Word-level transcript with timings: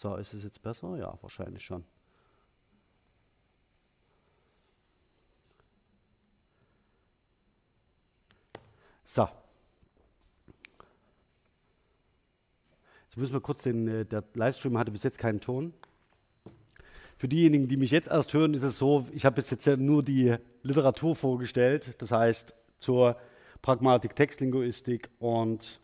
So, 0.00 0.16
ist 0.16 0.32
es 0.32 0.44
jetzt 0.44 0.62
besser? 0.62 0.96
Ja, 0.96 1.18
wahrscheinlich 1.20 1.62
schon. 1.62 1.84
So. 9.04 9.28
Jetzt 13.04 13.16
müssen 13.18 13.34
wir 13.34 13.42
kurz 13.42 13.64
den, 13.64 13.88
äh, 13.88 14.06
der 14.06 14.24
Livestream 14.32 14.78
hatte 14.78 14.90
bis 14.90 15.02
jetzt 15.02 15.18
keinen 15.18 15.42
Ton. 15.42 15.74
Für 17.18 17.28
diejenigen, 17.28 17.68
die 17.68 17.76
mich 17.76 17.90
jetzt 17.90 18.08
erst 18.08 18.32
hören, 18.32 18.54
ist 18.54 18.62
es 18.62 18.78
so, 18.78 19.06
ich 19.12 19.26
habe 19.26 19.36
bis 19.36 19.50
jetzt 19.50 19.66
ja 19.66 19.76
nur 19.76 20.02
die 20.02 20.34
Literatur 20.62 21.14
vorgestellt, 21.14 22.00
das 22.00 22.10
heißt 22.10 22.54
zur 22.78 23.18
Pragmatik 23.60 24.16
Textlinguistik 24.16 25.10
und 25.18 25.78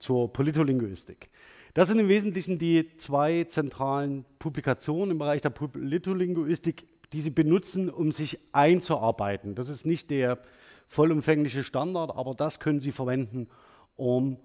zur 0.00 0.32
Politolinguistik. 0.32 1.30
Das 1.74 1.88
sind 1.88 1.98
im 1.98 2.08
Wesentlichen 2.08 2.58
die 2.58 2.96
zwei 2.98 3.44
zentralen 3.44 4.24
Publikationen 4.38 5.10
im 5.10 5.18
Bereich 5.18 5.42
der 5.42 5.50
Politolinguistik, 5.50 6.86
die 7.12 7.20
Sie 7.20 7.30
benutzen, 7.30 7.90
um 7.90 8.12
sich 8.12 8.38
einzuarbeiten. 8.52 9.56
Das 9.56 9.68
ist 9.68 9.84
nicht 9.84 10.10
der 10.10 10.38
vollumfängliche 10.86 11.64
Standard, 11.64 12.16
aber 12.16 12.34
das 12.34 12.60
können 12.60 12.78
Sie 12.78 12.92
verwenden, 12.92 13.48
um 13.96 14.38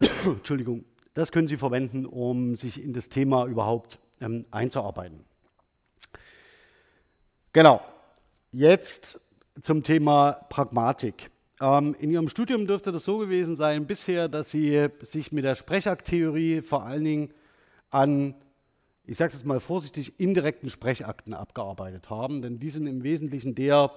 Entschuldigung, 0.24 0.84
das 1.14 1.30
können 1.30 1.46
Sie 1.46 1.56
verwenden, 1.56 2.04
um 2.04 2.56
sich 2.56 2.82
in 2.82 2.92
das 2.92 3.08
Thema 3.08 3.46
überhaupt 3.46 4.00
ähm, 4.20 4.44
einzuarbeiten. 4.50 5.24
Genau. 7.52 7.80
Jetzt 8.50 9.20
zum 9.62 9.82
Thema 9.82 10.32
Pragmatik. 10.48 11.30
Ähm, 11.60 11.96
in 11.98 12.10
Ihrem 12.10 12.28
Studium 12.28 12.66
dürfte 12.66 12.92
das 12.92 13.04
so 13.04 13.18
gewesen 13.18 13.56
sein 13.56 13.86
bisher, 13.86 14.28
dass 14.28 14.50
Sie 14.50 14.88
sich 15.00 15.32
mit 15.32 15.44
der 15.44 15.54
Sprechakttheorie 15.54 16.62
vor 16.62 16.84
allen 16.84 17.04
Dingen 17.04 17.34
an, 17.90 18.34
ich 19.04 19.16
sage 19.16 19.34
es 19.34 19.44
mal 19.44 19.60
vorsichtig, 19.60 20.20
indirekten 20.20 20.70
Sprechakten 20.70 21.34
abgearbeitet 21.34 22.10
haben, 22.10 22.42
denn 22.42 22.60
die 22.60 22.70
sind 22.70 22.86
im 22.86 23.02
Wesentlichen 23.02 23.54
der 23.54 23.90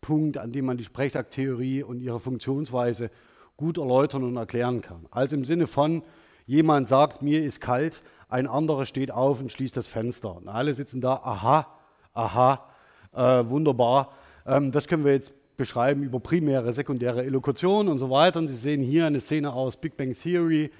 Punkt, 0.00 0.38
an 0.38 0.52
dem 0.52 0.66
man 0.66 0.76
die 0.76 0.84
Sprechakttheorie 0.84 1.82
und 1.82 2.00
ihre 2.00 2.20
Funktionsweise 2.20 3.10
gut 3.56 3.76
erläutern 3.78 4.22
und 4.22 4.36
erklären 4.36 4.80
kann. 4.80 5.06
Also 5.10 5.36
im 5.36 5.44
Sinne 5.44 5.66
von, 5.66 6.02
jemand 6.46 6.88
sagt, 6.88 7.22
mir 7.22 7.44
ist 7.44 7.60
kalt, 7.60 8.02
ein 8.28 8.46
anderer 8.46 8.86
steht 8.86 9.10
auf 9.10 9.40
und 9.40 9.50
schließt 9.50 9.76
das 9.76 9.88
Fenster. 9.88 10.36
Und 10.36 10.48
alle 10.48 10.74
sitzen 10.74 11.00
da, 11.00 11.14
aha, 11.16 11.66
aha, 12.14 12.66
äh, 13.12 13.48
wunderbar. 13.48 14.12
Ähm, 14.46 14.70
das 14.72 14.86
können 14.86 15.04
wir 15.04 15.12
jetzt 15.12 15.32
beschreiben 15.60 16.02
über 16.02 16.20
primäre, 16.20 16.72
sekundäre 16.72 17.22
Elokution 17.22 17.88
und 17.88 17.98
so 17.98 18.08
weiter. 18.08 18.38
Und 18.38 18.48
Sie 18.48 18.56
sehen 18.56 18.80
hier 18.80 19.04
eine 19.04 19.20
Szene 19.20 19.52
aus 19.52 19.76
Big 19.76 19.94
Bang 19.94 20.14
Theory, 20.14 20.70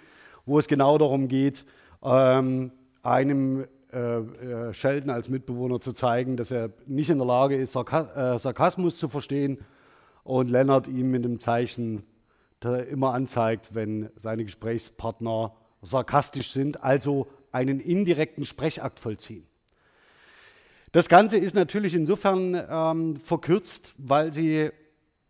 wo 0.46 0.58
es 0.58 0.66
genau 0.68 0.96
darum 0.96 1.28
geht, 1.28 1.66
ähm, 2.02 2.72
einem 3.02 3.66
äh, 3.92 3.98
äh, 3.98 4.72
Sheldon 4.72 5.10
als 5.10 5.28
Mitbewohner 5.28 5.82
zu 5.82 5.92
zeigen, 5.92 6.38
dass 6.38 6.50
er 6.50 6.70
nicht 6.86 7.10
in 7.10 7.18
der 7.18 7.26
Lage 7.26 7.56
ist, 7.56 7.72
Sarka 7.72 8.36
äh, 8.36 8.38
Sarkasmus 8.38 8.96
zu 8.96 9.10
verstehen 9.10 9.58
und 10.24 10.50
Leonard 10.50 10.88
ihm 10.88 11.10
mit 11.10 11.24
dem 11.24 11.40
Zeichen 11.40 12.04
immer 12.90 13.14
anzeigt, 13.14 13.74
wenn 13.74 14.10
seine 14.16 14.44
Gesprächspartner 14.44 15.54
sarkastisch 15.80 16.50
sind, 16.50 16.82
also 16.84 17.26
einen 17.52 17.80
indirekten 17.80 18.44
Sprechakt 18.44 19.00
vollziehen. 19.00 19.46
Das 20.92 21.08
Ganze 21.08 21.38
ist 21.38 21.54
natürlich 21.54 21.94
insofern 21.94 22.60
ähm, 22.68 23.16
verkürzt, 23.16 23.94
weil 23.96 24.32
Sie, 24.32 24.70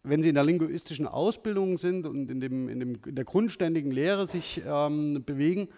wenn 0.03 0.23
Sie 0.23 0.31
in 0.31 0.35
der 0.35 0.45
linguistischen 0.45 1.07
Ausbildung 1.07 1.77
sind 1.77 2.07
und 2.07 2.31
in, 2.31 2.41
dem, 2.41 2.69
in, 2.71 2.81
dem, 2.81 2.99
in 3.05 3.15
der 3.15 3.27
grundständigen 3.27 3.91
Lehre 3.91 4.27
sich 4.27 4.63
ähm, 4.67 5.23
bewegen, 5.27 5.69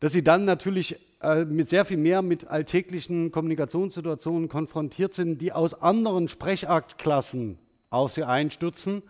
dass 0.00 0.12
Sie 0.12 0.24
dann 0.24 0.44
natürlich 0.44 0.96
äh, 1.22 1.44
mit 1.44 1.68
sehr 1.68 1.84
viel 1.84 1.98
mehr 1.98 2.20
mit 2.20 2.48
alltäglichen 2.48 3.30
Kommunikationssituationen 3.30 4.48
konfrontiert 4.48 5.14
sind, 5.14 5.40
die 5.40 5.52
aus 5.52 5.80
anderen 5.80 6.26
Sprechaktklassen 6.26 7.58
auf 7.90 8.10
Sie 8.10 8.24
einstürzen. 8.24 9.02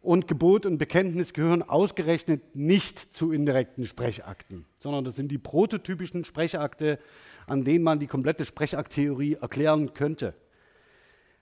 Und 0.00 0.28
Gebot 0.28 0.64
und 0.64 0.78
Bekenntnis 0.78 1.34
gehören 1.34 1.62
ausgerechnet 1.62 2.56
nicht 2.56 2.98
zu 2.98 3.32
indirekten 3.32 3.84
Sprechakten, 3.84 4.64
sondern 4.78 5.04
das 5.04 5.16
sind 5.16 5.28
die 5.28 5.38
prototypischen 5.38 6.24
Sprechakte, 6.24 6.98
an 7.46 7.64
denen 7.64 7.84
man 7.84 8.00
die 8.00 8.06
komplette 8.06 8.44
Sprechakttheorie 8.44 9.34
erklären 9.34 9.94
könnte. 9.94 10.34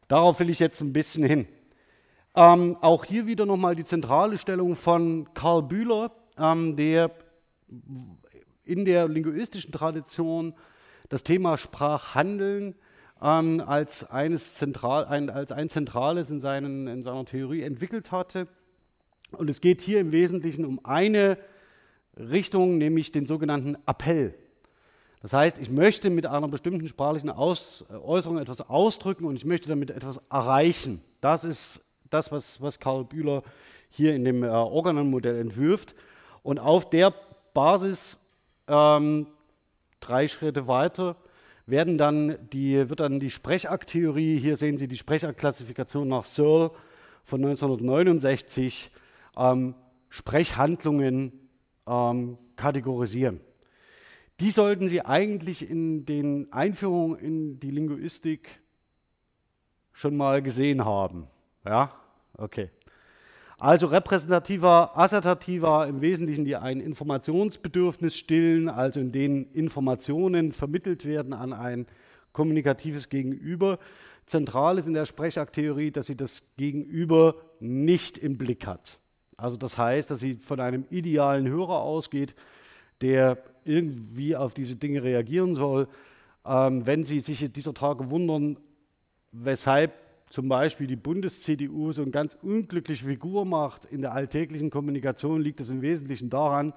Darauf 0.08 0.40
will 0.40 0.50
ich 0.50 0.58
jetzt 0.58 0.80
ein 0.80 0.92
bisschen 0.92 1.24
hin. 1.24 1.46
Ähm, 2.36 2.76
auch 2.80 3.04
hier 3.04 3.26
wieder 3.26 3.46
nochmal 3.46 3.76
die 3.76 3.84
zentrale 3.84 4.38
Stellung 4.38 4.76
von 4.76 5.32
Karl 5.34 5.62
Bühler, 5.62 6.12
ähm, 6.36 6.76
der 6.76 7.10
in 8.64 8.84
der 8.84 9.08
linguistischen 9.08 9.72
Tradition 9.72 10.54
das 11.08 11.22
Thema 11.22 11.56
Sprachhandeln 11.56 12.74
ähm, 13.22 13.62
als, 13.64 14.10
eines 14.10 14.54
zentral, 14.54 15.04
ein, 15.06 15.30
als 15.30 15.52
ein 15.52 15.68
zentrales 15.68 16.30
in, 16.30 16.40
seinen, 16.40 16.86
in 16.86 17.02
seiner 17.02 17.24
Theorie 17.24 17.62
entwickelt 17.62 18.10
hatte. 18.10 18.48
Und 19.32 19.48
es 19.48 19.60
geht 19.60 19.80
hier 19.80 20.00
im 20.00 20.12
Wesentlichen 20.12 20.64
um 20.64 20.84
eine 20.84 21.38
Richtung, 22.16 22.78
nämlich 22.78 23.12
den 23.12 23.26
sogenannten 23.26 23.76
Appell. 23.86 24.34
Das 25.24 25.32
heißt, 25.32 25.58
ich 25.58 25.70
möchte 25.70 26.10
mit 26.10 26.26
einer 26.26 26.48
bestimmten 26.48 26.86
sprachlichen 26.86 27.30
Aus, 27.30 27.86
Äußerung 27.88 28.36
etwas 28.36 28.60
ausdrücken 28.60 29.24
und 29.24 29.36
ich 29.36 29.46
möchte 29.46 29.70
damit 29.70 29.90
etwas 29.90 30.20
erreichen. 30.28 31.00
Das 31.22 31.44
ist 31.44 31.80
das, 32.10 32.30
was, 32.30 32.60
was 32.60 32.78
Karl 32.78 33.06
Bühler 33.06 33.42
hier 33.88 34.14
in 34.14 34.26
dem 34.26 34.42
äh, 34.42 34.48
Organon-Modell 34.48 35.38
entwirft. 35.38 35.94
Und 36.42 36.58
auf 36.58 36.90
der 36.90 37.14
Basis, 37.54 38.18
ähm, 38.68 39.28
drei 40.00 40.28
Schritte 40.28 40.68
weiter, 40.68 41.16
werden 41.64 41.96
dann 41.96 42.36
die, 42.52 42.90
wird 42.90 43.00
dann 43.00 43.18
die 43.18 43.30
Sprechakttheorie, 43.30 44.38
hier 44.38 44.58
sehen 44.58 44.76
Sie 44.76 44.88
die 44.88 44.98
Sprechaktklassifikation 44.98 46.06
nach 46.06 46.26
Searle 46.26 46.70
von 47.24 47.42
1969, 47.42 48.90
ähm, 49.38 49.74
Sprechhandlungen 50.10 51.32
ähm, 51.86 52.36
kategorisieren. 52.56 53.40
Die 54.40 54.50
sollten 54.50 54.88
Sie 54.88 55.04
eigentlich 55.04 55.68
in 55.68 56.04
den 56.06 56.52
Einführungen 56.52 57.18
in 57.18 57.60
die 57.60 57.70
Linguistik 57.70 58.60
schon 59.92 60.16
mal 60.16 60.42
gesehen 60.42 60.84
haben. 60.84 61.28
Ja, 61.64 61.94
okay. 62.36 62.70
Also 63.58 63.86
repräsentativer, 63.86 64.98
assertativer, 64.98 65.86
im 65.86 66.00
Wesentlichen 66.00 66.44
die 66.44 66.56
ein 66.56 66.80
Informationsbedürfnis 66.80 68.16
stillen, 68.16 68.68
also 68.68 68.98
in 68.98 69.12
denen 69.12 69.52
Informationen 69.52 70.52
vermittelt 70.52 71.04
werden 71.04 71.32
an 71.32 71.52
ein 71.52 71.86
kommunikatives 72.32 73.08
Gegenüber. 73.08 73.78
Zentral 74.26 74.78
ist 74.78 74.88
in 74.88 74.94
der 74.94 75.04
Sprechakttheorie, 75.04 75.92
dass 75.92 76.06
sie 76.06 76.16
das 76.16 76.42
Gegenüber 76.56 77.36
nicht 77.60 78.18
im 78.18 78.36
Blick 78.36 78.66
hat. 78.66 78.98
Also 79.36 79.56
das 79.56 79.78
heißt, 79.78 80.10
dass 80.10 80.18
sie 80.18 80.34
von 80.34 80.58
einem 80.58 80.84
idealen 80.90 81.48
Hörer 81.48 81.80
ausgeht, 81.80 82.34
der 83.00 83.38
irgendwie 83.64 84.36
auf 84.36 84.54
diese 84.54 84.76
Dinge 84.76 85.02
reagieren 85.02 85.54
soll. 85.54 85.88
Ähm, 86.44 86.86
wenn 86.86 87.04
Sie 87.04 87.20
sich 87.20 87.50
dieser 87.52 87.74
Tage 87.74 88.10
wundern, 88.10 88.58
weshalb 89.32 89.92
zum 90.28 90.48
Beispiel 90.48 90.86
die 90.86 90.96
Bundes-CDU 90.96 91.92
so 91.92 92.02
eine 92.02 92.10
ganz 92.10 92.36
unglückliche 92.42 93.06
Figur 93.06 93.44
macht 93.44 93.84
in 93.84 94.02
der 94.02 94.12
alltäglichen 94.12 94.70
Kommunikation, 94.70 95.40
liegt 95.40 95.60
es 95.60 95.70
im 95.70 95.82
Wesentlichen 95.82 96.30
daran, 96.30 96.72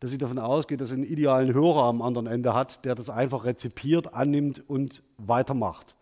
dass 0.00 0.10
sie 0.10 0.18
davon 0.18 0.38
ausgeht, 0.38 0.80
dass 0.80 0.88
sie 0.88 0.96
einen 0.96 1.04
idealen 1.04 1.54
Hörer 1.54 1.84
am 1.84 2.02
anderen 2.02 2.26
Ende 2.26 2.54
hat, 2.54 2.84
der 2.84 2.94
das 2.94 3.08
einfach 3.08 3.44
rezipiert, 3.44 4.14
annimmt 4.14 4.68
und 4.68 5.02
weitermacht. 5.16 5.96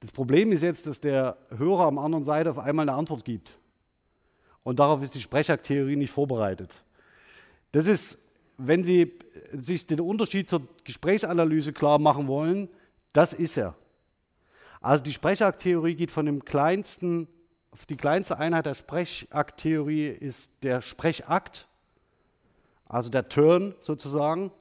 Das 0.00 0.12
Problem 0.12 0.52
ist 0.52 0.62
jetzt, 0.62 0.86
dass 0.86 1.00
der 1.00 1.38
Hörer 1.56 1.84
am 1.86 1.98
anderen 1.98 2.22
Seite 2.22 2.50
auf 2.50 2.58
einmal 2.58 2.86
eine 2.86 2.96
Antwort 2.96 3.24
gibt. 3.24 3.58
Und 4.62 4.78
darauf 4.78 5.02
ist 5.02 5.14
die 5.14 5.20
Sprechakttheorie 5.20 5.96
nicht 5.96 6.10
vorbereitet. 6.10 6.84
Das 7.72 7.86
ist 7.86 8.18
wenn 8.56 8.84
Sie 8.84 9.12
sich 9.52 9.86
den 9.86 10.00
Unterschied 10.00 10.48
zur 10.48 10.62
Gesprächsanalyse 10.84 11.72
klar 11.72 11.98
machen 11.98 12.26
wollen, 12.26 12.68
das 13.12 13.32
ist 13.32 13.56
er. 13.56 13.74
Also 14.80 15.02
die 15.02 15.12
Sprechakttheorie 15.12 15.94
geht 15.94 16.10
von 16.10 16.26
dem 16.26 16.44
kleinsten, 16.44 17.28
die 17.88 17.96
kleinste 17.96 18.38
Einheit 18.38 18.66
der 18.66 18.74
Sprechakttheorie 18.74 20.08
ist 20.08 20.52
der 20.62 20.82
Sprechakt, 20.82 21.68
also 22.86 23.10
der 23.10 23.28
Turn 23.28 23.74
sozusagen. 23.80 24.52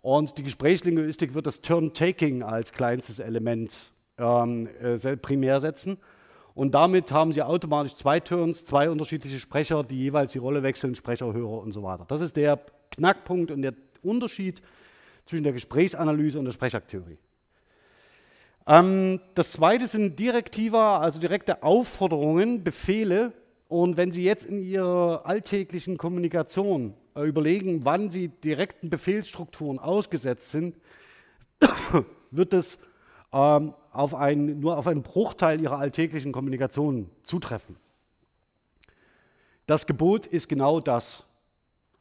Und 0.00 0.38
die 0.38 0.44
Gesprächslinguistik 0.44 1.34
wird 1.34 1.46
das 1.46 1.60
Turn-Taking 1.60 2.42
als 2.42 2.72
kleinstes 2.72 3.18
Element 3.18 3.92
ähm, 4.16 4.68
äh, 4.80 5.16
primär 5.16 5.60
setzen. 5.60 5.98
Und 6.54 6.72
damit 6.72 7.12
haben 7.12 7.32
Sie 7.32 7.42
automatisch 7.42 7.94
zwei 7.94 8.20
Turns, 8.20 8.64
zwei 8.64 8.90
unterschiedliche 8.90 9.38
Sprecher, 9.38 9.84
die 9.84 9.98
jeweils 9.98 10.32
die 10.32 10.38
Rolle 10.38 10.62
wechseln, 10.62 10.94
Sprecher, 10.94 11.32
Hörer 11.32 11.58
und 11.58 11.72
so 11.72 11.82
weiter. 11.82 12.04
Das 12.08 12.20
ist 12.20 12.36
der 12.36 12.60
Knackpunkt 12.90 13.50
und 13.50 13.62
der 13.62 13.74
Unterschied 14.02 14.62
zwischen 15.26 15.44
der 15.44 15.52
Gesprächsanalyse 15.52 16.38
und 16.38 16.44
der 16.44 16.52
Sprechakttheorie. 16.52 17.18
Ähm, 18.66 19.20
das 19.34 19.52
zweite 19.52 19.86
sind 19.86 20.18
Direktiva, 20.18 20.98
also 20.98 21.18
direkte 21.20 21.62
Aufforderungen, 21.62 22.64
Befehle. 22.64 23.32
Und 23.68 23.96
wenn 23.96 24.12
Sie 24.12 24.24
jetzt 24.24 24.46
in 24.46 24.62
Ihrer 24.62 25.26
alltäglichen 25.26 25.98
Kommunikation 25.98 26.94
äh, 27.18 27.24
überlegen, 27.24 27.84
wann 27.84 28.10
sie 28.10 28.28
direkten 28.28 28.90
Befehlsstrukturen 28.90 29.78
ausgesetzt 29.78 30.50
sind, 30.50 30.76
wird 32.30 32.52
es 32.52 32.78
ähm, 33.32 33.74
auf 33.92 34.14
ein, 34.14 34.60
nur 34.60 34.76
auf 34.76 34.86
einen 34.86 35.02
Bruchteil 35.02 35.60
ihrer 35.60 35.78
alltäglichen 35.78 36.32
Kommunikation 36.32 37.10
zutreffen. 37.24 37.76
Das 39.66 39.86
Gebot 39.86 40.26
ist 40.26 40.48
genau 40.48 40.80
das. 40.80 41.24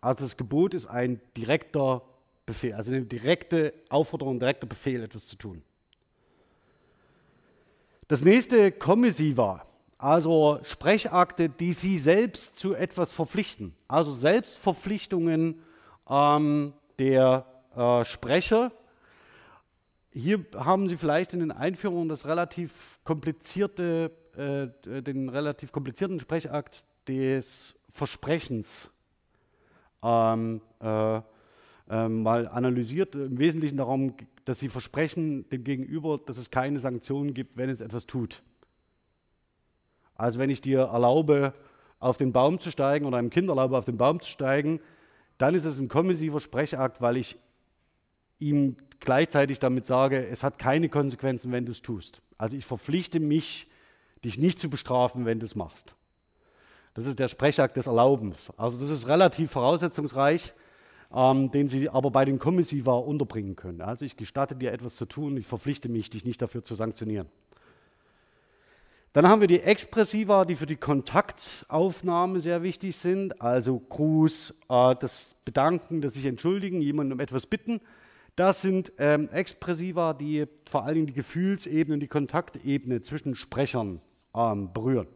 Also 0.01 0.25
das 0.25 0.38
Gebot 0.38 0.73
ist 0.73 0.85
ein 0.85 1.19
direkter 1.35 2.01
Befehl, 2.45 2.73
also 2.73 2.91
eine 2.91 3.05
direkte 3.05 3.73
Aufforderung, 3.89 4.39
direkter 4.39 4.67
Befehl, 4.67 5.03
etwas 5.03 5.27
zu 5.27 5.35
tun. 5.35 5.63
Das 8.07 8.21
nächste 8.21 8.71
Kommissiva, 8.71 9.65
also 9.97 10.59
Sprechakte, 10.63 11.49
die 11.49 11.73
Sie 11.73 11.97
selbst 11.97 12.55
zu 12.55 12.73
etwas 12.73 13.11
verpflichten, 13.11 13.75
also 13.88 14.13
Selbstverpflichtungen 14.13 15.61
ähm, 16.09 16.73
der 17.00 17.45
äh, 17.75 18.05
Sprecher. 18.05 18.71
Hier 20.11 20.45
haben 20.55 20.88
Sie 20.88 20.95
vielleicht 20.95 21.33
in 21.33 21.41
den 21.41 21.51
Einführungen 21.51 22.07
das 22.07 22.25
relativ 22.25 23.00
komplizierte, 23.03 24.11
äh, 24.38 25.01
den 25.01 25.27
relativ 25.27 25.71
komplizierten 25.73 26.19
Sprechakt 26.19 26.85
des 27.07 27.75
Versprechens 27.91 28.89
ähm, 30.03 30.61
äh, 30.79 31.21
äh, 31.89 32.09
mal 32.09 32.47
analysiert. 32.47 33.15
Im 33.15 33.38
Wesentlichen 33.39 33.77
darum, 33.77 34.13
dass 34.45 34.59
sie 34.59 34.69
versprechen 34.69 35.47
dem 35.49 35.63
Gegenüber, 35.63 36.17
dass 36.17 36.38
es 36.38 36.51
keine 36.51 36.79
Sanktionen 36.79 37.33
gibt, 37.33 37.57
wenn 37.57 37.69
es 37.69 37.81
etwas 37.81 38.05
tut. 38.05 38.44
Also 40.15 40.39
wenn 40.39 40.49
ich 40.49 40.61
dir 40.61 40.81
erlaube, 40.81 41.53
auf 41.99 42.17
den 42.17 42.31
Baum 42.31 42.59
zu 42.59 42.71
steigen 42.71 43.05
oder 43.05 43.17
einem 43.17 43.29
Kind 43.29 43.49
erlaube, 43.49 43.77
auf 43.77 43.85
den 43.85 43.97
Baum 43.97 44.19
zu 44.19 44.29
steigen, 44.29 44.79
dann 45.38 45.55
ist 45.55 45.65
es 45.65 45.79
ein 45.79 45.88
kommissiver 45.88 46.39
Sprechakt, 46.39 47.01
weil 47.01 47.17
ich 47.17 47.38
ihm 48.39 48.77
gleichzeitig 49.00 49.59
damit 49.59 49.85
sage, 49.85 50.27
es 50.27 50.43
hat 50.43 50.59
keine 50.59 50.89
Konsequenzen, 50.89 51.51
wenn 51.51 51.65
du 51.65 51.71
es 51.71 51.81
tust. 51.81 52.21
Also 52.38 52.55
ich 52.55 52.65
verpflichte 52.65 53.19
mich, 53.19 53.67
dich 54.23 54.38
nicht 54.38 54.59
zu 54.59 54.69
bestrafen, 54.69 55.25
wenn 55.25 55.39
du 55.39 55.45
es 55.45 55.55
machst. 55.55 55.95
Das 56.97 57.05
ist 57.05 57.19
der 57.19 57.27
Sprechakt 57.27 57.77
des 57.77 57.85
Erlaubens. 57.85 58.51
Also 58.57 58.79
das 58.79 58.89
ist 58.89 59.07
relativ 59.07 59.51
voraussetzungsreich, 59.51 60.51
ähm, 61.13 61.51
den 61.51 61.67
Sie 61.67 61.89
aber 61.89 62.09
bei 62.09 62.25
den 62.25 62.39
Kommissiva 62.39 62.94
unterbringen 62.94 63.55
können. 63.55 63.81
Also 63.81 64.03
ich 64.03 64.17
gestatte 64.17 64.55
dir 64.55 64.71
etwas 64.71 64.95
zu 64.95 65.05
tun, 65.05 65.38
ich 65.38 65.45
verpflichte 65.45 65.89
mich, 65.89 66.09
dich 66.09 66.25
nicht 66.25 66.41
dafür 66.41 66.63
zu 66.63 66.73
sanktionieren. 66.73 67.27
Dann 69.13 69.29
haben 69.29 69.41
wir 69.41 69.47
die 69.47 69.59
Expressiva, 69.59 70.44
die 70.44 70.55
für 70.55 70.65
die 70.65 70.75
Kontaktaufnahme 70.75 72.39
sehr 72.39 72.63
wichtig 72.63 72.97
sind, 72.97 73.43
also 73.43 73.77
Gruß, 73.77 74.55
äh, 74.67 74.95
das 75.00 75.35
Bedanken, 75.45 76.01
das 76.01 76.15
sich 76.15 76.25
entschuldigen, 76.25 76.81
jemandem 76.81 77.17
um 77.17 77.19
etwas 77.19 77.45
bitten. 77.45 77.79
Das 78.35 78.63
sind 78.63 78.91
ähm, 78.97 79.29
Expressiva, 79.29 80.15
die 80.15 80.47
vor 80.67 80.83
allen 80.83 80.95
Dingen 80.95 81.07
die 81.07 81.13
Gefühlsebene 81.13 81.93
und 81.93 82.00
die 82.00 82.07
Kontaktebene 82.07 83.03
zwischen 83.03 83.35
Sprechern 83.35 84.01
ähm, 84.33 84.73
berühren. 84.73 85.07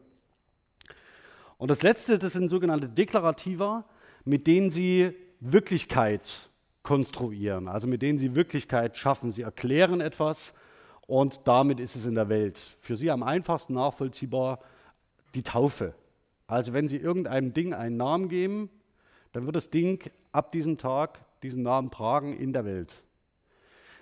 Und 1.61 1.69
das 1.69 1.83
letzte, 1.83 2.17
das 2.17 2.33
sind 2.33 2.49
sogenannte 2.49 2.89
Deklarativa, 2.89 3.85
mit 4.25 4.47
denen 4.47 4.71
Sie 4.71 5.13
Wirklichkeit 5.39 6.49
konstruieren, 6.81 7.67
also 7.67 7.87
mit 7.87 8.01
denen 8.01 8.17
Sie 8.17 8.33
Wirklichkeit 8.33 8.97
schaffen. 8.97 9.29
Sie 9.29 9.43
erklären 9.43 10.01
etwas 10.01 10.55
und 11.05 11.41
damit 11.47 11.79
ist 11.79 11.95
es 11.95 12.07
in 12.07 12.15
der 12.15 12.29
Welt. 12.29 12.59
Für 12.79 12.95
Sie 12.95 13.11
am 13.11 13.21
einfachsten 13.21 13.75
nachvollziehbar 13.75 14.57
die 15.35 15.43
Taufe. 15.43 15.93
Also 16.47 16.73
wenn 16.73 16.87
Sie 16.87 16.97
irgendeinem 16.97 17.53
Ding 17.53 17.75
einen 17.75 17.95
Namen 17.95 18.27
geben, 18.27 18.71
dann 19.31 19.45
wird 19.45 19.55
das 19.55 19.69
Ding 19.69 20.09
ab 20.31 20.51
diesem 20.51 20.79
Tag 20.79 21.19
diesen 21.43 21.61
Namen 21.61 21.91
tragen 21.91 22.35
in 22.35 22.53
der 22.53 22.65
Welt. 22.65 23.03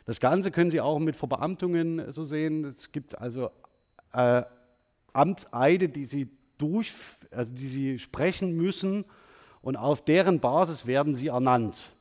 Das 0.05 0.21
Ganze 0.21 0.51
können 0.51 0.71
Sie 0.71 0.79
auch 0.79 0.99
mit 0.99 1.17
Verbeamtungen 1.17 2.09
so 2.13 2.23
sehen. 2.23 2.63
Es 2.63 2.93
gibt 2.93 3.17
also 3.17 3.51
äh, 4.13 4.43
Amtseide, 5.11 5.89
die 5.89 6.05
Sie 6.05 6.29
durch, 6.57 6.93
also 7.31 7.51
die 7.51 7.67
sie 7.67 7.99
sprechen 7.99 8.55
müssen 8.55 9.05
und 9.61 9.75
auf 9.75 10.03
deren 10.03 10.39
Basis 10.39 10.85
werden 10.85 11.15
sie 11.15 11.27
ernannt. 11.27 11.93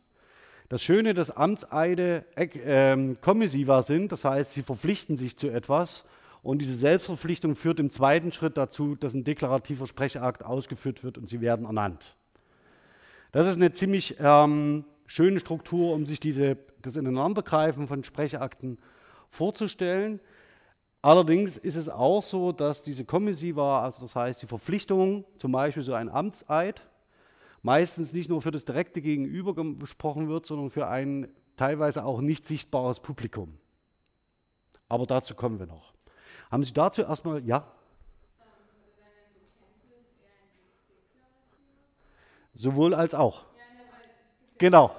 Das 0.68 0.82
Schöne, 0.82 1.14
dass 1.14 1.30
Amtseide 1.30 2.24
äh, 2.36 3.14
kommissiva 3.20 3.82
sind, 3.82 4.12
das 4.12 4.24
heißt, 4.24 4.52
sie 4.52 4.62
verpflichten 4.62 5.16
sich 5.16 5.36
zu 5.36 5.48
etwas 5.48 6.06
und 6.42 6.60
diese 6.60 6.74
Selbstverpflichtung 6.74 7.56
führt 7.56 7.80
im 7.80 7.90
zweiten 7.90 8.32
Schritt 8.32 8.56
dazu, 8.56 8.94
dass 8.94 9.14
ein 9.14 9.24
deklarativer 9.24 9.86
Sprechakt 9.86 10.44
ausgeführt 10.44 11.02
wird 11.02 11.18
und 11.18 11.28
sie 11.28 11.40
werden 11.40 11.66
ernannt. 11.66 12.16
Das 13.32 13.46
ist 13.46 13.56
eine 13.56 13.72
ziemlich 13.72 14.16
ähm, 14.20 14.84
schöne 15.06 15.40
Struktur, 15.40 15.94
um 15.94 16.06
sich 16.06 16.20
diese, 16.20 16.56
das 16.82 16.96
Ineinandergreifen 16.96 17.88
von 17.88 18.04
Sprechakten 18.04 18.78
vorzustellen. 19.30 20.20
Allerdings 21.00 21.56
ist 21.56 21.76
es 21.76 21.88
auch 21.88 22.22
so, 22.22 22.50
dass 22.50 22.82
diese 22.82 23.04
Kommissiva, 23.04 23.82
also 23.84 24.02
das 24.02 24.16
heißt 24.16 24.42
die 24.42 24.46
Verpflichtung, 24.46 25.24
zum 25.36 25.52
Beispiel 25.52 25.82
so 25.82 25.94
ein 25.94 26.08
Amtseid, 26.08 26.86
meistens 27.62 28.12
nicht 28.12 28.28
nur 28.28 28.42
für 28.42 28.50
das 28.50 28.64
direkte 28.64 29.00
Gegenüber 29.00 29.54
besprochen 29.54 30.28
wird, 30.28 30.46
sondern 30.46 30.70
für 30.70 30.88
ein 30.88 31.28
teilweise 31.56 32.04
auch 32.04 32.20
nicht 32.20 32.46
sichtbares 32.46 33.00
Publikum. 33.00 33.58
Aber 34.88 35.06
dazu 35.06 35.34
kommen 35.34 35.58
wir 35.58 35.66
noch. 35.66 35.92
Haben 36.50 36.64
Sie 36.64 36.72
dazu 36.72 37.02
erstmal, 37.02 37.44
ja? 37.44 37.64
Sowohl 42.54 42.94
als 42.94 43.14
auch. 43.14 43.44
Genau, 44.56 44.90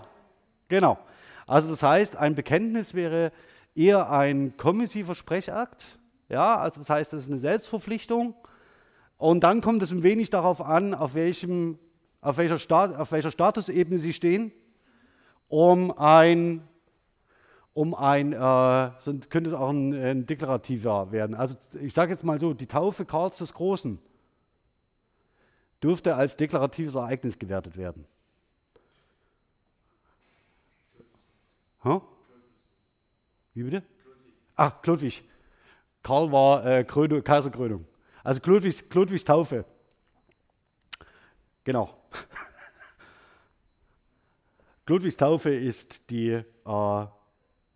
genau. 0.69 0.97
Also 1.45 1.69
das 1.69 1.83
heißt, 1.83 2.15
ein 2.15 2.35
Bekenntnis 2.35 2.93
wäre 2.93 3.33
eher 3.79 4.11
ein 4.11 4.57
kommissiver 4.57 5.15
Sprechakt. 5.15 5.85
Ja, 6.27 6.57
also 6.57 6.81
das 6.81 6.89
heißt, 6.89 7.13
das 7.13 7.23
ist 7.23 7.29
eine 7.29 7.39
Selbstverpflichtung. 7.39 8.35
Und 9.17 9.43
dann 9.43 9.61
kommt 9.61 9.81
es 9.81 9.91
ein 9.91 10.03
wenig 10.03 10.29
darauf 10.29 10.61
an, 10.61 10.93
auf, 10.93 11.13
welchem, 11.13 11.79
auf, 12.21 12.37
welcher, 12.37 12.59
Stat, 12.59 12.95
auf 12.95 13.11
welcher 13.11 13.31
Statusebene 13.31 13.99
Sie 13.99 14.13
stehen, 14.13 14.51
um 15.47 15.97
ein, 15.97 16.67
um 17.73 17.95
ein 17.95 18.33
äh, 18.33 18.91
könnte 19.29 19.49
es 19.49 19.53
auch 19.53 19.69
ein, 19.69 19.93
ein 19.93 20.25
deklarativer 20.25 21.11
werden. 21.11 21.35
Also 21.35 21.55
ich 21.81 21.93
sage 21.93 22.11
jetzt 22.11 22.23
mal 22.23 22.39
so, 22.39 22.53
die 22.53 22.67
Taufe 22.67 23.05
Karls 23.05 23.37
des 23.37 23.53
Großen 23.53 23.97
dürfte 25.81 26.15
als 26.15 26.35
deklaratives 26.35 26.95
Ereignis 26.95 27.39
gewertet 27.39 27.77
werden. 27.77 28.05
Huh? 31.83 32.01
Wie 33.59 33.63
bitte? 33.63 33.83
Ach, 34.55 34.81
Klodwig. 34.81 35.21
Karl 36.01 36.31
war 36.31 36.65
äh, 36.65 36.85
Krönung, 36.85 37.21
Kaiserkrönung. 37.21 37.85
Also 38.23 38.39
Klodwigs, 38.39 38.87
Klodwigs 38.87 39.25
Taufe. 39.25 39.65
Genau. 41.65 41.93
Klodwigs 44.85 45.17
Taufe 45.17 45.49
ist 45.49 46.09
die, 46.09 46.29
äh, 46.29 47.05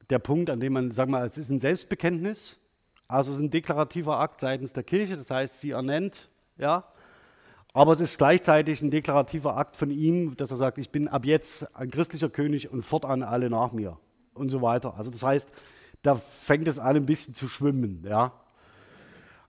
der 0.10 0.20
Punkt, 0.20 0.50
an 0.50 0.62
dem 0.62 0.72
man, 0.72 0.96
wir 0.96 1.06
mal, 1.06 1.28
es 1.28 1.38
ist 1.38 1.50
ein 1.50 1.60
Selbstbekenntnis, 1.60 2.62
also 3.10 3.32
es 3.32 3.38
ist 3.38 3.44
ein 3.44 3.52
deklarativer 3.52 4.22
Akt 4.22 4.40
seitens 4.40 4.72
der 4.72 4.84
Kirche, 4.84 5.18
das 5.18 5.30
heißt, 5.30 5.60
sie 5.60 5.72
ernennt, 5.72 6.30
ja, 6.58 6.86
aber 7.74 7.92
es 7.92 8.00
ist 8.00 8.18
gleichzeitig 8.18 8.82
ein 8.82 8.90
deklarativer 8.90 9.58
Akt 9.58 9.76
von 9.76 9.92
ihm, 9.92 10.38
dass 10.38 10.50
er 10.50 10.58
sagt, 10.58 10.78
ich 10.78 10.92
bin 10.92 11.10
ab 11.10 11.26
jetzt 11.26 11.76
ein 11.76 11.92
christlicher 11.92 12.30
König 12.30 12.72
und 12.72 12.84
fortan 12.84 13.22
alle 13.22 13.50
nach 13.50 13.74
mir 13.74 14.00
und 14.34 14.50
so 14.50 14.62
weiter. 14.62 14.96
Also 14.98 15.12
das 15.12 15.24
heißt, 15.24 15.52
da 16.04 16.16
fängt 16.16 16.68
es 16.68 16.78
an, 16.78 16.98
ein 16.98 17.06
bisschen 17.06 17.34
zu 17.34 17.48
schwimmen. 17.48 18.06
Ja? 18.08 18.34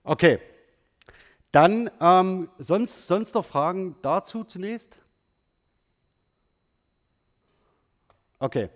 Okay. 0.03 0.39
Dann 1.51 1.91
ähm, 2.01 2.49
sonst, 2.57 3.07
sonst 3.07 3.35
noch 3.35 3.45
Fragen 3.45 3.95
dazu 4.01 4.43
zunächst? 4.43 4.97
Okay. 8.39 8.69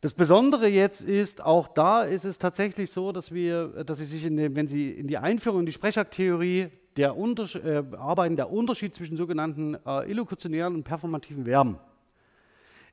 Das 0.00 0.14
Besondere 0.14 0.66
jetzt 0.66 1.02
ist, 1.02 1.42
auch 1.42 1.68
da 1.68 2.02
ist 2.02 2.24
es 2.24 2.38
tatsächlich 2.38 2.90
so, 2.90 3.12
dass 3.12 3.32
wir, 3.32 3.84
dass 3.84 3.98
Sie 3.98 4.04
sich, 4.04 4.24
in 4.24 4.36
den, 4.36 4.56
wenn 4.56 4.66
Sie 4.66 4.90
in 4.90 5.08
die 5.08 5.18
Einführung 5.18 5.60
in 5.60 5.66
die 5.66 5.72
Sprechertheorie 5.72 6.70
der 6.96 7.14
äh, 7.16 7.84
arbeiten, 7.96 8.36
der 8.36 8.50
Unterschied 8.50 8.94
zwischen 8.94 9.16
sogenannten 9.16 9.76
äh, 9.86 10.10
illokutionären 10.10 10.74
und 10.74 10.84
performativen 10.84 11.44
Verben. 11.44 11.78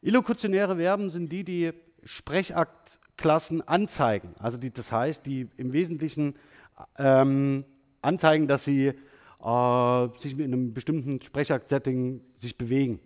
Illokutionäre 0.02 0.76
Verben 0.76 1.10
sind 1.10 1.32
die, 1.32 1.44
die 1.44 1.74
Sprechaktklassen 2.04 3.68
anzeigen. 3.68 4.36
Also 4.40 4.58
die, 4.58 4.72
das 4.72 4.92
heißt, 4.92 5.26
die 5.26 5.48
im 5.58 5.74
Wesentlichen 5.74 6.36
ähm, 6.98 7.66
anzeigen, 8.02 8.48
dass 8.48 8.64
sie 8.64 8.88
äh, 8.88 10.08
sich 10.18 10.38
in 10.38 10.54
einem 10.54 10.74
bestimmten 10.74 11.22
Sprechakt-Setting 11.22 12.22
sich 12.36 12.58
bewegen. 12.58 13.00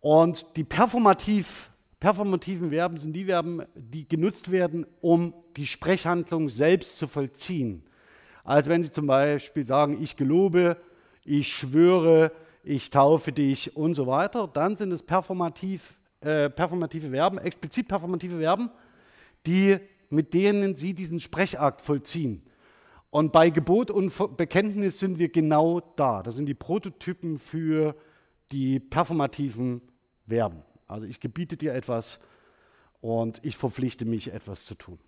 Und 0.00 0.56
die 0.56 0.64
performativ, 0.64 1.70
performativen 2.00 2.70
Verben 2.70 2.96
sind 2.96 3.12
die 3.12 3.24
Verben, 3.24 3.62
die 3.74 4.06
genutzt 4.06 4.50
werden, 4.50 4.86
um 5.00 5.34
die 5.56 5.66
Sprechhandlung 5.66 6.48
selbst 6.48 6.98
zu 6.98 7.08
vollziehen. 7.08 7.82
Also 8.44 8.70
wenn 8.70 8.84
Sie 8.84 8.90
zum 8.90 9.06
Beispiel 9.06 9.66
sagen, 9.66 10.00
ich 10.00 10.16
gelobe, 10.16 10.76
ich 11.24 11.52
schwöre, 11.52 12.30
ich 12.62 12.90
taufe 12.90 13.32
dich 13.32 13.76
und 13.76 13.94
so 13.94 14.06
weiter. 14.06 14.48
Dann 14.52 14.76
sind 14.76 14.92
es 14.92 15.02
performativ, 15.02 15.96
äh, 16.20 16.50
performative 16.50 17.10
Verben, 17.10 17.38
explizit 17.38 17.88
performative 17.88 18.38
Verben, 18.38 18.70
die, 19.46 19.78
mit 20.10 20.34
denen 20.34 20.76
Sie 20.76 20.94
diesen 20.94 21.20
Sprechakt 21.20 21.80
vollziehen. 21.80 22.42
Und 23.10 23.32
bei 23.32 23.50
Gebot 23.50 23.90
und 23.90 24.12
Bekenntnis 24.36 24.98
sind 24.98 25.18
wir 25.18 25.30
genau 25.30 25.80
da. 25.96 26.22
Das 26.22 26.36
sind 26.36 26.46
die 26.46 26.54
Prototypen 26.54 27.38
für 27.38 27.94
die 28.50 28.80
performativen 28.80 29.80
Verben. 30.28 30.62
Also 30.86 31.06
ich 31.06 31.20
gebiete 31.20 31.56
dir 31.56 31.74
etwas 31.74 32.20
und 33.00 33.40
ich 33.44 33.56
verpflichte 33.56 34.04
mich, 34.04 34.32
etwas 34.32 34.64
zu 34.64 34.74
tun. 34.74 34.98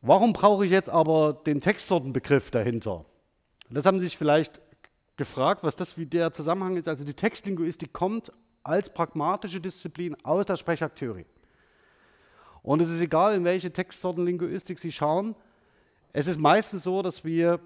Warum 0.00 0.32
brauche 0.32 0.64
ich 0.66 0.72
jetzt 0.72 0.90
aber 0.90 1.32
den 1.32 1.60
Textsortenbegriff 1.60 2.50
dahinter? 2.50 3.04
Das 3.70 3.86
haben 3.86 3.98
Sie 3.98 4.06
sich 4.06 4.18
vielleicht 4.18 4.60
gefragt, 5.16 5.62
was 5.62 5.76
das 5.76 5.98
wie 5.98 6.06
der 6.06 6.32
Zusammenhang 6.32 6.76
ist. 6.76 6.88
Also 6.88 7.04
die 7.04 7.14
Textlinguistik 7.14 7.92
kommt 7.92 8.32
als 8.62 8.92
pragmatische 8.92 9.60
Disziplin 9.60 10.16
aus 10.24 10.46
der 10.46 10.56
Sprechaktheorie. 10.56 11.26
Und 12.62 12.80
es 12.80 12.90
ist 12.90 13.00
egal, 13.00 13.34
in 13.34 13.44
welche 13.44 13.72
Textsortenlinguistik 13.72 14.78
Sie 14.78 14.92
schauen. 14.92 15.34
Es 16.12 16.26
ist 16.26 16.38
meistens 16.38 16.84
so, 16.84 17.02
dass 17.02 17.24
wir, 17.24 17.58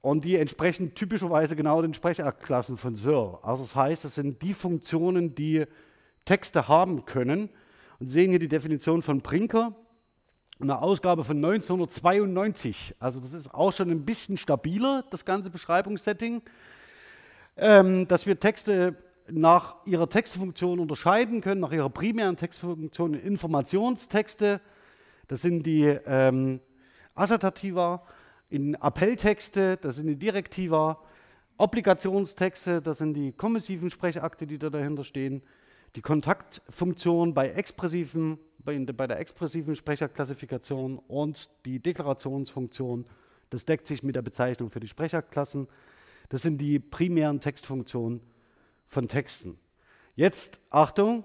und 0.00 0.24
die 0.24 0.36
entsprechen 0.36 0.94
typischerweise 0.94 1.56
genau 1.56 1.82
den 1.82 1.94
Sprechaktklassen 1.94 2.76
von 2.76 2.94
Searle. 2.94 3.38
Also 3.42 3.64
das 3.64 3.74
heißt, 3.74 4.04
das 4.04 4.14
sind 4.14 4.42
die 4.42 4.54
Funktionen, 4.54 5.34
die 5.34 5.64
Texte 6.24 6.68
haben 6.68 7.04
können. 7.04 7.50
Und 7.98 8.06
Sie 8.06 8.12
sehen 8.12 8.30
hier 8.30 8.38
die 8.38 8.48
Definition 8.48 9.02
von 9.02 9.20
Brinker 9.20 9.74
eine 10.60 10.80
Ausgabe 10.80 11.24
von 11.24 11.36
1992. 11.36 12.94
Also 12.98 13.20
das 13.20 13.32
ist 13.32 13.52
auch 13.52 13.72
schon 13.72 13.90
ein 13.90 14.04
bisschen 14.04 14.36
stabiler, 14.36 15.04
das 15.10 15.24
ganze 15.24 15.50
Beschreibungssetting, 15.50 16.42
dass 17.56 18.26
wir 18.26 18.40
Texte 18.40 18.96
nach 19.30 19.76
ihrer 19.86 20.08
Textfunktion 20.08 20.80
unterscheiden 20.80 21.40
können, 21.40 21.60
nach 21.60 21.72
ihrer 21.72 21.90
primären 21.90 22.36
Textfunktion 22.36 23.14
in 23.14 23.20
Informationstexte, 23.20 24.60
das 25.28 25.42
sind 25.42 25.64
die 25.64 25.84
ähm, 25.84 26.60
Assertativa, 27.14 28.02
in 28.50 28.74
Appelltexte, 28.74 29.78
das 29.78 29.96
sind 29.96 30.08
die 30.08 30.16
Direktiva, 30.16 31.00
Obligationstexte, 31.56 32.82
das 32.82 32.98
sind 32.98 33.14
die 33.14 33.32
kommissiven 33.32 33.88
Sprechakte, 33.88 34.46
die 34.46 34.58
da 34.58 34.70
dahinter 34.70 35.04
stehen, 35.04 35.42
die 35.96 36.02
Kontaktfunktion 36.02 37.32
bei 37.32 37.50
expressiven 37.50 38.38
bei, 38.64 38.78
bei 38.78 39.06
der 39.06 39.18
expressiven 39.20 39.74
Sprecherklassifikation 39.74 40.98
und 40.98 41.50
die 41.66 41.80
Deklarationsfunktion. 41.80 43.06
Das 43.50 43.64
deckt 43.64 43.86
sich 43.86 44.02
mit 44.02 44.16
der 44.16 44.22
Bezeichnung 44.22 44.70
für 44.70 44.80
die 44.80 44.88
Sprecherklassen. 44.88 45.68
Das 46.28 46.42
sind 46.42 46.58
die 46.58 46.78
primären 46.78 47.40
Textfunktionen 47.40 48.20
von 48.86 49.08
Texten. 49.08 49.58
Jetzt 50.16 50.60
Achtung, 50.70 51.24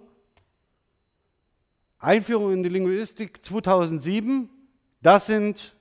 Einführung 2.00 2.54
in 2.54 2.64
die 2.64 2.70
Linguistik 2.70 3.44
2007, 3.44 4.50
das 5.02 5.26
sind, 5.26 5.76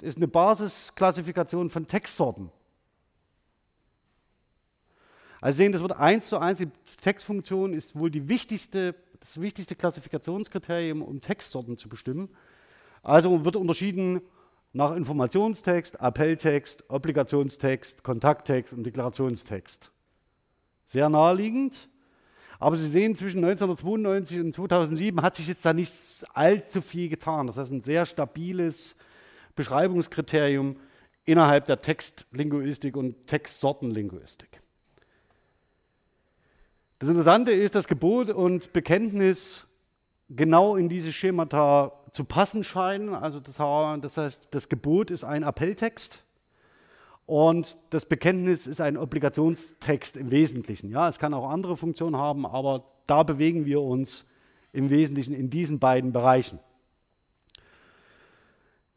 ist 0.00 0.16
eine 0.16 0.28
Basisklassifikation 0.28 1.70
von 1.70 1.86
Textsorten. 1.86 2.50
Also 5.40 5.56
sehen, 5.58 5.72
das 5.72 5.80
wird 5.80 5.92
eins 5.92 6.26
zu 6.26 6.38
eins, 6.38 6.58
die 6.58 6.70
Textfunktion 7.00 7.72
ist 7.72 7.98
wohl 7.98 8.10
die 8.10 8.28
wichtigste 8.28 8.94
das 9.20 9.40
wichtigste 9.40 9.76
Klassifikationskriterium, 9.76 11.02
um 11.02 11.20
Textsorten 11.20 11.76
zu 11.76 11.88
bestimmen. 11.88 12.30
Also 13.02 13.44
wird 13.44 13.56
unterschieden 13.56 14.22
nach 14.72 14.94
Informationstext, 14.94 16.00
Appelltext, 16.00 16.88
Obligationstext, 16.88 18.04
Kontakttext 18.04 18.72
und 18.72 18.84
Deklarationstext. 18.84 19.90
Sehr 20.84 21.08
naheliegend. 21.08 21.88
Aber 22.58 22.76
Sie 22.76 22.88
sehen, 22.88 23.16
zwischen 23.16 23.38
1992 23.38 24.38
und 24.38 24.54
2007 24.54 25.22
hat 25.22 25.34
sich 25.34 25.48
jetzt 25.48 25.64
da 25.64 25.72
nicht 25.72 25.92
allzu 26.34 26.82
viel 26.82 27.08
getan. 27.08 27.46
Das 27.46 27.56
ist 27.56 27.70
ein 27.70 27.82
sehr 27.82 28.04
stabiles 28.04 28.96
Beschreibungskriterium 29.56 30.76
innerhalb 31.24 31.64
der 31.66 31.80
Textlinguistik 31.80 32.96
und 32.96 33.26
Textsortenlinguistik. 33.26 34.60
Das 36.98 37.08
Interessante 37.08 37.52
ist, 37.52 37.74
dass 37.74 37.88
Gebot 37.88 38.28
und 38.28 38.74
Bekenntnis 38.74 39.66
genau 40.30 40.76
in 40.76 40.88
diese 40.88 41.12
Schemata 41.12 41.92
zu 42.12 42.24
passen 42.24 42.64
scheinen. 42.64 43.14
Also 43.14 43.40
das, 43.40 43.58
heißt, 43.58 44.48
das 44.50 44.68
Gebot 44.68 45.10
ist 45.10 45.24
ein 45.24 45.42
Appelltext 45.42 46.24
und 47.26 47.76
das 47.90 48.06
Bekenntnis 48.06 48.66
ist 48.66 48.80
ein 48.80 48.96
Obligationstext 48.96 50.16
im 50.16 50.30
Wesentlichen. 50.30 50.90
Ja, 50.90 51.08
es 51.08 51.18
kann 51.18 51.34
auch 51.34 51.50
andere 51.50 51.76
Funktionen 51.76 52.16
haben, 52.16 52.46
aber 52.46 52.84
da 53.06 53.22
bewegen 53.22 53.66
wir 53.66 53.80
uns 53.82 54.26
im 54.72 54.90
Wesentlichen 54.90 55.34
in 55.34 55.50
diesen 55.50 55.78
beiden 55.78 56.12
Bereichen. 56.12 56.60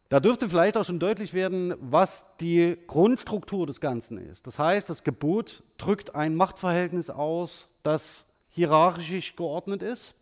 Da 0.09 0.19
dürfte 0.19 0.47
vielleicht 0.47 0.77
auch 0.77 0.85
schon 0.85 0.99
deutlich 0.99 1.33
werden, 1.33 1.73
was 1.79 2.27
die 2.39 2.77
Grundstruktur 2.85 3.65
des 3.65 3.81
Ganzen 3.81 4.19
ist. 4.19 4.45
Das 4.45 4.59
heißt, 4.59 4.87
das 4.87 5.03
Gebot 5.03 5.63
drückt 5.79 6.13
ein 6.13 6.35
Machtverhältnis 6.35 7.09
aus, 7.09 7.79
das 7.81 8.25
hierarchisch 8.49 9.35
geordnet 9.35 9.81
ist. 9.81 10.13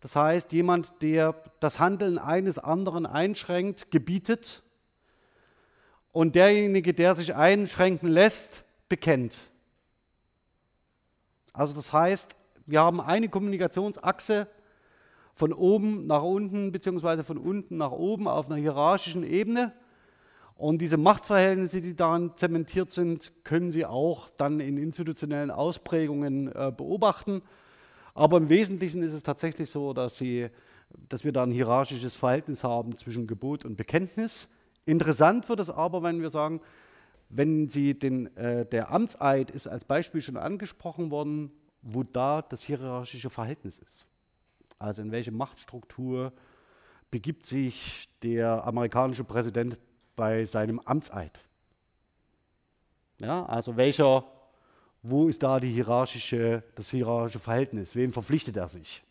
Das 0.00 0.16
heißt, 0.16 0.52
jemand, 0.52 1.02
der 1.02 1.34
das 1.60 1.78
Handeln 1.78 2.18
eines 2.18 2.58
anderen 2.58 3.06
einschränkt, 3.06 3.90
gebietet 3.90 4.62
und 6.12 6.34
derjenige, 6.34 6.94
der 6.94 7.14
sich 7.14 7.34
einschränken 7.34 8.08
lässt, 8.08 8.64
bekennt. 8.88 9.36
Also 11.52 11.74
das 11.74 11.92
heißt, 11.92 12.36
wir 12.66 12.80
haben 12.80 13.00
eine 13.00 13.28
Kommunikationsachse, 13.28 14.48
von 15.40 15.54
oben 15.54 16.06
nach 16.06 16.22
unten 16.22 16.70
beziehungsweise 16.70 17.24
von 17.24 17.38
unten 17.38 17.78
nach 17.78 17.92
oben 17.92 18.28
auf 18.28 18.50
einer 18.50 18.60
hierarchischen 18.60 19.24
Ebene. 19.24 19.72
Und 20.54 20.82
diese 20.82 20.98
Machtverhältnisse, 20.98 21.80
die 21.80 21.96
daran 21.96 22.36
zementiert 22.36 22.90
sind, 22.90 23.32
können 23.44 23.70
Sie 23.70 23.86
auch 23.86 24.28
dann 24.36 24.60
in 24.60 24.76
institutionellen 24.76 25.50
Ausprägungen 25.50 26.48
äh, 26.48 26.70
beobachten. 26.76 27.40
Aber 28.14 28.36
im 28.36 28.48
Wesentlichen 28.48 29.02
ist 29.02 29.12
es 29.12 29.22
tatsächlich 29.22 29.70
so, 29.70 29.92
dass, 29.92 30.16
Sie, 30.16 30.48
dass 31.08 31.24
wir 31.24 31.32
da 31.32 31.42
ein 31.42 31.50
hierarchisches 31.50 32.16
Verhältnis 32.16 32.64
haben 32.64 32.96
zwischen 32.96 33.26
Gebot 33.26 33.64
und 33.64 33.76
Bekenntnis. 33.76 34.48
Interessant 34.86 35.48
wird 35.48 35.60
es 35.60 35.70
aber, 35.70 36.02
wenn 36.02 36.20
wir 36.20 36.30
sagen, 36.30 36.60
wenn 37.28 37.68
Sie 37.68 37.98
den, 37.98 38.36
äh, 38.36 38.66
der 38.66 38.90
Amtseid 38.90 39.50
ist 39.50 39.66
als 39.66 39.84
Beispiel 39.84 40.20
schon 40.20 40.36
angesprochen 40.36 41.10
worden, 41.10 41.52
wo 41.82 42.02
da 42.02 42.42
das 42.42 42.62
hierarchische 42.62 43.30
Verhältnis 43.30 43.78
ist. 43.78 44.06
Also 44.78 45.02
in 45.02 45.12
welche 45.12 45.30
Machtstruktur 45.30 46.32
begibt 47.10 47.46
sich 47.46 48.08
der 48.22 48.64
amerikanische 48.66 49.24
Präsident 49.24 49.78
bei 50.16 50.44
seinem 50.44 50.80
Amtseid? 50.80 51.40
Ja, 53.20 53.44
also 53.44 53.76
welcher, 53.76 54.24
wo 55.02 55.28
ist 55.28 55.42
da 55.42 55.60
die 55.60 55.68
hierarchische, 55.68 56.62
das 56.74 56.90
hierarchische 56.90 57.38
Verhältnis? 57.38 57.94
Wem 57.94 58.12
verpflichtet 58.12 58.56
er 58.56 58.68
sich? 58.68 59.02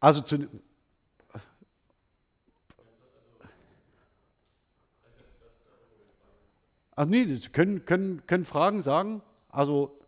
Also 0.00 0.20
zu, 0.20 0.48
Ach 6.96 7.06
nee, 7.06 7.24
Sie 7.34 7.48
können, 7.48 7.84
können, 7.84 8.24
können 8.26 8.44
Fragen 8.44 8.80
sagen. 8.80 9.20
Also 9.50 9.98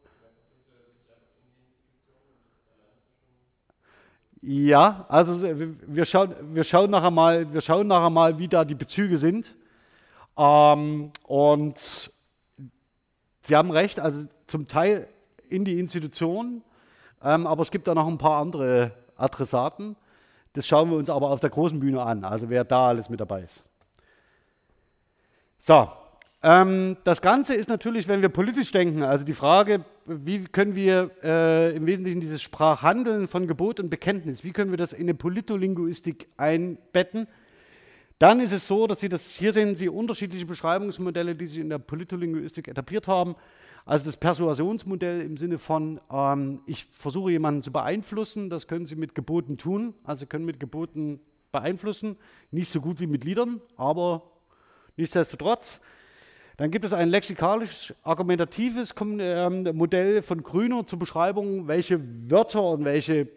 Ja, 4.48 5.06
also 5.08 5.42
wir 5.88 6.04
schauen, 6.04 6.32
wir 6.54 6.62
schauen, 6.62 6.88
nachher, 6.90 7.10
mal, 7.10 7.52
wir 7.52 7.60
schauen 7.60 7.88
nachher 7.88 8.10
mal, 8.10 8.38
wie 8.38 8.46
da 8.46 8.64
die 8.64 8.76
Bezüge 8.76 9.18
sind. 9.18 9.56
Ähm, 10.36 11.10
und 11.24 12.10
Sie 13.42 13.56
haben 13.56 13.70
recht, 13.70 14.00
also 14.00 14.28
zum 14.46 14.66
Teil 14.66 15.08
in 15.48 15.64
die 15.64 15.78
Institution, 15.78 16.62
ähm, 17.22 17.46
aber 17.46 17.62
es 17.62 17.70
gibt 17.70 17.86
da 17.86 17.94
noch 17.94 18.08
ein 18.08 18.18
paar 18.18 18.40
andere 18.40 18.92
Adressaten. 19.16 19.96
Das 20.52 20.66
schauen 20.66 20.90
wir 20.90 20.96
uns 20.96 21.10
aber 21.10 21.30
auf 21.30 21.40
der 21.40 21.50
großen 21.50 21.78
Bühne 21.78 22.02
an, 22.02 22.24
also 22.24 22.48
wer 22.50 22.64
da 22.64 22.88
alles 22.88 23.08
mit 23.08 23.20
dabei 23.20 23.42
ist. 23.42 23.62
So, 25.58 25.88
ähm, 26.42 26.96
das 27.04 27.22
Ganze 27.22 27.54
ist 27.54 27.68
natürlich, 27.68 28.08
wenn 28.08 28.22
wir 28.22 28.28
politisch 28.28 28.70
denken, 28.70 29.02
also 29.02 29.24
die 29.24 29.32
Frage, 29.32 29.84
wie 30.06 30.44
können 30.44 30.74
wir 30.74 31.10
äh, 31.22 31.74
im 31.74 31.86
Wesentlichen 31.86 32.20
dieses 32.20 32.42
Sprachhandeln 32.42 33.26
von 33.26 33.46
Gebot 33.46 33.80
und 33.80 33.90
Bekenntnis, 33.90 34.44
wie 34.44 34.52
können 34.52 34.70
wir 34.70 34.78
das 34.78 34.92
in 34.92 35.02
eine 35.02 35.14
Politolinguistik 35.14 36.28
einbetten? 36.36 37.26
Dann 38.18 38.40
ist 38.40 38.52
es 38.52 38.66
so, 38.66 38.86
dass 38.86 39.00
Sie 39.00 39.08
das, 39.08 39.32
hier 39.32 39.52
sehen 39.52 39.74
Sie 39.74 39.88
unterschiedliche 39.88 40.46
Beschreibungsmodelle, 40.46 41.34
die 41.34 41.46
sich 41.46 41.58
in 41.58 41.68
der 41.68 41.78
Politolinguistik 41.78 42.68
etabliert 42.68 43.08
haben. 43.08 43.36
Also 43.84 44.06
das 44.06 44.16
Persuasionsmodell 44.16 45.20
im 45.20 45.36
Sinne 45.36 45.58
von, 45.58 46.00
ähm, 46.10 46.60
ich 46.66 46.86
versuche 46.86 47.30
jemanden 47.30 47.62
zu 47.62 47.72
beeinflussen, 47.72 48.48
das 48.50 48.66
können 48.66 48.86
Sie 48.86 48.96
mit 48.96 49.14
Geboten 49.14 49.58
tun, 49.58 49.94
also 50.04 50.20
Sie 50.20 50.26
können 50.26 50.46
mit 50.46 50.58
Geboten 50.58 51.20
beeinflussen, 51.52 52.16
nicht 52.50 52.70
so 52.70 52.80
gut 52.80 53.00
wie 53.00 53.06
mit 53.06 53.24
Liedern, 53.24 53.60
aber 53.76 54.22
Nichtsdestotrotz, 54.96 55.78
dann 56.56 56.70
gibt 56.70 56.86
es 56.86 56.94
ein 56.94 57.10
lexikalisch-argumentatives 57.10 58.94
ähm, 58.98 59.68
Modell 59.76 60.22
von 60.22 60.42
Grüner 60.42 60.86
zur 60.86 60.98
Beschreibung, 60.98 61.68
welche 61.68 62.00
Wörter 62.30 62.62
und 62.62 62.86
welche 62.86 63.28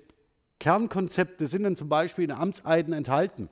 Kernkonzepte 0.59 1.47
sind 1.47 1.63
denn 1.63 1.75
zum 1.75 1.89
Beispiel 1.89 2.23
in 2.23 2.31
Amtseiden 2.31 2.93
enthalten. 2.93 3.49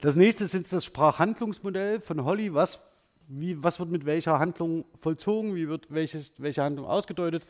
Das 0.00 0.14
nächste 0.14 0.44
ist 0.44 0.72
das 0.72 0.84
Sprachhandlungsmodell 0.84 2.00
von 2.00 2.24
Holly. 2.24 2.54
Was, 2.54 2.80
wie, 3.26 3.60
was 3.60 3.80
wird 3.80 3.90
mit 3.90 4.06
welcher 4.06 4.38
Handlung 4.38 4.84
vollzogen? 5.00 5.56
Wie 5.56 5.68
wird 5.68 5.92
welches, 5.92 6.34
welche 6.38 6.62
Handlung 6.62 6.86
ausgedeutet? 6.86 7.48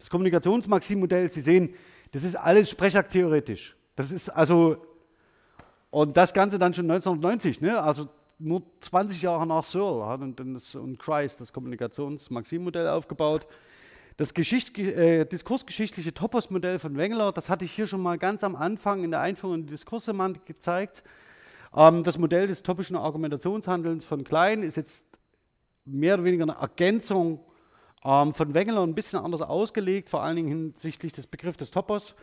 Das 0.00 0.10
Kommunikationsmaximmodell, 0.10 1.30
Sie 1.30 1.40
sehen, 1.40 1.74
das 2.10 2.24
ist 2.24 2.34
alles 2.34 2.68
sprechaktheoretisch. 2.70 3.76
Das 3.94 4.10
ist 4.10 4.28
also, 4.28 4.84
und 5.90 6.16
das 6.16 6.34
Ganze 6.34 6.58
dann 6.58 6.74
schon 6.74 6.90
1990, 6.90 7.60
ne? 7.60 7.80
also 7.80 8.08
nur 8.40 8.62
20 8.80 9.22
Jahre 9.22 9.46
nach 9.46 9.64
Searle 9.64 10.06
hat 10.06 10.20
und, 10.20 10.40
und 10.40 10.98
Christ 10.98 11.40
das 11.40 11.52
Kommunikationsmaximmodell 11.52 12.88
aufgebaut. 12.88 13.46
Das 14.16 14.34
Geschicht, 14.34 14.76
äh, 14.78 15.24
diskursgeschichtliche 15.26 16.12
Topos-Modell 16.12 16.80
von 16.80 16.96
Wengler, 16.96 17.30
das 17.30 17.48
hatte 17.48 17.64
ich 17.64 17.72
hier 17.72 17.86
schon 17.86 18.02
mal 18.02 18.18
ganz 18.18 18.42
am 18.42 18.56
Anfang 18.56 19.04
in 19.04 19.12
der 19.12 19.20
Einführung 19.20 19.54
in 19.56 19.66
die 19.66 19.72
Diskurssemantik 19.72 20.44
gezeigt. 20.44 21.04
Ähm, 21.76 22.04
das 22.04 22.18
Modell 22.18 22.46
des 22.46 22.62
topischen 22.62 22.96
Argumentationshandelns 22.96 24.04
von 24.04 24.24
Klein 24.24 24.62
ist 24.62 24.76
jetzt 24.76 25.06
mehr 25.84 26.14
oder 26.14 26.24
weniger 26.24 26.44
eine 26.44 26.56
Ergänzung 26.60 27.40
ähm, 28.04 28.32
von 28.32 28.54
Wengler, 28.54 28.82
ein 28.82 28.94
bisschen 28.94 29.18
anders 29.18 29.42
ausgelegt, 29.42 30.08
vor 30.08 30.22
allen 30.22 30.36
Dingen 30.36 30.48
hinsichtlich 30.48 31.12
des 31.12 31.26
Begriffs 31.26 31.58
des 31.58 31.70
Topos. 31.70 32.14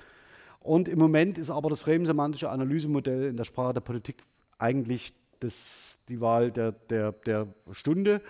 Und 0.60 0.88
im 0.88 1.00
Moment 1.00 1.38
ist 1.38 1.50
aber 1.50 1.70
das 1.70 1.82
frame-semantische 1.82 2.50
Analysemodell 2.50 3.26
in 3.26 3.38
der 3.38 3.46
Sprache 3.46 3.74
der 3.74 3.82
Politik 3.82 4.24
eigentlich 4.58 5.14
das, 5.40 5.98
die 6.08 6.22
Wahl 6.22 6.52
der, 6.52 6.72
der, 6.72 7.12
der 7.12 7.48
Stunde. 7.72 8.22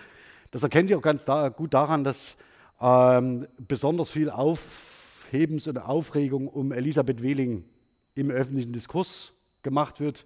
Das 0.50 0.62
erkennen 0.62 0.88
Sie 0.88 0.94
auch 0.94 1.02
ganz 1.02 1.24
da, 1.24 1.50
gut 1.50 1.74
daran, 1.74 2.04
dass 2.04 2.36
ähm, 2.80 3.46
besonders 3.58 4.10
viel 4.10 4.30
Aufhebens 4.30 5.68
und 5.68 5.78
Aufregung 5.78 6.48
um 6.48 6.72
Elisabeth 6.72 7.22
Wehling 7.22 7.64
im 8.14 8.30
öffentlichen 8.30 8.72
Diskurs 8.72 9.34
gemacht 9.62 10.00
wird 10.00 10.24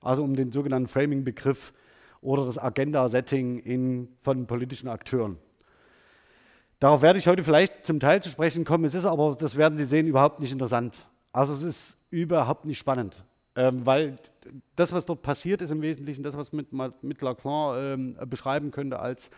also 0.00 0.22
um 0.22 0.36
den 0.36 0.52
sogenannten 0.52 0.88
Framing-Begriff 0.88 1.72
oder 2.20 2.46
das 2.46 2.58
Agenda-Setting 2.58 4.08
von 4.20 4.46
politischen 4.46 4.88
Akteuren. 4.88 5.38
Darauf 6.80 7.02
werde 7.02 7.18
ich 7.18 7.26
heute 7.26 7.42
vielleicht 7.42 7.84
zum 7.84 7.98
Teil 7.98 8.22
zu 8.22 8.28
sprechen 8.28 8.64
kommen. 8.64 8.84
Es 8.84 8.94
ist 8.94 9.04
aber, 9.04 9.34
das 9.34 9.56
werden 9.56 9.76
Sie 9.76 9.84
sehen, 9.84 10.06
überhaupt 10.06 10.38
nicht 10.40 10.52
interessant. 10.52 11.06
Also 11.32 11.52
es 11.52 11.62
ist 11.64 12.06
überhaupt 12.10 12.64
nicht 12.64 12.78
spannend, 12.78 13.24
ähm, 13.56 13.84
weil 13.84 14.16
das, 14.76 14.92
was 14.92 15.04
dort 15.04 15.22
passiert, 15.22 15.60
ist 15.60 15.70
im 15.70 15.82
Wesentlichen 15.82 16.22
das, 16.22 16.36
was 16.36 16.52
mit, 16.52 16.68
mit 17.02 17.20
Lacan 17.20 17.76
ähm, 17.76 18.16
beschreiben 18.28 18.70
könnte 18.70 19.00
als 19.00 19.30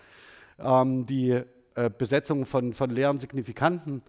ähm, 0.58 1.06
die 1.06 1.42
äh, 1.74 1.90
Besetzung 1.96 2.44
von, 2.44 2.74
von 2.74 2.90
leeren 2.90 3.18
Signifikanten. 3.18 4.02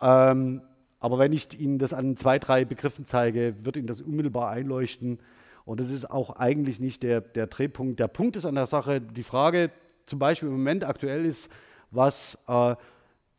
Ähm, 0.00 0.62
aber 1.00 1.18
wenn 1.18 1.32
ich 1.32 1.58
Ihnen 1.58 1.78
das 1.78 1.92
an 1.92 2.16
zwei, 2.16 2.38
drei 2.38 2.64
Begriffen 2.64 3.04
zeige, 3.04 3.54
wird 3.64 3.76
Ihnen 3.76 3.86
das 3.86 4.00
unmittelbar 4.00 4.50
einleuchten, 4.50 5.18
und 5.64 5.80
das 5.80 5.90
ist 5.90 6.10
auch 6.10 6.36
eigentlich 6.36 6.78
nicht 6.78 7.02
der, 7.02 7.20
der 7.20 7.46
Drehpunkt. 7.46 7.98
Der 7.98 8.08
Punkt 8.08 8.36
ist 8.36 8.44
an 8.44 8.54
der 8.54 8.66
Sache, 8.66 9.00
die 9.00 9.22
Frage 9.22 9.70
zum 10.04 10.18
Beispiel 10.18 10.48
im 10.48 10.56
Moment 10.56 10.84
aktuell 10.84 11.24
ist, 11.24 11.50
was 11.90 12.38
äh, 12.46 12.76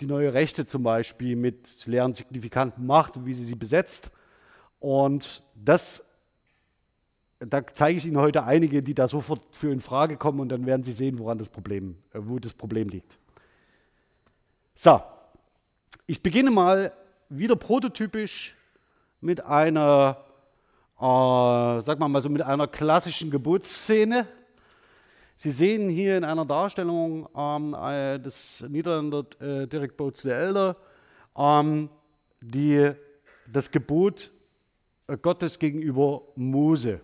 die 0.02 0.08
neue 0.08 0.34
Rechte 0.34 0.66
zum 0.66 0.84
Beispiel 0.84 1.36
mit 1.36 1.86
leeren 1.86 2.14
Signifikanten 2.14 2.86
macht 2.86 3.18
und 3.18 3.26
wie 3.26 3.34
sie 3.34 3.44
sie 3.44 3.56
besetzt. 3.56 4.10
Und 4.80 5.44
das, 5.56 6.06
da 7.40 7.66
zeige 7.74 7.98
ich 7.98 8.06
Ihnen 8.06 8.18
heute 8.18 8.44
einige, 8.44 8.82
die 8.82 8.94
da 8.94 9.08
sofort 9.08 9.42
für 9.52 9.72
in 9.72 9.80
Frage 9.80 10.18
kommen 10.18 10.40
und 10.40 10.50
dann 10.50 10.66
werden 10.66 10.84
Sie 10.84 10.94
sehen, 10.94 11.20
woran 11.20 11.38
das 11.38 11.50
Problem, 11.50 11.98
äh, 12.14 12.20
wo 12.22 12.40
das 12.40 12.54
Problem 12.54 12.90
liegt. 12.90 13.18
So, 14.74 15.02
ich 16.08 16.22
beginne 16.22 16.52
mal 16.52 16.92
wieder 17.30 17.56
prototypisch 17.56 18.56
mit 19.22 19.46
einer 19.46 20.25
äh, 20.98 21.02
wir 21.04 22.08
mal 22.08 22.22
so 22.22 22.30
mit 22.30 22.42
einer 22.42 22.68
klassischen 22.68 23.32
Geburtsszene. 23.32 24.28
Sie 25.38 25.52
sehen 25.52 25.90
hier 25.90 26.18
in 26.18 26.24
einer 26.24 26.46
Darstellung 26.46 27.28
ähm, 27.36 27.74
äh, 27.74 28.18
des 28.20 28.64
Niederländer 28.70 29.26
äh, 29.42 29.68
Dirk 29.68 29.98
Boots 29.98 30.22
der 30.22 30.38
Elder 30.38 30.78
ähm, 31.38 31.90
die, 32.42 32.92
das 33.52 33.70
Gebot 33.72 34.32
äh, 35.08 35.18
Gottes 35.18 35.60
gegenüber 35.60 36.22
Mose. 36.36 37.02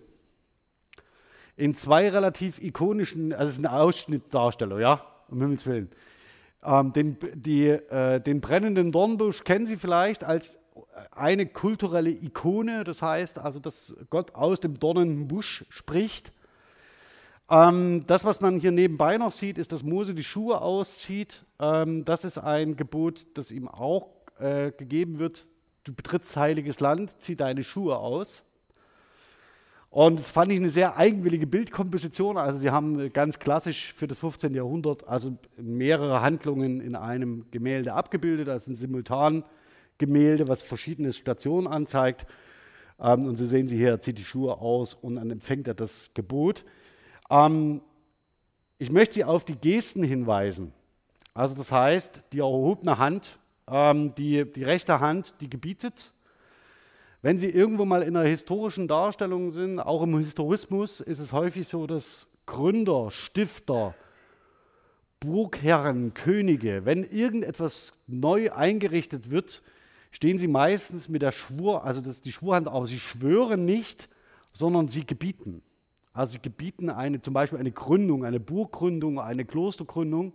In 1.57 1.75
zwei 1.75 2.09
relativ 2.09 2.61
ikonischen, 2.61 3.33
also 3.33 3.49
es 3.49 3.57
ist 3.57 3.65
eine 3.65 3.73
Ausschnittdarstellung, 3.73 4.79
ja, 4.79 5.05
um 5.29 5.41
Himmels 5.41 5.65
Willen. 5.65 5.89
Ähm, 6.63 6.93
den, 6.93 7.17
die, 7.33 7.67
äh, 7.67 8.19
den 8.21 8.39
brennenden 8.39 8.91
Dornbusch 8.91 9.43
kennen 9.43 9.65
Sie 9.65 9.77
vielleicht 9.77 10.23
als 10.23 10.57
eine 11.11 11.45
kulturelle 11.45 12.09
Ikone, 12.09 12.83
das 12.83 13.01
heißt 13.01 13.39
also, 13.39 13.59
dass 13.59 13.95
Gott 14.09 14.35
aus 14.35 14.59
dem 14.59 14.79
Dornenbusch 14.79 15.65
spricht. 15.69 16.31
Ähm, 17.49 18.05
das, 18.07 18.23
was 18.23 18.39
man 18.39 18.57
hier 18.57 18.71
nebenbei 18.71 19.17
noch 19.17 19.33
sieht, 19.33 19.57
ist, 19.57 19.71
dass 19.71 19.83
Mose 19.83 20.15
die 20.15 20.23
Schuhe 20.23 20.61
auszieht. 20.61 21.43
Ähm, 21.59 22.05
das 22.05 22.23
ist 22.23 22.37
ein 22.37 22.77
Gebot, 22.77 23.27
das 23.33 23.51
ihm 23.51 23.67
auch 23.67 24.09
äh, 24.39 24.71
gegeben 24.71 25.19
wird. 25.19 25.45
Du 25.83 25.93
betrittst 25.93 26.35
heiliges 26.37 26.79
Land, 26.79 27.21
zieh 27.21 27.35
deine 27.35 27.63
Schuhe 27.63 27.97
aus. 27.97 28.43
Und 29.89 30.21
das 30.21 30.29
fand 30.29 30.53
ich 30.53 30.57
eine 30.57 30.69
sehr 30.69 30.95
eigenwillige 30.95 31.45
Bildkomposition. 31.45 32.37
Also 32.37 32.59
sie 32.59 32.69
haben 32.69 33.11
ganz 33.11 33.39
klassisch 33.39 33.93
für 33.93 34.07
das 34.07 34.19
15. 34.19 34.53
Jahrhundert 34.53 35.05
also 35.05 35.37
mehrere 35.57 36.21
Handlungen 36.21 36.79
in 36.79 36.95
einem 36.95 37.45
Gemälde 37.51 37.93
abgebildet, 37.93 38.47
also 38.47 38.73
simultan 38.73 39.43
Gemälde, 40.01 40.49
was 40.49 40.61
verschiedene 40.61 41.13
Stationen 41.13 41.67
anzeigt. 41.67 42.25
Ähm, 42.99 43.25
und 43.25 43.37
so 43.37 43.45
sehen 43.45 43.67
Sie 43.67 43.77
hier, 43.77 43.91
er 43.91 44.01
zieht 44.01 44.17
die 44.17 44.25
Schuhe 44.25 44.59
aus 44.59 44.93
und 44.93 45.15
dann 45.15 45.31
empfängt 45.31 45.67
er 45.67 45.73
das 45.73 46.11
Gebot. 46.13 46.65
Ähm, 47.29 47.81
ich 48.77 48.91
möchte 48.91 49.15
Sie 49.15 49.23
auf 49.23 49.45
die 49.45 49.55
Gesten 49.55 50.03
hinweisen. 50.03 50.73
Also 51.33 51.55
das 51.55 51.71
heißt, 51.71 52.23
die 52.33 52.39
erhobene 52.39 52.97
Hand, 52.97 53.39
ähm, 53.69 54.13
die, 54.15 54.51
die 54.51 54.63
rechte 54.63 54.99
Hand, 54.99 55.35
die 55.39 55.49
gebietet. 55.49 56.13
Wenn 57.21 57.37
Sie 57.37 57.49
irgendwo 57.49 57.85
mal 57.85 58.01
in 58.01 58.17
einer 58.17 58.27
historischen 58.27 58.87
Darstellung 58.87 59.51
sind, 59.51 59.79
auch 59.79 60.01
im 60.01 60.17
Historismus, 60.17 60.99
ist 60.99 61.19
es 61.19 61.31
häufig 61.31 61.67
so, 61.67 61.85
dass 61.85 62.27
Gründer, 62.47 63.11
Stifter, 63.11 63.93
Burgherren, 65.19 66.15
Könige, 66.15 66.83
wenn 66.83 67.03
irgendetwas 67.03 67.93
neu 68.07 68.51
eingerichtet 68.51 69.29
wird, 69.29 69.61
stehen 70.11 70.37
sie 70.37 70.47
meistens 70.47 71.09
mit 71.09 71.21
der 71.21 71.31
Schwur, 71.31 71.83
also 71.83 72.01
das 72.01 72.21
die 72.21 72.31
Schwurhand, 72.31 72.67
aber 72.67 72.85
sie 72.85 72.99
schwören 72.99 73.65
nicht, 73.65 74.09
sondern 74.51 74.87
sie 74.87 75.05
gebieten. 75.05 75.61
Also 76.13 76.33
sie 76.33 76.41
gebieten 76.41 76.89
eine, 76.89 77.21
zum 77.21 77.33
Beispiel 77.33 77.59
eine 77.59 77.71
Gründung, 77.71 78.25
eine 78.25 78.39
Burggründung, 78.39 79.19
eine 79.19 79.45
Klostergründung. 79.45 80.33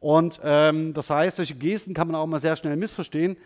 Und 0.00 0.40
ähm, 0.42 0.92
das 0.92 1.08
heißt, 1.08 1.36
solche 1.36 1.54
Gesten 1.54 1.94
kann 1.94 2.08
man 2.08 2.16
auch 2.16 2.26
mal 2.26 2.40
sehr 2.40 2.56
schnell 2.56 2.76
missverstehen. 2.76 3.36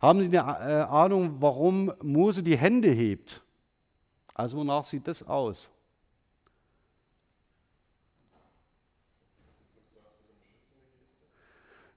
Haben 0.00 0.20
Sie 0.20 0.36
eine 0.36 0.58
äh, 0.58 0.82
Ahnung, 0.82 1.36
warum 1.38 1.92
Mose 2.02 2.42
die 2.42 2.58
Hände 2.58 2.90
hebt? 2.90 3.40
Also 4.34 4.58
wonach 4.58 4.84
sieht 4.84 5.06
das 5.06 5.22
aus? 5.22 5.70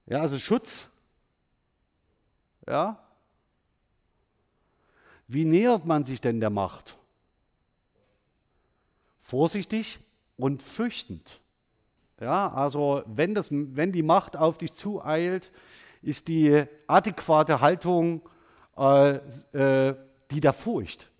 Ja, 0.06 0.20
also 0.20 0.38
Schutz 0.38 0.88
ja? 2.68 3.02
Wie 5.28 5.44
nähert 5.44 5.84
man 5.84 6.04
sich 6.04 6.20
denn 6.20 6.40
der 6.40 6.50
Macht? 6.50 6.96
Vorsichtig 9.22 9.98
und 10.36 10.62
fürchtend. 10.62 11.40
Ja, 12.20 12.52
also 12.52 13.02
wenn, 13.06 13.34
das, 13.34 13.48
wenn 13.50 13.92
die 13.92 14.02
Macht 14.02 14.36
auf 14.36 14.56
dich 14.56 14.72
zueilt, 14.72 15.50
ist 16.02 16.28
die 16.28 16.64
adäquate 16.86 17.60
Haltung 17.60 18.22
äh, 18.76 19.16
äh, 19.52 19.96
die 20.30 20.40
der 20.40 20.52
Furcht. 20.52 21.10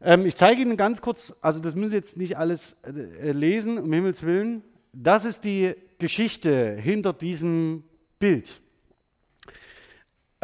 Ähm, 0.00 0.26
ich 0.26 0.36
zeige 0.36 0.62
Ihnen 0.62 0.76
ganz 0.76 1.00
kurz, 1.00 1.34
also 1.40 1.60
das 1.60 1.74
müssen 1.74 1.90
Sie 1.90 1.96
jetzt 1.96 2.16
nicht 2.16 2.36
alles 2.36 2.76
äh, 2.84 3.32
lesen, 3.32 3.78
um 3.78 3.92
Himmels 3.92 4.22
Willen. 4.22 4.62
Das 4.92 5.24
ist 5.24 5.44
die 5.44 5.74
Geschichte 5.98 6.76
hinter 6.76 7.12
diesem 7.12 7.84
Bild. 8.18 8.60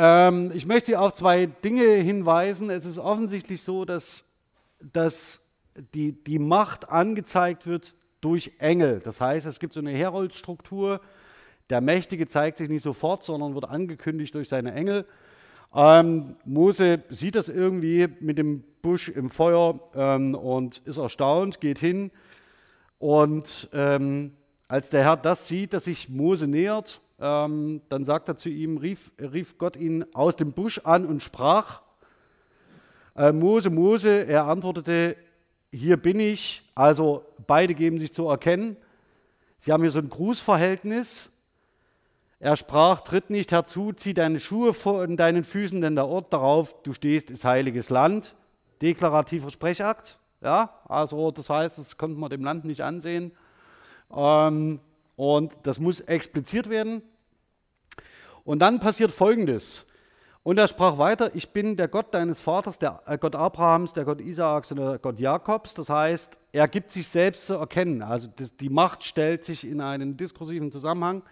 Ähm, 0.05 0.51
ich 0.53 0.67
möchte 0.67 0.87
Sie 0.87 0.97
auf 0.97 1.15
zwei 1.15 1.47
Dinge 1.47 1.85
hinweisen. 1.85 2.71
Es 2.71 2.87
ist 2.87 2.99
offensichtlich 2.99 3.63
so, 3.63 3.85
dass, 3.85 4.25
dass 4.81 5.41
die, 5.95 6.11
die 6.25 6.41
Macht 6.41 6.89
angezeigt 6.89 7.69
wird 7.69 7.95
durch 8.21 8.51
Engel. 8.59 8.99
Das 8.99 9.21
heißt, 9.21 9.47
es 9.47 9.61
gibt 9.61 9.75
so 9.75 9.79
eine 9.79 9.93
Heroldstruktur. 9.93 11.01
Der 11.71 11.81
Mächtige 11.81 12.27
zeigt 12.27 12.59
sich 12.59 12.69
nicht 12.69 12.83
sofort, 12.83 13.23
sondern 13.23 13.55
wird 13.55 13.67
angekündigt 13.67 14.35
durch 14.35 14.49
seine 14.49 14.75
Engel. 14.75 15.07
Ähm, 15.73 16.35
Mose 16.45 17.05
sieht 17.09 17.37
das 17.37 17.49
irgendwie 17.49 18.09
mit 18.19 18.39
dem 18.39 18.65
Busch 18.83 19.09
im 19.09 19.31
Feuer 19.31 19.79
ähm, 19.95 20.35
und 20.35 20.79
ist 20.79 20.97
erstaunt, 20.97 21.61
geht 21.61 21.79
hin. 21.79 22.11
Und 22.99 23.69
ähm, 23.73 24.33
als 24.67 24.91
der 24.91 25.05
Herr 25.05 25.17
das 25.17 25.47
sieht, 25.47 25.73
dass 25.73 25.85
sich 25.85 26.09
Mose 26.09 26.49
nähert, 26.49 27.01
ähm, 27.23 27.81
dann 27.89 28.05
sagt 28.05 28.29
er 28.29 28.37
zu 28.37 28.49
ihm, 28.49 28.77
rief, 28.77 29.13
rief 29.19 29.57
Gott 29.57 29.77
ihn 29.77 30.05
aus 30.13 30.35
dem 30.35 30.53
Busch 30.53 30.81
an 30.81 31.07
und 31.07 31.23
sprach, 31.23 31.83
äh, 33.15 33.31
Mose, 33.31 33.71
Mose, 33.71 34.25
er 34.27 34.47
antwortete, 34.47 35.17
hier 35.71 35.97
bin 35.97 36.19
ich. 36.19 36.69
Also 36.75 37.25
beide 37.47 37.75
geben 37.75 37.99
sich 38.01 38.13
zu 38.13 38.27
erkennen. 38.27 38.77
Sie 39.61 39.73
haben 39.73 39.83
hier 39.83 39.93
so 39.93 40.01
ein 40.01 40.09
Grußverhältnis. 40.09 41.29
Er 42.41 42.57
sprach, 42.57 43.03
tritt 43.03 43.31
nicht 43.31 43.53
herzu, 43.53 43.93
zieh 43.93 44.15
deine 44.15 44.41
Schuhe 44.41 44.75
von 44.75 45.17
deinen 45.17 45.45
Füßen, 45.45 45.81
denn 45.81 45.95
der 45.95 46.09
Ort 46.09 46.33
darauf, 46.33 46.83
du 46.83 46.93
stehst, 46.93 47.31
ist 47.31 47.45
heiliges 47.45 47.89
Land. 47.89 48.35
Deklarativer 48.81 49.51
Sprechakt. 49.51 50.19
Ja, 50.41 50.81
also 50.89 51.31
das 51.31 51.49
heißt, 51.49 51.79
das 51.79 51.97
konnte 51.97 52.19
man 52.19 52.31
dem 52.31 52.43
Land 52.43 52.65
nicht 52.65 52.81
ansehen. 52.81 53.31
Ähm, 54.13 54.81
und 55.15 55.53
das 55.63 55.79
muss 55.79 56.01
expliziert 56.01 56.69
werden. 56.69 57.03
Und 58.45 58.61
dann 58.61 58.81
passiert 58.81 59.13
Folgendes. 59.13 59.87
Und 60.45 60.59
er 60.59 60.67
sprach 60.67 60.99
weiter, 60.99 61.31
ich 61.35 61.51
bin 61.51 61.77
der 61.77 61.87
Gott 61.87 62.13
deines 62.13 62.41
Vaters, 62.41 62.79
der 62.79 63.01
äh, 63.07 63.17
Gott 63.17 63.37
Abrahams, 63.37 63.93
der 63.93 64.05
Gott 64.05 64.21
Isaaks 64.21 64.73
und 64.73 64.79
der 64.79 64.99
Gott 64.99 65.21
Jakobs. 65.21 65.75
Das 65.75 65.89
heißt, 65.89 66.39
er 66.51 66.67
gibt 66.67 66.91
sich 66.91 67.07
selbst 67.07 67.47
zu 67.47 67.55
erkennen. 67.55 68.03
Also 68.03 68.29
die 68.29 68.69
Macht 68.69 69.05
stellt 69.05 69.45
sich 69.45 69.65
in 69.65 69.81
einen 69.81 70.17
diskursiven 70.17 70.73
Zusammenhang. 70.73 71.23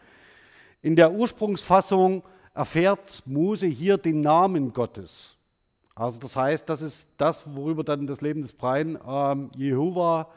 In 0.81 0.95
der 0.95 1.13
Ursprungsfassung 1.13 2.23
erfährt 2.55 3.23
Mose 3.27 3.67
hier 3.67 3.99
den 3.99 4.21
Namen 4.21 4.73
Gottes. 4.73 5.37
Also 5.97 6.21
das 6.21 6.37
heißt, 6.37 6.69
das 6.69 6.81
ist 6.81 7.09
das, 7.17 7.43
worüber 7.55 7.83
dann 7.83 8.07
das 8.07 8.21
Leben 8.21 8.43
des 8.43 8.53
Breien 8.53 8.97
ähm, 9.07 9.51
Jehova 9.57 10.31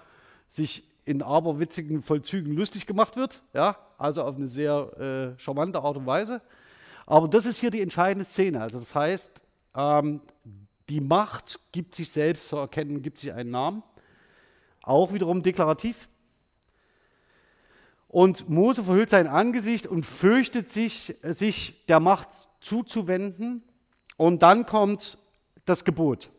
sich 0.47 0.83
in 1.05 1.21
aberwitzigen 1.21 2.01
Vollzügen 2.01 2.53
lustig 2.53 2.88
gemacht 2.88 3.15
wird. 3.17 3.43
Ja? 3.53 3.77
Also 3.97 4.23
auf 4.23 4.36
eine 4.36 4.47
sehr 4.47 5.36
äh, 5.38 5.39
charmante 5.39 5.79
Art 5.79 5.95
und 5.95 6.07
Weise. 6.07 6.41
Aber 7.06 7.28
das 7.28 7.46
ist 7.46 7.60
hier 7.60 7.72
die 7.72 7.82
entscheidende 7.82 8.26
Szene. 8.26 8.62
Also 8.62 8.80
das 8.80 8.94
heißt, 8.96 9.44
ähm, 9.76 10.22
die 10.89 11.02
Macht 11.02 11.60
gibt 11.72 11.96
sich 11.96 12.12
selbst 12.12 12.48
zu 12.48 12.58
erkennen, 12.58 13.02
gibt 13.02 13.18
sich 13.18 13.34
einen 13.34 13.52
Namen. 13.52 13.84
Auch 14.82 15.13
wiederum 15.13 15.44
deklarativ. 15.44 16.10
Und 18.08 18.48
Mose 18.48 18.84
verhüllt 18.84 19.10
sein 19.10 19.28
Angesicht 19.28 19.88
und 19.88 20.06
fürchtet 20.06 20.70
sich, 20.70 21.16
sich 21.24 21.86
der 21.88 22.00
Macht 22.00 22.30
zuzuwenden. 22.62 23.63
Und 24.18 24.44
dann 24.44 24.66
kommt 24.66 25.18
das 25.66 25.84
Gebot. 25.84 26.30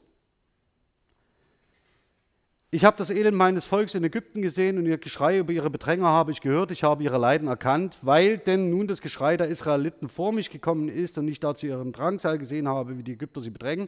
Ich 2.75 2.85
habe 2.85 2.97
das 2.97 3.11
Elend 3.11 3.37
meines 3.37 3.65
Volkes 3.65 3.95
in 3.95 4.03
Ägypten 4.03 4.43
gesehen 4.43 4.79
und 4.79 4.87
ihr 4.87 4.99
Geschrei 4.99 5.39
über 5.39 5.53
ihre 5.53 5.71
Bedränger 5.71 6.09
habe 6.09 6.33
ich 6.33 6.41
gehört. 6.41 6.73
Ich 6.73 6.83
habe 6.83 7.05
ihre 7.05 7.19
Leiden 7.19 7.47
erkannt, 7.47 7.99
weil 8.03 8.37
denn 8.37 8.69
nun 8.71 8.89
das 8.89 9.01
Geschrei 9.01 9.37
der 9.37 9.47
Israeliten 9.47 10.09
vor 10.09 10.33
mich 10.33 10.51
gekommen 10.51 10.89
ist 10.89 11.17
und 11.17 11.29
ich 11.29 11.39
dazu 11.39 11.67
ihren 11.67 11.93
Drangsal 11.93 12.37
gesehen 12.37 12.67
habe, 12.67 12.99
wie 12.99 13.05
die 13.05 13.13
Ägypter 13.13 13.41
sie 13.41 13.51
bedrängen. 13.51 13.87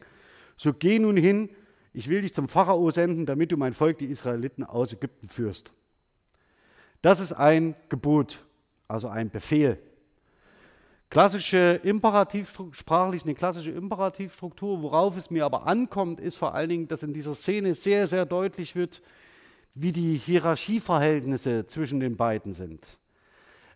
So 0.57 0.73
geh 0.73 1.01
nun 1.01 1.17
hin, 1.17 1.51
ich 1.95 2.09
will 2.09 2.23
dich 2.23 2.33
zum 2.33 2.47
Pharao 2.47 2.89
senden, 2.93 3.27
damit 3.27 3.51
du 3.51 3.57
mein 3.57 3.75
Volk, 3.75 3.99
die 3.99 4.07
Israeliten, 4.07 4.63
aus 4.63 4.93
Ägypten 4.93 5.29
führst. 5.29 5.73
Das 7.03 7.19
ist 7.19 7.33
ein 7.33 7.75
Gebot, 7.89 8.45
also 8.87 9.09
ein 9.09 9.31
Befehl. 9.31 9.81
Klassische 11.09 11.81
Imperativsprachlich 11.85 13.23
eine 13.23 13.35
klassische 13.35 13.71
Imperativstruktur. 13.71 14.83
Worauf 14.83 15.17
es 15.17 15.31
mir 15.31 15.45
aber 15.45 15.67
ankommt, 15.67 16.21
ist 16.21 16.37
vor 16.37 16.55
allen 16.55 16.69
Dingen, 16.69 16.89
dass 16.89 17.03
in 17.03 17.13
dieser 17.13 17.35
Szene 17.35 17.75
sehr, 17.75 18.07
sehr 18.07 18.27
deutlich 18.27 18.75
wird, 18.75 19.03
wie 19.75 19.93
die 19.93 20.17
Hierarchieverhältnisse 20.17 21.67
zwischen 21.67 22.01
den 22.01 22.17
beiden 22.17 22.53
sind. 22.53 22.99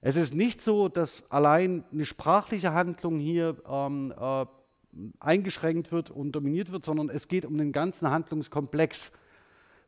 Es 0.01 0.17
ist 0.17 0.35
nicht 0.35 0.63
so, 0.63 0.89
dass 0.89 1.31
allein 1.31 1.85
eine 1.93 2.07
sprachliche 2.07 2.73
Handlung 2.73 3.19
hier 3.19 3.57
ähm, 3.69 4.13
äh, 4.19 4.47
eingeschränkt 5.21 5.93
wird 5.93 6.11
und 6.11 6.33
dominiert 6.33 6.73
wird, 6.73 6.85
sondern 6.85 7.11
es 7.11 7.29
geht 7.29 7.45
um 7.45 7.59
den 7.59 7.71
ganzen 7.71 8.11
Handlungskomplex. 8.11 9.13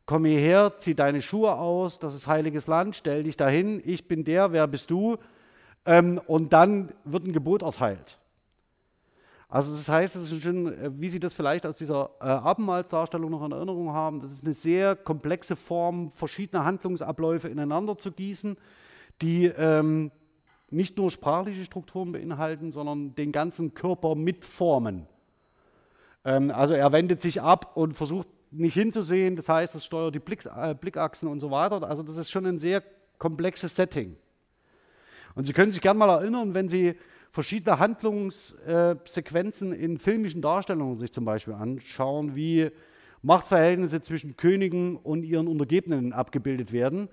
Komm 0.05 0.25
hierher, 0.25 0.73
zieh 0.77 0.95
deine 0.95 1.21
Schuhe 1.21 1.53
aus, 1.53 1.97
das 1.97 2.13
ist 2.13 2.27
heiliges 2.27 2.67
Land, 2.67 2.95
stell 2.95 3.23
dich 3.23 3.37
dahin, 3.37 3.81
ich 3.83 4.07
bin 4.07 4.23
der, 4.23 4.51
wer 4.51 4.67
bist 4.67 4.91
du? 4.91 5.17
Ähm, 5.85 6.19
und 6.27 6.53
dann 6.53 6.93
wird 7.03 7.25
ein 7.25 7.33
Gebot 7.33 7.61
erteilt. 7.61 8.17
Also 9.49 9.71
das 9.71 9.87
heißt, 9.87 10.15
es 10.15 10.31
ist 10.31 10.41
schon, 10.41 10.67
äh, 10.67 10.89
wie 10.99 11.09
Sie 11.09 11.19
das 11.19 11.35
vielleicht 11.35 11.65
aus 11.65 11.77
dieser 11.77 12.09
äh, 12.19 12.25
Abendmahlsdarstellung 12.25 13.29
noch 13.29 13.45
in 13.45 13.51
Erinnerung 13.51 13.93
haben, 13.93 14.19
das 14.19 14.31
ist 14.31 14.43
eine 14.43 14.55
sehr 14.55 14.95
komplexe 14.95 15.55
Form, 15.55 16.11
verschiedene 16.11 16.65
Handlungsabläufe 16.65 17.49
ineinander 17.49 17.97
zu 17.97 18.11
gießen, 18.11 18.57
die 19.21 19.45
ähm, 19.45 20.11
nicht 20.71 20.97
nur 20.97 21.11
sprachliche 21.11 21.65
Strukturen 21.65 22.13
beinhalten, 22.13 22.71
sondern 22.71 23.13
den 23.13 23.31
ganzen 23.31 23.75
Körper 23.75 24.15
mitformen. 24.15 25.05
Ähm, 26.25 26.49
also 26.49 26.73
er 26.73 26.91
wendet 26.91 27.21
sich 27.21 27.41
ab 27.41 27.77
und 27.77 27.93
versucht 27.93 28.27
nicht 28.49 28.73
hinzusehen, 28.73 29.35
das 29.35 29.49
heißt, 29.49 29.75
es 29.75 29.85
steuert 29.85 30.15
die 30.15 30.19
Blick, 30.19 30.45
äh, 30.45 30.73
Blickachsen 30.73 31.29
und 31.29 31.39
so 31.39 31.51
weiter. 31.51 31.87
Also 31.87 32.01
das 32.01 32.17
ist 32.17 32.31
schon 32.31 32.45
ein 32.45 32.57
sehr 32.57 32.83
komplexes 33.19 33.75
Setting. 33.75 34.15
Und 35.35 35.45
Sie 35.45 35.53
können 35.53 35.71
sich 35.71 35.81
gerne 35.81 35.97
mal 35.99 36.09
erinnern, 36.09 36.53
wenn 36.53 36.69
Sie 36.69 36.95
verschiedene 37.31 37.79
Handlungssequenzen 37.79 39.73
in 39.73 39.97
filmischen 39.97 40.41
Darstellungen 40.41 40.97
sich 40.97 41.11
zum 41.11 41.25
Beispiel 41.25 41.55
anschauen, 41.55 42.35
wie 42.35 42.69
Machtverhältnisse 43.23 44.01
zwischen 44.01 44.37
Königen 44.37 44.97
und 44.97 45.23
ihren 45.23 45.47
Untergebenen 45.47 46.13
abgebildet 46.13 46.71
werden, 46.71 47.09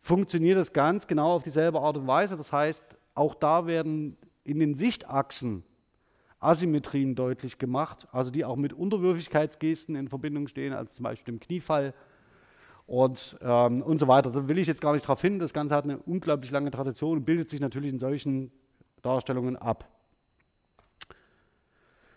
funktioniert 0.00 0.58
das 0.58 0.72
ganz 0.72 1.06
genau 1.06 1.34
auf 1.34 1.44
dieselbe 1.44 1.80
Art 1.80 1.96
und 1.96 2.06
Weise. 2.06 2.36
Das 2.36 2.50
heißt, 2.50 2.84
auch 3.14 3.34
da 3.34 3.66
werden 3.66 4.16
in 4.44 4.58
den 4.58 4.74
Sichtachsen 4.74 5.62
Asymmetrien 6.40 7.14
deutlich 7.14 7.58
gemacht, 7.58 8.08
also 8.10 8.32
die 8.32 8.44
auch 8.44 8.56
mit 8.56 8.72
Unterwürfigkeitsgesten 8.72 9.94
in 9.94 10.08
Verbindung 10.08 10.48
stehen, 10.48 10.72
als 10.72 10.96
zum 10.96 11.04
Beispiel 11.04 11.34
dem 11.34 11.40
Kniefall 11.40 11.94
und, 12.86 13.38
ähm, 13.42 13.82
und 13.82 13.98
so 13.98 14.08
weiter. 14.08 14.30
Da 14.30 14.48
will 14.48 14.58
ich 14.58 14.66
jetzt 14.66 14.80
gar 14.80 14.92
nicht 14.92 15.04
darauf 15.04 15.20
hin. 15.20 15.38
Das 15.38 15.52
Ganze 15.52 15.74
hat 15.74 15.84
eine 15.84 15.98
unglaublich 15.98 16.50
lange 16.50 16.70
Tradition 16.70 17.18
und 17.18 17.24
bildet 17.24 17.48
sich 17.48 17.60
natürlich 17.60 17.92
in 17.92 17.98
solchen 17.98 18.50
Darstellungen 19.02 19.56
ab. 19.56 19.88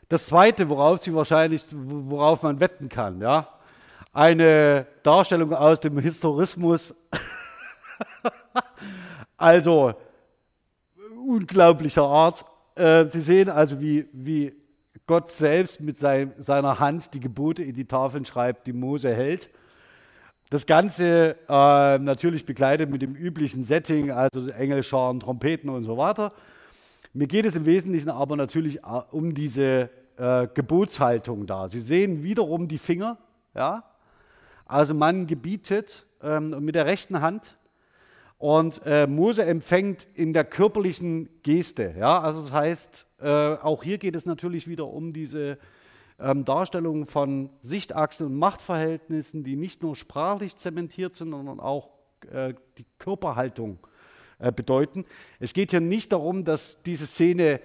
Das 0.08 0.28
Zweite, 0.28 0.70
worauf 0.70 1.00
Sie 1.00 1.14
wahrscheinlich, 1.16 1.66
worauf 1.72 2.44
man 2.44 2.60
wetten 2.60 2.90
kann, 2.90 3.22
ja, 3.22 3.48
eine 4.14 4.86
Darstellung 5.02 5.54
aus 5.54 5.80
dem 5.80 5.98
Historismus, 5.98 6.94
also 9.38 9.96
unglaublicher 11.28 12.04
Art. 12.04 12.46
Äh, 12.76 13.10
Sie 13.10 13.22
sehen 13.22 13.50
also, 13.50 13.82
wie, 13.82 14.08
wie 14.14 14.54
Gott 15.08 15.32
selbst 15.32 15.82
mit 15.82 15.98
sein, 15.98 16.34
seiner 16.38 16.80
Hand 16.80 17.14
die 17.14 17.20
Gebote 17.20 17.64
in 17.64 17.76
die 17.76 17.86
Tafeln 17.86 18.26
schreibt, 18.26 18.68
die 18.68 18.74
Mose 18.74 19.14
hält. 19.14 19.50
Das 20.52 20.68
Ganze 20.68 21.38
äh, 21.50 21.98
natürlich 21.98 22.46
begleitet 22.46 22.92
mit 22.92 23.02
dem 23.02 23.16
üblichen 23.16 23.64
Setting, 23.64 24.12
also 24.12 24.48
Engelscharen, 24.48 25.20
Trompeten 25.20 25.72
und 25.72 25.82
so 25.82 25.98
weiter. 25.98 26.34
Mir 27.14 27.26
geht 27.26 27.46
es 27.46 27.56
im 27.56 27.66
Wesentlichen 27.66 28.10
aber 28.10 28.36
natürlich 28.36 28.78
äh, 28.78 29.02
um 29.10 29.34
diese 29.34 29.90
äh, 30.18 30.48
Gebotshaltung 30.54 31.48
da. 31.48 31.68
Sie 31.68 31.80
sehen 31.80 32.22
wiederum 32.22 32.68
die 32.68 32.78
Finger, 32.78 33.18
ja. 33.56 33.84
Also 34.68 34.94
man 34.94 35.26
gebietet 35.26 36.06
ähm, 36.22 36.64
mit 36.64 36.76
der 36.76 36.86
rechten 36.86 37.22
Hand 37.22 37.58
und 38.38 38.82
äh, 38.86 39.08
Mose 39.08 39.46
empfängt 39.46 40.08
in 40.14 40.34
der 40.34 40.44
körperlichen 40.44 41.28
Geste, 41.42 41.96
ja. 41.98 42.22
Also 42.22 42.42
das 42.42 42.52
heißt, 42.52 43.08
äh, 43.20 43.28
auch 43.28 43.82
hier 43.82 43.98
geht 43.98 44.16
es 44.16 44.28
natürlich 44.28 44.68
wieder 44.68 44.86
um 44.86 45.12
diese 45.12 45.58
ähm, 46.20 46.46
Darstellungen 46.46 47.08
von 47.08 47.50
Sichtachsen 47.62 48.28
und 48.28 48.36
Machtverhältnissen, 48.36 49.44
die 49.44 49.56
nicht 49.56 49.84
nur 49.84 49.96
sprachlich 49.96 50.58
zementiert 50.58 51.16
sind, 51.16 51.32
sondern 51.32 51.60
auch 51.60 51.90
äh, 52.32 52.54
die 52.78 52.86
Körperhaltung 52.98 53.80
äh, 54.40 54.52
bedeuten. 54.52 55.06
Es 55.40 55.54
geht 55.54 55.72
hier 55.72 55.82
nicht 55.82 56.12
darum, 56.12 56.46
dass 56.46 56.82
diese 56.84 57.08
Szene 57.08 57.60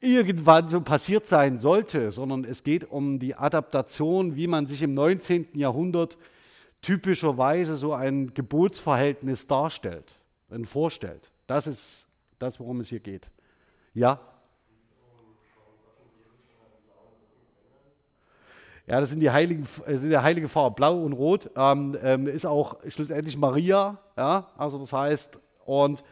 irgendwann 0.00 0.68
so 0.68 0.80
passiert 0.80 1.26
sein 1.26 1.58
sollte, 1.58 2.10
sondern 2.10 2.44
es 2.44 2.62
geht 2.62 2.90
um 2.90 3.18
die 3.18 3.34
Adaptation, 3.34 4.36
wie 4.36 4.46
man 4.46 4.66
sich 4.66 4.82
im 4.82 4.94
19. 4.94 5.48
Jahrhundert 5.54 6.18
typischerweise 6.82 7.76
so 7.76 7.94
ein 7.94 8.34
Gebotsverhältnis 8.34 9.46
darstellt 9.46 10.14
und 10.50 10.66
vorstellt. 10.66 11.30
Das 11.46 11.66
ist 11.66 12.08
das, 12.38 12.60
worum 12.60 12.80
es 12.80 12.88
hier 12.88 13.00
geht. 13.00 13.30
Ja? 13.94 14.20
Ja, 18.86 19.00
das 19.00 19.10
sind 19.10 19.20
die 19.20 19.30
heiligen, 19.30 19.66
das 19.86 20.00
sind 20.00 20.10
die 20.10 20.18
heilige 20.18 20.48
Farbe, 20.48 20.74
blau 20.74 21.02
und 21.02 21.12
rot. 21.14 21.50
Ähm, 21.56 21.96
ähm, 22.02 22.26
ist 22.26 22.46
auch 22.46 22.76
schlussendlich 22.88 23.36
Maria. 23.36 23.98
Ja, 24.16 24.48
also 24.56 24.78
das 24.78 24.92
heißt, 24.92 25.38
und 25.64 26.04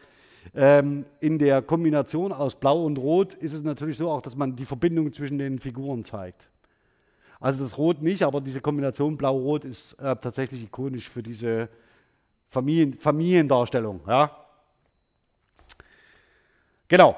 Ähm, 0.53 1.05
in 1.21 1.39
der 1.39 1.61
Kombination 1.61 2.33
aus 2.33 2.55
Blau 2.55 2.83
und 2.83 2.97
Rot 2.97 3.33
ist 3.33 3.53
es 3.53 3.63
natürlich 3.63 3.95
so 3.95 4.11
auch, 4.11 4.21
dass 4.21 4.35
man 4.35 4.57
die 4.57 4.65
Verbindung 4.65 5.13
zwischen 5.13 5.37
den 5.37 5.57
Figuren 5.57 6.03
zeigt. 6.03 6.49
Also 7.39 7.63
das 7.63 7.77
Rot 7.77 8.01
nicht, 8.01 8.23
aber 8.23 8.41
diese 8.41 8.59
Kombination 8.59 9.15
Blau-Rot 9.15 9.63
ist 9.63 9.93
äh, 9.93 10.15
tatsächlich 10.17 10.63
ikonisch 10.63 11.09
für 11.09 11.23
diese 11.23 11.69
Familien, 12.49 12.93
Familiendarstellung. 12.93 14.01
Ja? 14.05 14.31
Genau. 16.89 17.15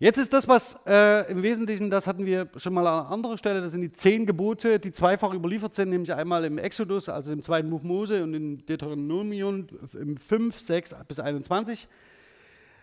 Jetzt 0.00 0.18
ist 0.18 0.32
das, 0.32 0.46
was 0.46 0.78
äh, 0.86 1.28
im 1.28 1.42
Wesentlichen, 1.42 1.90
das 1.90 2.06
hatten 2.06 2.24
wir 2.24 2.48
schon 2.54 2.72
mal 2.72 2.86
an 2.86 3.06
anderer 3.06 3.36
Stelle, 3.36 3.60
das 3.60 3.72
sind 3.72 3.80
die 3.80 3.92
zehn 3.92 4.26
Gebote, 4.26 4.78
die 4.78 4.92
zweifach 4.92 5.34
überliefert 5.34 5.74
sind, 5.74 5.90
nämlich 5.90 6.12
einmal 6.14 6.44
im 6.44 6.56
Exodus, 6.56 7.08
also 7.08 7.32
im 7.32 7.42
zweiten 7.42 7.68
Buch 7.68 7.82
Mose 7.82 8.22
und 8.22 8.32
in 8.32 8.64
Deuteronomium 8.64 9.66
im 9.94 10.16
5, 10.16 10.60
6 10.60 10.94
bis 11.08 11.18
21. 11.18 11.88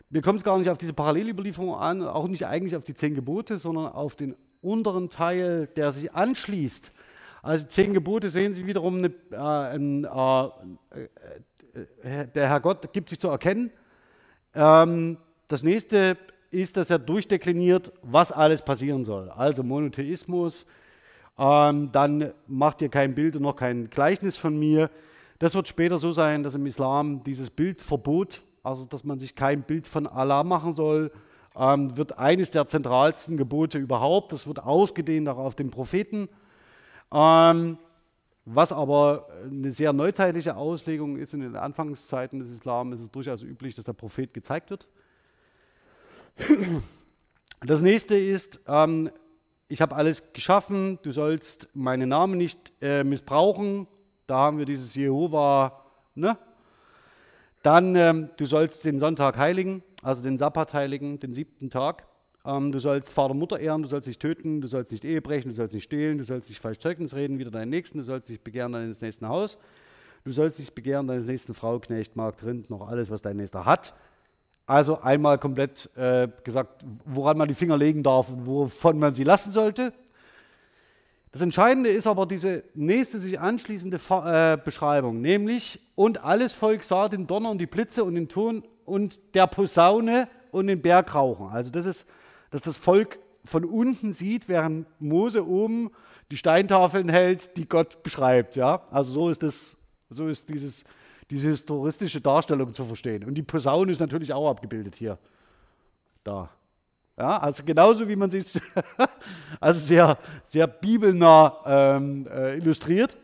Mir 0.10 0.22
kommt 0.22 0.40
es 0.40 0.44
gar 0.44 0.58
nicht 0.58 0.70
auf 0.70 0.78
diese 0.78 0.92
Parallelüberlieferung 0.92 1.74
an, 1.76 2.04
auch 2.04 2.28
nicht 2.28 2.46
eigentlich 2.48 2.76
auf 2.76 2.84
die 2.84 2.94
zehn 2.94 3.16
Gebote, 3.16 3.60
sondern 3.60 3.94
auf 3.94 4.18
den 4.18 4.36
unteren 4.62 5.10
Teil, 5.10 5.68
der 5.68 5.94
sich 5.94 6.14
anschließt. 6.14 6.92
Also 7.42 7.66
zehn 7.68 7.94
Gebote 7.94 8.30
sehen 8.30 8.54
Sie 8.54 8.66
wiederum, 8.66 8.98
eine, 8.98 9.14
äh, 9.32 9.76
ein, 9.76 10.04
äh, 10.04 11.04
äh, 12.04 12.28
der 12.28 12.50
Herr 12.50 12.60
Gott 12.60 12.92
gibt 12.92 13.08
sich 13.08 13.22
zu 13.22 13.30
erkennen. 13.30 13.72
Ähm, 14.54 15.18
das 15.48 15.64
nächste 15.64 16.18
ist, 16.52 16.78
dass 16.78 16.90
er 16.90 17.00
durchdekliniert, 17.00 17.92
was 18.02 18.32
alles 18.32 18.62
passieren 18.62 19.04
soll. 19.04 19.30
Also 19.30 19.64
Monotheismus, 19.64 20.66
ähm, 21.38 21.92
dann 21.92 22.34
macht 22.48 22.82
ihr 22.82 22.90
kein 22.90 23.14
Bild 23.16 23.36
und 23.36 23.42
noch 23.42 23.56
kein 23.56 23.90
Gleichnis 23.90 24.38
von 24.38 24.58
mir. 24.58 24.90
Das 25.40 25.54
wird 25.54 25.68
später 25.68 25.98
so 25.98 26.12
sein, 26.12 26.44
dass 26.44 26.56
im 26.56 26.66
Islam 26.66 27.24
dieses 27.24 27.50
Bildverbot, 27.50 28.42
also 28.64 28.86
dass 28.86 29.04
man 29.04 29.20
sich 29.20 29.36
kein 29.36 29.64
Bild 29.64 29.88
von 29.88 30.08
Allah 30.08 30.44
machen 30.44 30.72
soll, 30.72 31.12
ähm, 31.58 31.96
wird 31.98 32.18
eines 32.18 32.52
der 32.52 32.68
zentralsten 32.68 33.38
Gebote 33.38 33.78
überhaupt. 33.78 34.32
Das 34.32 34.48
wird 34.48 34.64
ausgedehnt 34.64 35.28
auch 35.28 35.38
auf 35.38 35.56
den 35.56 35.72
Propheten. 35.72 36.30
Ähm, 37.14 37.78
was 38.46 38.72
aber 38.72 39.28
eine 39.44 39.72
sehr 39.72 39.92
neuzeitliche 39.92 40.56
Auslegung 40.56 41.18
ist, 41.18 41.34
in 41.34 41.42
den 41.42 41.56
Anfangszeiten 41.56 42.40
des 42.40 42.52
Islam 42.52 42.94
ist 42.94 43.02
es 43.02 43.10
durchaus 43.10 43.42
üblich, 43.42 43.74
dass 43.74 43.86
der 43.86 43.94
Prophet 43.94 44.34
gezeigt 44.34 44.70
wird. 44.70 44.88
Das 47.66 47.82
nächste 47.82 48.18
ist, 48.18 48.60
ähm, 48.68 49.10
ich 49.68 49.82
habe 49.82 49.96
alles 49.96 50.34
geschaffen, 50.34 51.00
du 51.02 51.12
sollst 51.12 51.70
meinen 51.74 52.10
Namen 52.10 52.38
nicht 52.38 52.72
äh, 52.82 53.04
missbrauchen. 53.04 53.88
Da 54.28 54.38
haben 54.38 54.58
wir 54.58 54.66
dieses 54.66 54.94
Jehova. 54.96 55.84
Ne? 56.14 56.38
Dann, 57.64 57.96
ähm, 57.96 58.30
du 58.38 58.46
sollst 58.46 58.86
den 58.86 59.00
Sonntag 59.00 59.38
heiligen, 59.38 59.84
also 60.04 60.22
den 60.22 60.38
Sabbat 60.38 60.74
heiligen, 60.74 61.20
den 61.20 61.34
siebten 61.34 61.70
Tag. 61.72 62.06
Ähm, 62.46 62.72
du 62.72 62.78
sollst 62.80 63.12
Vater, 63.12 63.34
Mutter 63.34 63.60
ehren, 63.60 63.82
du 63.82 63.88
sollst 63.88 64.08
nicht 64.08 64.22
töten, 64.22 64.62
du 64.62 64.68
sollst 64.68 64.92
nicht 64.92 65.04
Ehe 65.04 65.22
brechen, 65.22 65.50
du 65.50 65.56
sollst 65.56 65.74
nicht 65.74 65.86
stehlen, 65.86 66.20
du 66.20 66.24
sollst 66.24 66.50
nicht 66.50 66.62
falsch 66.62 66.78
Zeugnis 66.78 67.16
reden, 67.16 67.40
wieder 67.40 67.50
deinen 67.50 67.70
Nächsten, 67.70 67.98
du 67.98 68.04
sollst 68.04 68.30
nicht 68.30 68.44
begehren 68.44 68.72
deines 68.72 69.02
nächsten 69.02 69.28
Haus. 69.28 69.58
Du 70.24 70.32
sollst 70.32 70.60
nicht 70.60 70.76
begehren 70.76 71.08
deines 71.08 71.26
nächsten 71.26 71.56
Frau, 71.56 71.80
Knecht, 71.80 72.16
Magd, 72.16 72.44
Rind, 72.44 72.70
noch 72.70 72.88
alles, 72.88 73.10
was 73.10 73.24
dein 73.24 73.38
Nächster 73.38 73.66
hat. 73.66 73.96
Also 74.68 75.02
einmal 75.02 75.38
komplett 75.38 75.96
äh, 75.96 76.28
gesagt, 76.44 76.84
woran 77.06 77.38
man 77.38 77.48
die 77.48 77.54
Finger 77.54 77.78
legen 77.78 78.02
darf 78.02 78.30
und 78.30 78.46
wovon 78.48 78.98
man 78.98 79.14
sie 79.14 79.24
lassen 79.24 79.52
sollte. 79.52 79.94
Das 81.32 81.42
Entscheidende 81.42 81.90
ist 81.90 82.08
aber 82.08 82.26
diese 82.26 82.64
nächste 82.74 83.20
sich 83.20 83.40
anschließende 83.40 83.98
äh, 83.98 84.58
Beschreibung, 84.64 85.22
nämlich 85.22 85.82
und 85.94 86.24
alles 86.24 86.54
Volk 86.54 86.84
sah 86.84 87.10
den 87.10 87.28
Donner 87.28 87.52
und 87.52 87.58
die 87.58 87.68
Blitze 87.68 88.04
und 88.04 88.16
den 88.16 88.30
Ton 88.30 88.64
und 88.86 89.20
der 89.36 89.46
Posaune 89.46 90.30
und 90.52 90.68
den 90.68 90.82
Bergrauchen. 90.82 91.50
Also 91.50 91.72
das 91.72 91.86
ist, 91.86 92.06
dass 92.52 92.62
das 92.62 92.78
Volk 92.78 93.20
von 93.44 93.66
unten 93.66 94.14
sieht, 94.14 94.48
während 94.48 94.88
Mose 95.00 95.46
oben 95.46 95.92
die 96.32 96.38
Steintafeln 96.38 97.10
hält, 97.10 97.56
die 97.58 97.68
Gott 97.68 98.02
beschreibt. 98.02 98.56
Ja? 98.56 98.84
Also 98.90 99.12
so 99.12 99.30
ist, 99.30 99.44
das, 99.44 99.78
so 100.10 100.28
ist 100.28 100.50
dieses 100.50 100.86
diese 101.30 101.50
historistische 101.50 102.22
Darstellung 102.22 102.74
zu 102.74 102.86
verstehen. 102.86 103.24
Und 103.24 103.36
die 103.36 103.44
Posaune 103.44 103.92
ist 103.92 104.00
natürlich 104.00 104.32
auch 104.34 104.50
abgebildet 104.50 104.96
hier. 104.96 105.18
Da. 106.24 106.50
Ja, 107.18 107.38
also 107.38 107.64
genauso 107.64 108.08
wie 108.08 108.16
man 108.16 108.30
sich 108.30 108.60
also 109.60 109.80
sehr, 109.80 110.18
sehr 110.46 110.68
bibelnah 110.68 111.58
ähm, 111.66 112.28
äh, 112.28 112.58
illustriert. 112.58 113.16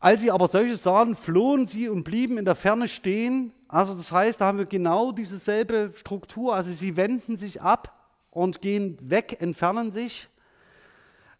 Als 0.00 0.20
sie 0.20 0.32
aber 0.32 0.48
solches 0.48 0.82
sahen, 0.82 1.14
flohen 1.14 1.68
sie 1.68 1.88
und 1.88 2.02
blieben 2.02 2.36
in 2.36 2.44
der 2.44 2.56
Ferne 2.56 2.88
stehen. 2.88 3.52
Also 3.68 3.94
das 3.94 4.10
heißt, 4.10 4.40
da 4.40 4.46
haben 4.46 4.58
wir 4.58 4.66
genau 4.66 5.12
dieselbe 5.12 5.92
Struktur. 5.94 6.56
Also 6.56 6.72
sie 6.72 6.96
wenden 6.96 7.36
sich 7.36 7.62
ab 7.62 7.96
und 8.30 8.60
gehen 8.60 8.98
weg, 9.00 9.36
entfernen 9.40 9.92
sich 9.92 10.28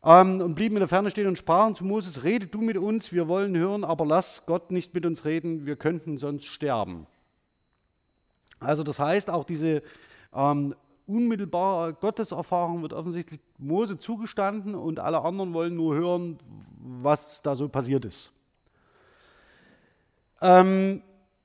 ähm, 0.04 0.40
und 0.40 0.54
blieben 0.54 0.76
in 0.76 0.80
der 0.80 0.88
Ferne 0.88 1.10
stehen 1.10 1.26
und 1.26 1.38
sprachen 1.38 1.74
zu 1.74 1.84
Moses, 1.84 2.24
rede 2.24 2.46
du 2.46 2.60
mit 2.60 2.76
uns, 2.76 3.12
wir 3.12 3.28
wollen 3.28 3.56
hören, 3.56 3.84
aber 3.84 4.04
lass 4.04 4.44
Gott 4.46 4.70
nicht 4.70 4.94
mit 4.94 5.06
uns 5.06 5.24
reden, 5.24 5.66
wir 5.66 5.76
könnten 5.76 6.18
sonst 6.18 6.46
sterben. 6.46 7.06
Also 8.60 8.82
das 8.82 8.98
heißt, 8.98 9.30
auch 9.30 9.44
diese 9.44 9.82
ähm, 10.34 10.74
unmittelbare 11.06 11.94
Gotteserfahrung 11.94 12.82
wird 12.82 12.92
offensichtlich 12.92 13.40
Mose 13.58 13.98
zugestanden 13.98 14.74
und 14.74 15.00
alle 15.00 15.22
anderen 15.22 15.52
wollen 15.52 15.76
nur 15.76 15.94
hören, 15.94 16.38
was 16.78 17.42
da 17.42 17.54
so 17.54 17.68
passiert 17.68 18.04
ist. 18.04 18.32
Ähm, 20.40 21.02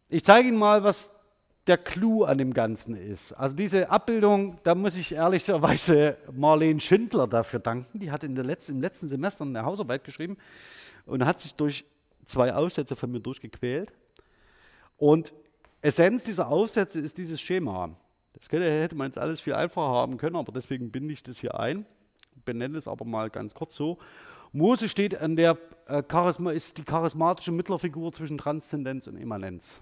ich 0.09 0.23
zeige 0.23 0.47
Ihnen 0.47 0.57
mal, 0.57 0.83
was 0.83 1.11
der 1.67 1.77
Clou 1.77 2.23
an 2.23 2.37
dem 2.37 2.53
Ganzen 2.53 2.95
ist. 2.95 3.33
Also 3.33 3.55
diese 3.55 3.89
Abbildung, 3.89 4.57
da 4.63 4.73
muss 4.73 4.95
ich 4.95 5.13
ehrlicherweise 5.13 6.17
Marlene 6.31 6.79
Schindler 6.79 7.27
dafür 7.27 7.59
danken. 7.59 7.99
Die 7.99 8.11
hat 8.11 8.23
in 8.23 8.35
der 8.35 8.45
letzten, 8.45 8.73
im 8.73 8.81
letzten 8.81 9.07
Semester 9.07 9.43
eine 9.43 9.63
Hausarbeit 9.63 10.03
geschrieben 10.03 10.37
und 11.05 11.25
hat 11.25 11.39
sich 11.39 11.55
durch 11.55 11.85
zwei 12.25 12.53
Aufsätze 12.53 12.95
von 12.95 13.11
mir 13.11 13.19
durchgequält. 13.19 13.91
Und 14.97 15.33
Essenz 15.81 16.23
dieser 16.23 16.47
Aufsätze 16.47 16.99
ist 16.99 17.17
dieses 17.17 17.39
Schema. 17.41 17.95
Das 18.33 18.51
hätte 18.51 18.95
man 18.95 19.07
jetzt 19.07 19.17
alles 19.17 19.41
viel 19.41 19.53
einfacher 19.53 19.93
haben 19.93 20.17
können, 20.17 20.35
aber 20.35 20.51
deswegen 20.51 20.91
binde 20.91 21.13
ich 21.13 21.23
das 21.23 21.39
hier 21.39 21.59
ein, 21.59 21.85
benenne 22.45 22.77
es 22.77 22.87
aber 22.87 23.05
mal 23.05 23.29
ganz 23.29 23.53
kurz 23.53 23.75
so. 23.75 23.97
Mose 24.51 24.89
steht 24.89 25.19
an 25.19 25.35
der 25.35 25.57
äh, 25.87 26.03
Charisma, 26.09 26.51
ist 26.51 26.77
die 26.77 26.83
charismatische 26.83 27.51
Mittlerfigur 27.51 28.11
zwischen 28.13 28.37
Transzendenz 28.37 29.07
und 29.07 29.17
Immanenz. 29.17 29.81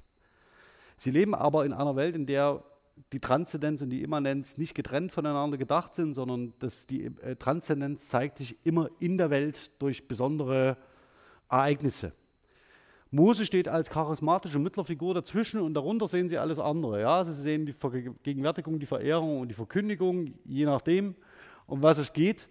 Sie 0.97 1.11
leben 1.11 1.35
aber 1.35 1.65
in 1.65 1.73
einer 1.73 1.95
Welt, 1.95 2.15
in 2.15 2.25
der 2.25 2.63
die 3.11 3.19
Transzendenz 3.19 3.81
und 3.81 3.89
die 3.89 4.01
Immanenz 4.01 4.57
nicht 4.57 4.73
getrennt 4.73 5.11
voneinander 5.11 5.57
gedacht 5.57 5.95
sind, 5.95 6.13
sondern 6.13 6.53
dass 6.59 6.87
die 6.87 7.05
äh, 7.05 7.35
Transzendenz 7.35 8.07
zeigt 8.07 8.37
sich 8.37 8.57
immer 8.63 8.89
in 8.99 9.17
der 9.17 9.29
Welt 9.29 9.71
durch 9.81 10.07
besondere 10.07 10.77
Ereignisse. 11.49 12.13
Mose 13.11 13.45
steht 13.45 13.67
als 13.67 13.89
charismatische 13.89 14.59
Mittlerfigur 14.59 15.13
dazwischen 15.13 15.61
und 15.61 15.73
darunter 15.73 16.07
sehen 16.07 16.27
Sie 16.27 16.37
alles 16.37 16.59
andere. 16.59 17.01
Ja? 17.01 17.23
Sie 17.23 17.33
sehen 17.33 17.65
die 17.65 17.73
Vergegenwärtigung, 17.73 18.79
die 18.79 18.85
Verehrung 18.85 19.41
und 19.41 19.49
die 19.49 19.53
Verkündigung, 19.55 20.33
je 20.43 20.65
nachdem, 20.65 21.15
um 21.67 21.81
was 21.81 21.97
es 21.97 22.11
geht. 22.11 22.47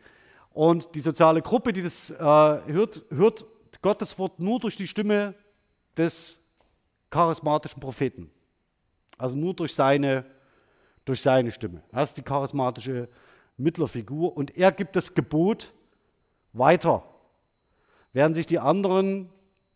Und 0.51 0.95
die 0.95 1.01
soziale 1.01 1.43
Gruppe, 1.43 1.73
die 1.73 1.83
das 1.83 2.11
äh, 2.11 2.17
hört, 2.19 3.03
hört 3.11 3.47
Gottes 3.83 4.19
Wort 4.19 4.39
nur 4.39 4.61
durch 4.61 4.77
die 4.77 4.87
Stimme 4.87 5.35
des 5.97 6.41
charismatischen 7.15 7.81
Propheten. 7.81 8.29
Also 9.19 9.37
nur 9.39 9.55
durch 9.55 9.73
seine, 9.73 10.25
durch 11.05 11.23
seine 11.23 11.53
Stimme. 11.53 11.81
Das 11.93 12.09
ist 12.09 12.19
die 12.19 12.23
charismatische 12.23 13.09
Mittlerfigur 13.57 14.37
und 14.37 14.57
er 14.57 14.73
gibt 14.73 14.97
das 14.97 15.15
Gebot 15.15 15.73
weiter, 16.53 17.05
während 18.13 18.35
sich 18.35 18.47
die 18.47 18.59
anderen 18.59 19.31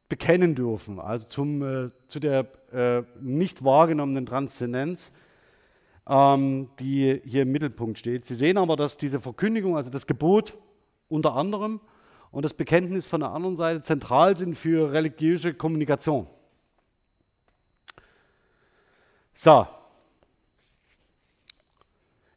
bekennen 0.09 0.57
dürfen, 0.57 0.99
also 0.99 1.29
zum, 1.29 1.63
äh, 1.63 1.91
zu 2.09 2.19
der 2.19 2.49
äh, 2.73 3.03
nicht 3.21 3.65
wahrgenommenen 3.65 4.27
Transzendenz, 4.27 5.13
ähm, 6.09 6.71
die 6.81 7.21
hier 7.25 7.43
im 7.43 7.53
Mittelpunkt 7.53 7.99
steht. 7.99 8.27
Sie 8.27 8.35
sehen 8.35 8.59
aber, 8.59 8.75
dass 8.75 8.97
diese 8.97 9.21
Verkündigung, 9.21 9.77
also 9.77 9.91
das 9.91 10.09
Gebot 10.09 10.59
unter 11.09 11.37
anderem 11.37 11.81
und 12.33 12.45
das 12.45 12.55
Bekenntnis 12.55 13.07
von 13.07 13.21
der 13.21 13.31
anderen 13.31 13.55
Seite 13.55 13.83
zentral 13.83 14.37
sind 14.37 14.57
für 14.57 14.93
religiöse 14.93 15.55
Kommunikation. 15.55 16.27
So. 19.41 19.69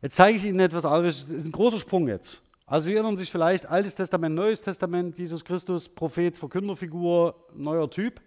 Jetzt 0.04 0.18
zeige 0.18 0.38
ich 0.38 0.46
Ihnen 0.46 0.60
etwas 0.60 0.86
anderes. 0.86 1.26
Das 1.26 1.36
ist 1.36 1.46
ein 1.46 1.52
großer 1.52 1.78
Sprung 1.78 2.08
jetzt. 2.08 2.44
Also 2.68 2.86
Sie 2.86 2.94
erinnern 2.94 3.18
sich 3.18 3.32
vielleicht, 3.32 3.66
Altes 3.66 3.96
Testament, 3.96 4.36
Neues 4.36 4.62
Testament, 4.62 5.18
Jesus 5.18 5.44
Christus, 5.44 5.90
Prophet, 5.90 6.38
Verkünderfigur, 6.38 7.34
neuer 7.56 7.90
Typ. 7.90 8.22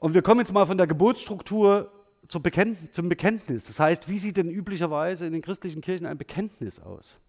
Und 0.00 0.14
wir 0.14 0.22
kommen 0.22 0.40
jetzt 0.40 0.52
mal 0.52 0.66
von 0.66 0.76
der 0.76 0.88
Geburtsstruktur 0.88 1.92
zum 2.26 2.42
Bekenntnis. 2.42 3.66
Das 3.66 3.78
heißt, 3.78 4.08
wie 4.08 4.18
sieht 4.18 4.36
denn 4.36 4.50
üblicherweise 4.50 5.26
in 5.26 5.34
den 5.34 5.42
christlichen 5.42 5.82
Kirchen 5.82 6.04
ein 6.04 6.18
Bekenntnis 6.18 6.80
aus? 6.80 7.20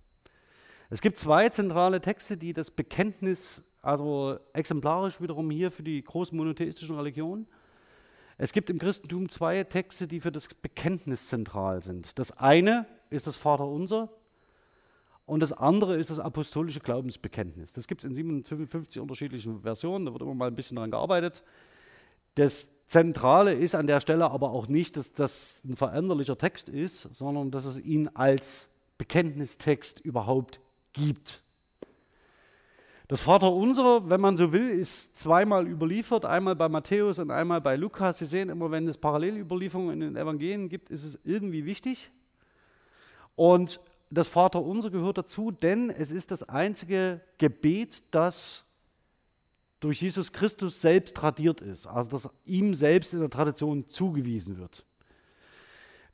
Es 0.89 0.99
gibt 0.99 1.19
zwei 1.19 1.49
zentrale 1.49 2.01
Texte, 2.01 2.37
die 2.37 2.53
das 2.53 2.71
Bekenntnis, 2.71 3.61
also 3.83 4.39
exemplarisch 4.53 5.21
wiederum 5.21 5.51
hier 5.51 5.69
für 5.69 5.83
die 5.83 6.03
großen 6.03 6.35
monotheistischen 6.35 6.95
Religionen, 6.95 7.45
Es 8.37 8.51
gibt 8.51 8.69
im 8.69 8.79
Christentum 8.79 9.29
zwei 9.29 9.63
Texte, 9.63 10.07
die 10.07 10.19
für 10.19 10.31
das 10.31 10.47
Bekenntnis 10.47 11.27
zentral 11.27 11.81
sind. 11.81 12.19
Das 12.19 12.31
eine 12.31 12.85
ist 13.09 13.27
das 13.27 13.37
Vaterunser 13.37 14.09
und 15.25 15.39
das 15.39 15.53
andere 15.53 15.95
ist 15.95 16.09
das 16.09 16.19
apostolische 16.19 16.81
Glaubensbekenntnis. 16.81 17.73
Das 17.73 17.87
gibt 17.87 18.03
es 18.03 18.09
in 18.09 18.13
57 18.13 19.01
unterschiedlichen 19.01 19.61
Versionen, 19.61 20.05
da 20.05 20.11
wird 20.11 20.21
immer 20.21 20.35
mal 20.35 20.47
ein 20.47 20.55
bisschen 20.55 20.75
daran 20.75 20.91
gearbeitet. 20.91 21.43
Das 22.35 22.69
Zentrale 22.87 23.53
ist 23.53 23.73
an 23.73 23.87
der 23.87 24.01
Stelle 24.01 24.29
aber 24.29 24.51
auch 24.51 24.67
nicht, 24.67 24.97
dass 24.97 25.13
das 25.13 25.61
ein 25.63 25.75
veränderlicher 25.75 26.37
Text 26.37 26.67
ist, 26.67 27.01
sondern 27.13 27.51
dass 27.51 27.65
es 27.65 27.77
ihn 27.77 28.09
als 28.09 28.69
Bekenntnistext 28.97 30.01
überhaupt 30.01 30.59
gibt. 30.93 31.41
Das 33.07 33.21
Vaterunser, 33.21 34.09
wenn 34.09 34.19
man 34.19 34.35
so 34.35 34.51
will, 34.51 34.67
ist 34.67 35.15
zweimal 35.15 35.67
überliefert, 35.67 36.25
einmal 36.25 36.55
bei 36.55 36.67
Matthäus 36.67 37.19
und 37.19 37.29
einmal 37.29 37.61
bei 37.61 37.75
Lukas. 37.75 38.17
Sie 38.17 38.25
sehen 38.25 38.49
immer, 38.49 38.71
wenn 38.71 38.87
es 38.87 38.97
Parallelüberlieferungen 38.97 39.93
in 39.93 39.99
den 39.99 40.15
Evangelien 40.15 40.69
gibt, 40.69 40.89
ist 40.89 41.03
es 41.03 41.19
irgendwie 41.23 41.65
wichtig. 41.65 42.09
Und 43.35 43.79
das 44.09 44.27
Vaterunser 44.27 44.89
gehört 44.89 45.19
dazu, 45.19 45.51
denn 45.51 45.91
es 45.91 46.09
ist 46.09 46.31
das 46.31 46.41
einzige 46.49 47.21
Gebet, 47.37 48.03
das 48.09 48.63
durch 49.79 50.01
Jesus 50.01 50.31
Christus 50.31 50.81
selbst 50.81 51.15
tradiert 51.15 51.61
ist, 51.61 51.85
also 51.85 52.09
das 52.09 52.29
ihm 52.45 52.73
selbst 52.73 53.13
in 53.13 53.19
der 53.19 53.29
Tradition 53.29 53.87
zugewiesen 53.87 54.57
wird. 54.57 54.83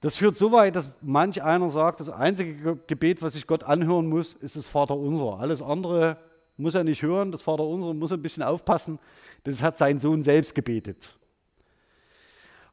Das 0.01 0.17
führt 0.17 0.35
so 0.35 0.51
weit, 0.51 0.75
dass 0.75 0.89
manch 1.01 1.41
einer 1.41 1.69
sagt, 1.69 1.99
das 2.01 2.09
einzige 2.09 2.75
Gebet, 2.87 3.21
was 3.21 3.33
sich 3.33 3.47
Gott 3.47 3.63
anhören 3.63 4.07
muss, 4.07 4.33
ist 4.33 4.55
das 4.55 4.65
Vaterunser. 4.65 5.39
Alles 5.39 5.61
andere 5.61 6.17
muss 6.61 6.75
er 6.75 6.83
nicht 6.83 7.01
hören, 7.01 7.31
das 7.31 7.41
Vaterunser 7.41 7.93
muss 7.93 8.11
ein 8.11 8.21
bisschen 8.21 8.43
aufpassen, 8.43 8.99
das 9.43 9.61
hat 9.61 9.77
sein 9.77 9.99
Sohn 9.99 10.23
selbst 10.23 10.55
gebetet. 10.55 11.17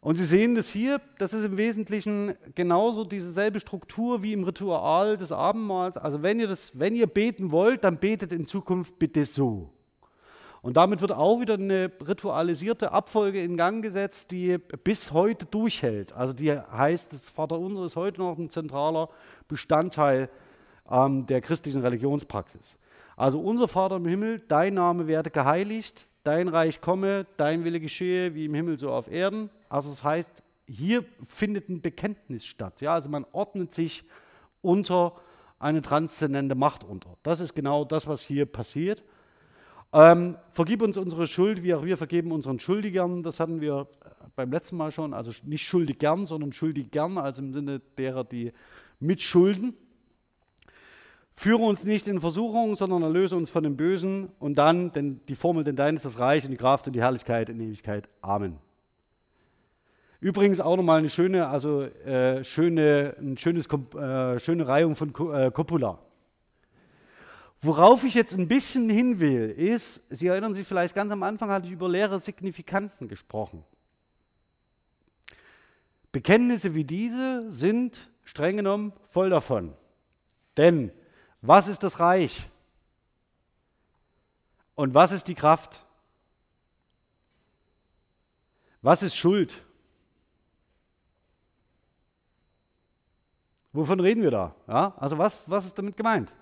Und 0.01 0.15
Sie 0.15 0.25
sehen 0.25 0.55
das 0.55 0.69
hier, 0.69 1.01
das 1.19 1.33
ist 1.33 1.45
im 1.45 1.57
Wesentlichen 1.57 2.35
genauso 2.55 3.05
dieselbe 3.05 3.59
Struktur 3.59 4.23
wie 4.23 4.33
im 4.33 4.45
Ritual 4.45 5.17
des 5.17 5.33
Abendmahls. 5.33 5.97
Also 5.97 6.23
wenn 6.23 6.39
ihr, 6.39 6.47
das, 6.47 6.79
wenn 6.79 6.95
ihr 6.95 7.09
beten 7.09 7.51
wollt, 7.51 7.83
dann 7.83 7.99
betet 7.99 8.33
in 8.33 8.47
Zukunft 8.47 8.99
bitte 9.01 9.27
so. 9.27 9.71
Und 10.63 10.77
damit 10.77 11.01
wird 11.01 11.13
auch 11.13 11.41
wieder 11.41 11.55
eine 11.55 11.91
ritualisierte 12.07 12.93
Abfolge 12.93 13.43
in 13.43 13.57
Gang 13.57 13.83
gesetzt, 13.83 14.31
die 14.31 14.59
bis 14.59 15.13
heute 15.13 15.47
durchhält. 15.47 16.13
Also 16.13 16.33
die 16.33 16.53
heißt, 16.53 17.13
das 17.13 17.29
Vaterunser 17.29 17.85
ist 17.85 17.97
heute 17.97 18.21
noch 18.21 18.39
ein 18.39 18.51
zentraler 18.51 19.09
Bestandteil 19.49 20.29
ähm, 20.91 21.27
der 21.27 21.41
christlichen 21.41 21.81
Religionspraxis. 21.81 22.77
Also 23.19 23.41
unser 23.41 23.67
Vater 23.67 23.97
im 23.97 24.07
Himmel, 24.07 24.41
dein 24.47 24.75
Name 24.75 25.09
werde 25.09 25.31
geheiligt, 25.31 26.07
dein 26.23 26.47
Reich 26.47 26.81
komme, 26.81 27.27
dein 27.37 27.65
Wille 27.65 27.81
geschehe, 27.81 28.37
wie 28.37 28.45
im 28.45 28.55
Himmel 28.55 28.79
so 28.79 28.93
auf 28.93 29.11
Erden. 29.11 29.51
Also 29.69 29.91
das 29.91 30.05
heißt, 30.05 30.41
hier 30.69 31.05
findet 31.27 31.69
ein 31.69 31.81
Bekenntnis 31.81 32.47
statt. 32.47 32.81
Ja? 32.81 32.95
Also 32.95 33.09
man 33.09 33.27
ordnet 33.33 33.75
sich 33.75 34.05
unter 34.63 35.15
eine 35.59 35.83
transzendente 35.83 36.55
Macht 36.55 36.85
unter. 36.85 37.17
Das 37.25 37.41
ist 37.41 37.57
genau 37.57 37.85
das, 37.85 38.07
was 38.07 38.23
hier 38.23 38.47
passiert. 38.47 39.03
Ähm, 39.93 40.37
vergib 40.53 40.81
uns 40.81 40.97
unsere 40.97 41.27
Schuld, 41.27 41.65
wie 41.65 41.75
auch 41.75 41.85
wir 41.85 41.97
vergeben 41.97 42.31
unseren 42.31 42.61
Schuldigern. 42.61 43.25
Das 43.25 43.41
hatten 43.41 43.61
wir 43.61 43.89
beim 44.37 44.53
letzten 44.53 44.77
Mal 44.77 44.93
schon. 44.93 45.13
Also 45.13 45.33
nicht 45.43 45.67
schuldig 45.67 45.99
gern, 45.99 46.27
sondern 46.27 46.53
schuldig 46.53 46.93
gern, 46.93 47.19
also 47.19 47.43
im 47.43 47.53
Sinne 47.53 47.81
derer, 47.97 48.23
die 48.23 48.53
mitschulden. 49.01 49.75
Führe 51.39 51.63
uns 51.63 51.85
nicht 51.85 52.09
in 52.09 52.21
Versuchung, 52.21 52.75
sondern 52.75 53.05
erlöse 53.05 53.37
uns 53.37 53.49
von 53.49 53.63
dem 53.63 53.77
Bösen. 53.77 54.31
Und 54.41 54.59
dann, 54.59 54.91
denn 54.91 55.21
die 55.29 55.37
Formel, 55.37 55.63
denn 55.63 55.77
dein 55.77 55.95
ist 55.95 56.05
das 56.05 56.19
Reich 56.19 56.45
und 56.45 56.51
die 56.51 56.57
Kraft 56.57 56.89
und 56.89 56.95
die 56.95 57.01
Herrlichkeit 57.01 57.49
in 57.49 57.61
Ewigkeit. 57.61 58.09
Amen. 58.23 58.59
Übrigens 60.19 60.59
auch 60.59 60.77
nochmal 60.77 60.99
eine 60.99 61.09
schöne, 61.09 61.47
also 61.47 61.83
äh, 61.83 62.43
schöne, 62.43 63.15
ein 63.21 63.37
schönes, 63.37 63.67
äh, 63.67 64.41
schöne 64.41 64.67
Reihung 64.67 64.97
von 64.97 65.11
äh. 65.33 65.53
Worauf 67.61 68.03
ich 68.03 68.15
jetzt 68.15 68.35
ein 68.35 68.49
bisschen 68.49 68.91
hin 68.91 69.21
will, 69.21 69.51
ist, 69.51 70.03
Sie 70.11 70.27
erinnern 70.27 70.55
sich 70.55 70.67
vielleicht 70.67 70.97
ganz 70.97 71.13
am 71.13 71.23
Anfang 71.23 71.51
hatte 71.51 71.69
ich 71.69 71.73
über 71.73 71.89
leere 71.89 72.19
Signifikanten 72.19 73.07
gesprochen. 73.07 73.63
Bekenntnisse 76.11 76.75
wie 76.75 76.83
diese 76.83 77.49
sind 77.49 78.11
streng 78.25 78.57
genommen 78.57 78.93
voll 79.11 79.31
davon. 79.31 79.75
Denn 80.57 80.91
was 81.41 81.69
ist 81.69 81.83
das 81.83 82.01
Reich? 82.01 82.49
Und 84.75 84.95
was 84.95 85.13
ist 85.13 85.29
die 85.29 85.35
Kraft? 85.35 85.85
Was 88.83 89.03
ist 89.03 89.17
Schuld? 89.17 89.65
Wovon 93.73 94.01
reden 94.01 94.23
wir 94.23 94.31
da? 94.31 94.55
Ja, 94.67 94.95
also 94.97 95.19
was, 95.19 95.49
was 95.49 95.65
ist 95.65 95.79
damit 95.79 95.97
gemeint? 95.97 96.33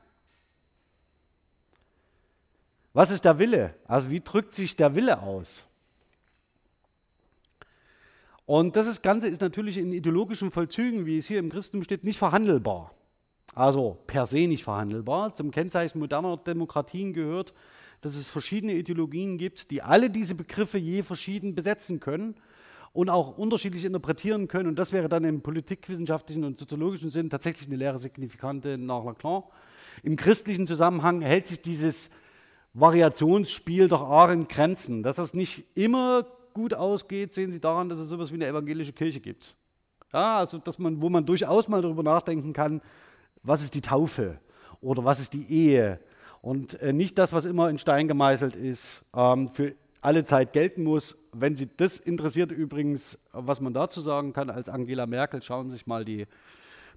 Was 2.93 3.11
ist 3.11 3.25
der 3.25 3.39
Wille? 3.39 3.75
Also 3.87 4.11
wie 4.11 4.21
drückt 4.21 4.55
sich 4.55 4.77
der 4.77 4.95
Wille 4.95 5.21
aus? 5.21 5.67
Und 8.47 8.77
das 8.77 9.03
Ganze 9.03 9.29
ist 9.29 9.43
natürlich 9.43 9.77
in 9.77 9.93
ideologischen 9.93 10.51
Vollzügen, 10.51 11.05
wie 11.05 11.19
es 11.19 11.27
hier 11.27 11.41
im 11.41 11.51
Christentum 11.51 11.85
steht, 11.85 12.05
nicht 12.05 12.19
verhandelbar 12.19 12.96
also 13.55 13.99
per 14.07 14.27
se 14.27 14.47
nicht 14.47 14.65
verhandelbar. 14.65 15.35
Zum 15.35 15.51
Kennzeichen 15.51 15.99
moderner 15.99 16.37
Demokratien 16.37 17.13
gehört, 17.13 17.55
dass 18.01 18.17
es 18.17 18.29
verschiedene 18.29 18.75
Ideologien 18.75 19.39
gibt, 19.39 19.71
die 19.71 19.83
alle 19.83 20.11
diese 20.11 20.35
Begriffe 20.35 20.79
je 20.79 21.03
verschieden 21.03 21.55
besetzen 21.55 22.01
können 22.01 22.35
und 22.93 23.11
auch 23.11 23.37
unterschiedlich 23.37 23.85
interpretieren 23.85 24.49
können. 24.49 24.69
Und 24.69 24.79
das 24.79 24.93
wäre 24.93 25.09
dann 25.09 25.25
im 25.25 25.43
politikwissenschaftlichen 25.43 26.45
und 26.45 26.59
soziologischen 26.59 27.11
Sinn 27.11 27.31
tatsächlich 27.31 27.69
eine 27.69 27.77
leere 27.77 27.99
Signifikante 27.99 28.79
nach 28.79 29.05
Lacan. 29.05 29.43
Im 30.03 30.17
christlichen 30.17 30.67
Zusammenhang 30.67 31.21
hält 31.21 31.47
sich 31.47 31.61
dieses 31.61 32.11
Variationsspiel 32.75 33.89
doch 33.89 34.03
auch 34.03 34.29
in 34.31 34.49
Grenzen. 34.49 35.03
Dass 35.03 35.17
das 35.17 35.35
nicht 35.35 35.65
immer 35.75 36.27
gut 36.53 36.75
ausgeht, 36.75 37.33
sehen 37.33 37.51
Sie 37.51 37.61
daran, 37.61 37.89
dass 37.89 37.99
es 37.99 38.09
sowas 38.09 38.31
wie 38.31 38.37
eine 38.37 38.47
evangelische 38.47 38.93
Kirche 38.93 39.21
gibt. 39.21 39.55
Ja, 40.13 40.39
also 40.39 40.59
dass 40.59 40.79
man, 40.79 41.03
wo 41.03 41.11
man 41.11 41.27
durchaus 41.27 41.69
mal 41.69 41.83
darüber 41.83 42.03
nachdenken 42.03 42.53
kann, 42.53 42.81
was 43.47 43.63
ist 43.63 43.75
die 43.75 43.81
Taufe 43.81 44.39
oder 44.81 45.05
was 45.05 45.21
ist 45.21 45.33
die 45.33 45.51
Ehe 45.51 45.99
und 46.43 46.81
äh, 46.81 46.93
nicht 46.93 47.17
das, 47.19 47.33
was 47.33 47.45
immer 47.45 47.71
in 47.71 47.79
Stein 47.79 48.09
gemeißelt 48.09 48.57
ist, 48.57 49.05
ähm, 49.15 49.49
für 49.49 49.77
alle 50.01 50.25
Zeit 50.25 50.53
gelten 50.53 50.83
muss. 50.85 51.17
Wenn 51.33 51.55
Sie 51.57 51.69
das 51.77 51.99
interessiert 51.99 52.53
übrigens, 52.53 53.19
was 53.33 53.61
man 53.61 53.75
dazu 53.75 54.01
sagen 54.01 54.33
kann 54.33 54.49
als 54.51 54.69
Angela 54.69 55.07
Merkel, 55.07 55.43
schauen 55.43 55.71
Sie 55.71 55.77
sich 55.77 55.87
mal 55.87 56.05
die 56.05 56.27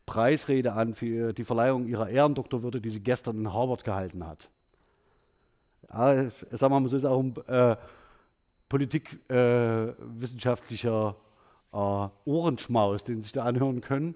Preisrede 0.06 0.74
an 0.74 0.94
für 0.96 1.34
die 1.34 1.44
Verleihung 1.44 1.88
ihrer 1.88 2.10
Ehrendoktorwürde, 2.10 2.82
die 2.82 2.90
sie 2.90 3.02
gestern 3.02 3.38
in 3.38 3.54
Harvard 3.54 3.84
gehalten 3.84 4.26
hat. 4.26 4.50
Ja, 5.92 6.30
sagen 6.52 6.74
wir 6.74 6.80
mal, 6.80 6.88
so 6.88 6.98
ist 6.98 7.06
auch 7.06 7.20
ein 7.20 7.36
äh, 7.48 7.76
politikwissenschaftlicher 8.70 11.16
äh, 11.74 11.78
äh, 11.78 12.10
Ohrenschmaus, 12.26 13.04
den 13.04 13.18
Sie 13.18 13.24
sich 13.24 13.34
da 13.34 13.44
anhören 13.44 13.82
können 13.82 14.16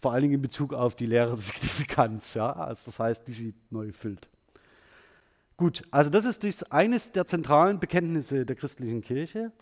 vor 0.00 0.12
allen 0.12 0.22
Dingen 0.22 0.34
in 0.34 0.42
Bezug 0.42 0.72
auf 0.72 0.96
die 0.96 1.06
leere 1.06 1.36
Signifikanz, 1.38 2.34
ja, 2.34 2.52
also 2.52 2.82
das 2.86 2.98
heißt, 2.98 3.26
die 3.26 3.32
sie 3.32 3.54
neu 3.70 3.92
füllt. 3.92 4.28
Gut, 5.56 5.82
also 5.90 6.10
das 6.10 6.26
ist 6.26 6.42
dies, 6.42 6.62
eines 6.64 7.12
der 7.12 7.26
zentralen 7.26 7.80
Bekenntnisse 7.80 8.44
der 8.44 8.56
christlichen 8.56 9.00
Kirche. 9.00 9.52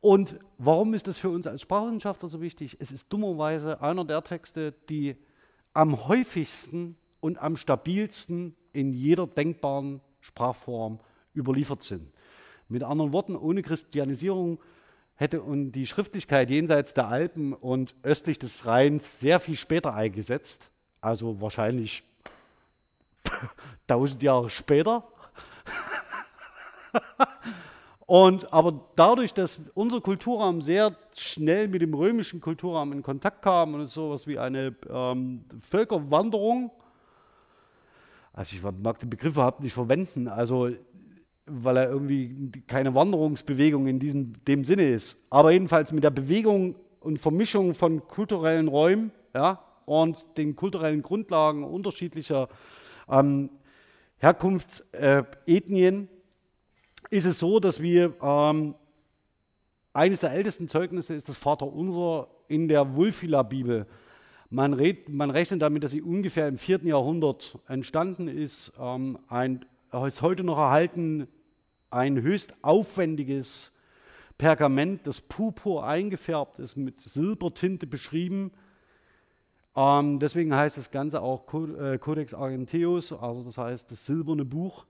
Und 0.00 0.38
warum 0.58 0.94
ist 0.94 1.06
das 1.06 1.18
für 1.18 1.30
uns 1.30 1.46
als 1.46 1.62
Sprachwissenschaftler 1.62 2.28
so 2.28 2.40
wichtig? 2.40 2.76
Es 2.80 2.90
ist 2.90 3.12
dummerweise 3.12 3.80
einer 3.80 4.04
der 4.04 4.22
Texte, 4.24 4.72
die 4.88 5.16
am 5.72 6.08
häufigsten 6.08 6.96
und 7.20 7.38
am 7.38 7.56
stabilsten 7.56 8.56
in 8.72 8.92
jeder 8.92 9.26
denkbaren 9.26 10.00
Sprachform 10.20 10.98
überliefert 11.34 11.82
sind. 11.82 12.12
Mit 12.68 12.82
anderen 12.82 13.12
Worten, 13.12 13.36
ohne 13.36 13.62
Christianisierung 13.62 14.58
hätte 15.16 15.42
die 15.46 15.86
Schriftlichkeit 15.86 16.50
jenseits 16.50 16.94
der 16.94 17.08
Alpen 17.08 17.52
und 17.52 17.94
östlich 18.02 18.38
des 18.38 18.66
Rheins 18.66 19.18
sehr 19.18 19.40
viel 19.40 19.56
später 19.56 19.94
eingesetzt, 19.94 20.70
also 21.00 21.40
wahrscheinlich 21.40 22.02
tausend 23.86 24.22
Jahre 24.22 24.50
später. 24.50 25.04
und 28.06 28.52
aber 28.52 28.80
dadurch, 28.94 29.32
dass 29.32 29.58
unser 29.74 30.00
Kulturraum 30.00 30.60
sehr 30.60 30.94
schnell 31.16 31.68
mit 31.68 31.80
dem 31.82 31.94
römischen 31.94 32.40
Kulturraum 32.40 32.92
in 32.92 33.02
Kontakt 33.02 33.42
kam 33.42 33.74
und 33.74 33.80
es 33.80 33.94
so 33.94 34.08
etwas 34.08 34.26
wie 34.26 34.38
eine 34.38 34.76
ähm, 34.88 35.44
Völkerwanderung, 35.62 36.70
also 38.34 38.54
ich 38.54 38.62
mag 38.62 38.98
den 38.98 39.08
Begriff 39.08 39.32
überhaupt 39.32 39.62
nicht 39.62 39.72
verwenden, 39.72 40.28
also 40.28 40.68
weil 41.46 41.76
er 41.76 41.90
irgendwie 41.90 42.50
keine 42.66 42.94
Wanderungsbewegung 42.94 43.86
in 43.86 43.98
diesem 43.98 44.44
dem 44.44 44.64
Sinne 44.64 44.88
ist. 44.88 45.26
Aber 45.30 45.52
jedenfalls 45.52 45.92
mit 45.92 46.04
der 46.04 46.10
Bewegung 46.10 46.74
und 47.00 47.18
Vermischung 47.18 47.74
von 47.74 48.06
kulturellen 48.06 48.68
Räumen 48.68 49.12
ja, 49.34 49.62
und 49.84 50.36
den 50.36 50.56
kulturellen 50.56 51.02
Grundlagen 51.02 51.62
unterschiedlicher 51.62 52.48
ähm, 53.08 53.50
Herkunftsethnien 54.18 56.08
äh, 56.08 57.16
ist 57.16 57.26
es 57.26 57.38
so, 57.38 57.60
dass 57.60 57.80
wir 57.80 58.14
ähm, 58.20 58.74
eines 59.92 60.20
der 60.20 60.32
ältesten 60.32 60.68
Zeugnisse 60.68 61.14
ist 61.14 61.28
das 61.28 61.38
Vaterunser 61.38 62.28
in 62.48 62.66
der 62.68 62.96
Wulfila-Bibel. 62.96 63.86
Man, 64.50 64.76
man, 65.08 65.30
rechnet 65.30 65.62
damit, 65.62 65.84
dass 65.84 65.92
sie 65.92 66.02
ungefähr 66.02 66.48
im 66.48 66.58
vierten 66.58 66.86
Jahrhundert 66.86 67.58
entstanden 67.68 68.28
ist. 68.28 68.72
Ähm, 68.78 69.18
ein, 69.28 69.64
ist 70.06 70.22
heute 70.22 70.44
noch 70.44 70.58
erhalten 70.58 71.28
ein 71.90 72.20
höchst 72.20 72.54
aufwendiges 72.62 73.76
Pergament, 74.38 75.06
das 75.06 75.20
purpur 75.20 75.86
eingefärbt 75.86 76.58
ist, 76.58 76.76
mit 76.76 77.00
Silbertinte 77.00 77.86
beschrieben. 77.86 78.52
Ähm, 79.74 80.18
deswegen 80.18 80.54
heißt 80.54 80.76
das 80.76 80.90
Ganze 80.90 81.22
auch 81.22 81.44
äh, 81.54 81.98
Codex 81.98 82.34
Argenteus, 82.34 83.12
also 83.12 83.42
das 83.42 83.56
heißt 83.58 83.90
das 83.90 84.04
silberne 84.04 84.44
Buch. 84.44 84.86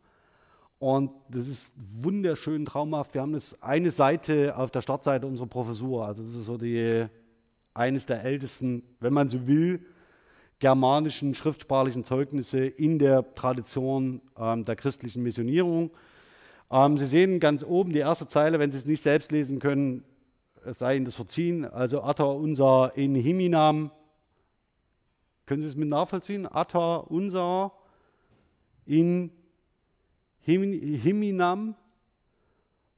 Und 0.78 1.10
das 1.28 1.48
ist 1.48 1.74
wunderschön 2.02 2.66
traumhaft. 2.66 3.14
Wir 3.14 3.22
haben 3.22 3.32
das 3.32 3.62
eine 3.62 3.90
Seite 3.90 4.56
auf 4.56 4.70
der 4.70 4.82
Startseite 4.82 5.26
unserer 5.26 5.46
Professur. 5.46 6.06
Also 6.06 6.22
das 6.22 6.34
ist 6.34 6.44
so 6.44 6.58
die, 6.58 7.06
eines 7.72 8.04
der 8.06 8.22
ältesten, 8.24 8.82
wenn 9.00 9.14
man 9.14 9.28
so 9.28 9.46
will, 9.46 9.80
germanischen 10.58 11.34
schriftsprachlichen 11.34 12.04
Zeugnisse 12.04 12.66
in 12.66 12.98
der 12.98 13.34
Tradition 13.34 14.20
ähm, 14.38 14.64
der 14.64 14.76
christlichen 14.76 15.22
Missionierung. 15.22 15.90
Ähm, 16.70 16.98
Sie 16.98 17.06
sehen 17.06 17.40
ganz 17.40 17.62
oben 17.62 17.92
die 17.92 17.98
erste 17.98 18.26
Zeile, 18.26 18.58
wenn 18.58 18.72
Sie 18.72 18.78
es 18.78 18.86
nicht 18.86 19.02
selbst 19.02 19.32
lesen 19.32 19.60
können, 19.60 20.04
es 20.64 20.80
sei 20.80 20.96
Ihnen 20.96 21.04
das 21.04 21.14
verziehen. 21.14 21.64
Also 21.64 22.02
Atta 22.02 22.24
unser 22.24 22.92
in 22.96 23.14
Himinam. 23.14 23.90
Können 25.46 25.62
Sie 25.62 25.68
es 25.68 25.76
mit 25.76 25.88
nachvollziehen? 25.88 26.46
Atta 26.46 26.96
unser 26.96 27.72
in 28.84 29.30
Himinam. 30.40 31.76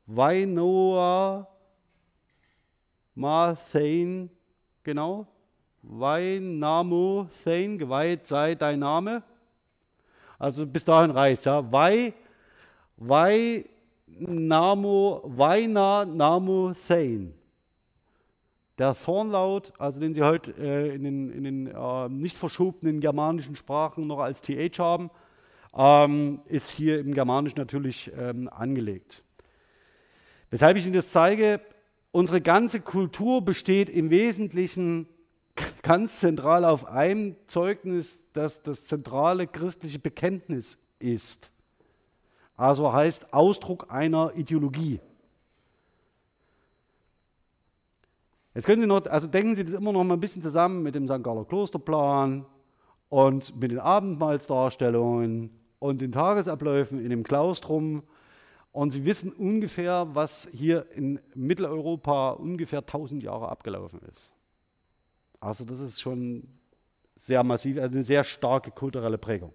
Vainoa 0.07 1.47
Mathain, 3.15 4.31
genau. 4.83 5.27
Vainamo 5.83 7.29
Thain, 7.45 7.79
geweiht 7.79 8.27
sei 8.27 8.55
dein 8.55 8.79
Name. 8.79 9.23
Also 10.39 10.67
bis 10.67 10.85
dahin 10.85 11.11
reicht 11.11 11.41
es. 11.41 11.45
Ja. 11.47 11.71
Vai 11.71 12.15
Vai 13.01 13.65
Namo, 14.09 15.23
Vaina 15.25 16.05
Namo 16.05 16.73
Thain. 16.89 17.33
Der 18.77 18.95
Thornlaut, 18.95 19.73
also 19.79 20.01
den 20.01 20.15
Sie 20.15 20.23
heute 20.23 20.53
äh, 20.59 20.95
in 20.95 21.05
den, 21.05 21.31
in 21.31 21.45
den 21.45 21.67
äh, 21.69 22.09
nicht 22.09 22.37
verschobenen 22.37 23.01
germanischen 23.01 23.55
Sprachen 23.55 24.07
noch 24.09 24.19
als 24.19 24.43
TH 24.43 24.79
haben, 24.79 25.11
ähm, 25.77 26.41
ist 26.47 26.71
hier 26.71 26.99
im 26.99 27.15
Germanischen 27.15 27.59
natürlich 27.59 28.11
ähm, 28.19 28.49
angelegt. 28.49 29.23
Weshalb 30.51 30.77
ich 30.77 30.85
Ihnen 30.85 30.95
das 30.95 31.11
zeige, 31.11 31.61
unsere 32.11 32.41
ganze 32.41 32.81
Kultur 32.81 33.43
besteht 33.43 33.89
im 33.89 34.11
Wesentlichen 34.11 35.07
ganz 35.83 36.19
zentral 36.19 36.65
auf 36.65 36.87
einem 36.87 37.37
Zeugnis, 37.47 38.23
das 38.33 38.63
das 38.63 38.87
zentrale 38.87 39.47
christliche 39.47 40.01
Bekenntnis 40.01 40.79
ist 40.99 41.53
also 42.59 42.93
heißt 42.93 43.33
Ausdruck 43.33 43.87
einer 43.89 44.33
Ideologie. 44.35 45.01
Jetzt 48.53 48.67
können 48.67 48.81
Sie 48.81 48.87
noch, 48.89 49.07
also 49.07 49.29
denken 49.29 49.55
Sie 49.55 49.65
das 49.65 49.73
immer 49.73 49.93
noch 49.93 50.03
mal 50.03 50.15
ein 50.15 50.21
bisschen 50.21 50.43
zusammen 50.43 50.83
mit 50.83 50.97
dem 50.97 51.07
St. 51.07 51.23
Galler 51.23 51.45
Klosterplan 51.45 52.45
und 53.09 53.61
mit 53.61 53.71
den 53.71 53.79
Abendmahlsdarstellungen 53.79 55.51
und 55.79 56.01
den 56.01 56.11
Tagesabläufen 56.11 57.01
in 57.01 57.11
dem 57.11 57.23
Klaustrum. 57.23 58.03
Und 58.73 58.91
Sie 58.91 59.05
wissen 59.05 59.33
ungefähr, 59.33 60.09
was 60.15 60.49
hier 60.53 60.91
in 60.91 61.21
Mitteleuropa 61.37 62.31
ungefähr 62.31 62.81
1000 62.81 63.23
Jahre 63.23 63.49
abgelaufen 63.49 64.01
ist. 64.11 64.33
Also 65.39 65.65
das 65.65 65.79
ist 65.79 66.01
schon 66.01 66.49
sehr 67.15 67.45
massiv, 67.45 67.79
eine 67.79 68.03
sehr 68.03 68.25
starke 68.25 68.73
kulturelle 68.73 69.19
Prägung. 69.19 69.53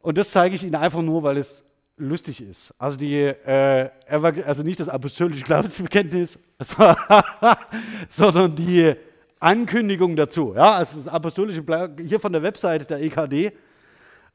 Und 0.00 0.18
das 0.18 0.30
zeige 0.30 0.54
ich 0.54 0.62
Ihnen 0.62 0.74
einfach 0.74 1.02
nur, 1.02 1.22
weil 1.22 1.36
es 1.38 1.64
lustig 1.96 2.40
ist. 2.40 2.74
Also, 2.78 2.98
die, 2.98 3.16
äh, 3.16 3.90
also 4.06 4.62
nicht 4.62 4.80
das 4.80 4.88
apostolische 4.88 5.44
Glaubensbekenntnis, 5.44 6.38
sondern 8.08 8.54
die 8.54 8.94
Ankündigung 9.40 10.16
dazu. 10.16 10.54
Ja, 10.54 10.74
also 10.76 10.98
das 10.98 11.08
apostolische, 11.08 11.64
hier 12.04 12.20
von 12.20 12.32
der 12.32 12.42
Webseite 12.42 12.84
der 12.84 13.02
EKD. 13.02 13.52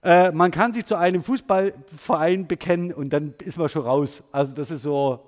Äh, 0.03 0.31
man 0.31 0.51
kann 0.51 0.73
sich 0.73 0.85
zu 0.85 0.95
einem 0.95 1.23
Fußballverein 1.23 2.47
bekennen 2.47 2.93
und 2.93 3.11
dann 3.11 3.33
ist 3.43 3.57
man 3.57 3.69
schon 3.69 3.83
raus. 3.83 4.23
Also 4.31 4.53
das 4.53 4.71
ist 4.71 4.81
so. 4.81 5.27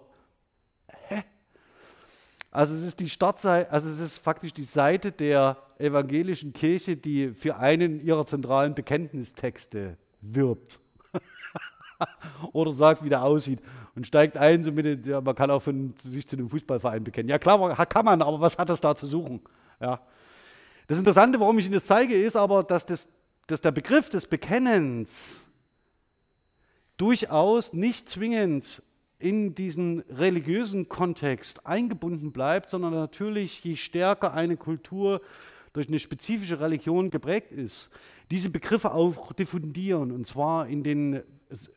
Hä? 1.08 1.24
Also 2.52 2.74
es 2.76 2.82
ist 2.82 3.00
die 3.00 3.10
Startseite, 3.10 3.72
also 3.72 3.90
es 3.90 4.00
ist 4.00 4.18
faktisch 4.18 4.54
die 4.54 4.66
Seite 4.66 5.12
der 5.12 5.58
evangelischen 5.78 6.54
Kirche, 6.54 6.96
die 6.98 7.30
für 7.30 7.58
einen 7.58 8.02
ihrer 8.06 8.26
zentralen 8.26 8.76
Bekenntnistexte 8.76 9.98
wirbt. 10.34 10.80
Oder 12.54 12.72
sagt, 12.72 13.04
wie 13.04 13.10
der 13.10 13.24
aussieht 13.24 13.60
und 13.96 14.06
steigt 14.06 14.38
ein, 14.38 14.64
so 14.64 14.72
mit, 14.72 15.06
ja, 15.06 15.22
man 15.22 15.36
kann 15.36 15.50
auch 15.50 15.62
von, 15.62 15.94
sich 15.98 16.28
zu 16.28 16.36
einem 16.36 16.50
Fußballverein 16.50 17.04
bekennen. 17.04 17.30
Ja 17.30 17.40
klar, 17.40 17.86
kann 17.86 18.06
man, 18.06 18.22
aber 18.22 18.40
was 18.42 18.58
hat 18.58 18.70
das 18.70 18.82
da 18.82 18.96
zu 18.96 19.08
suchen? 19.08 19.42
Ja. 19.80 20.02
Das 20.88 20.98
Interessante, 20.98 21.40
warum 21.40 21.58
ich 21.58 21.66
Ihnen 21.66 21.76
das 21.76 21.86
zeige, 21.86 22.16
ist 22.16 22.36
aber, 22.36 22.64
dass, 22.64 22.86
das, 22.86 23.08
dass 23.48 23.62
der 23.62 23.72
Begriff 23.72 24.10
des 24.10 24.28
Bekennens 24.28 25.38
durchaus 26.98 27.74
nicht 27.74 28.10
zwingend 28.10 28.84
in 29.18 29.56
diesen 29.56 30.02
religiösen 30.02 30.90
Kontext 30.90 31.66
eingebunden 31.66 32.32
bleibt, 32.32 32.70
sondern 32.70 32.94
natürlich, 32.94 33.64
je 33.64 33.78
stärker 33.78 34.34
eine 34.34 34.58
Kultur 34.58 35.22
durch 35.74 35.88
eine 35.88 36.00
spezifische 36.00 36.60
Religion 36.60 37.10
geprägt 37.10 37.52
ist, 37.52 37.90
diese 38.32 38.50
Begriffe 38.50 38.94
auch 38.94 39.34
diffundieren, 39.34 40.12
und 40.12 40.26
zwar 40.26 40.68
in 40.68 40.84
den, 40.84 41.22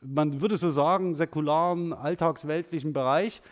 man 0.00 0.40
würde 0.40 0.56
so 0.56 0.70
sagen, 0.70 1.14
säkularen, 1.14 1.92
alltagsweltlichen 1.92 2.92
Bereich, 2.92 3.42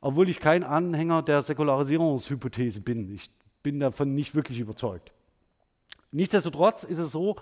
obwohl 0.00 0.28
ich 0.28 0.40
kein 0.40 0.64
Anhänger 0.64 1.22
der 1.22 1.42
Säkularisierungshypothese 1.42 2.80
bin. 2.80 3.12
Ich 3.14 3.30
bin 3.62 3.80
davon 3.80 4.14
nicht 4.14 4.34
wirklich 4.34 4.58
überzeugt. 4.58 5.12
Nichtsdestotrotz 6.12 6.84
ist 6.84 6.98
es 6.98 7.12
so, 7.12 7.36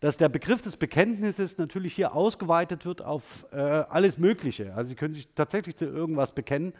dass 0.00 0.16
der 0.16 0.28
Begriff 0.28 0.60
des 0.62 0.76
Bekenntnisses 0.76 1.58
natürlich 1.58 1.94
hier 1.94 2.14
ausgeweitet 2.14 2.84
wird 2.84 3.02
auf 3.02 3.46
äh, 3.52 3.56
alles 3.56 4.18
Mögliche. 4.18 4.74
Also 4.74 4.90
Sie 4.90 4.94
können 4.96 5.14
sich 5.14 5.28
tatsächlich 5.34 5.76
zu 5.76 5.84
irgendwas 5.84 6.32
bekennen, 6.32 6.72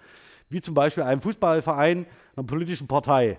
wie 0.50 0.60
zum 0.60 0.74
Beispiel 0.74 1.04
einem 1.04 1.20
Fußballverein, 1.20 2.06
einer 2.36 2.46
politischen 2.46 2.88
Partei. 2.88 3.38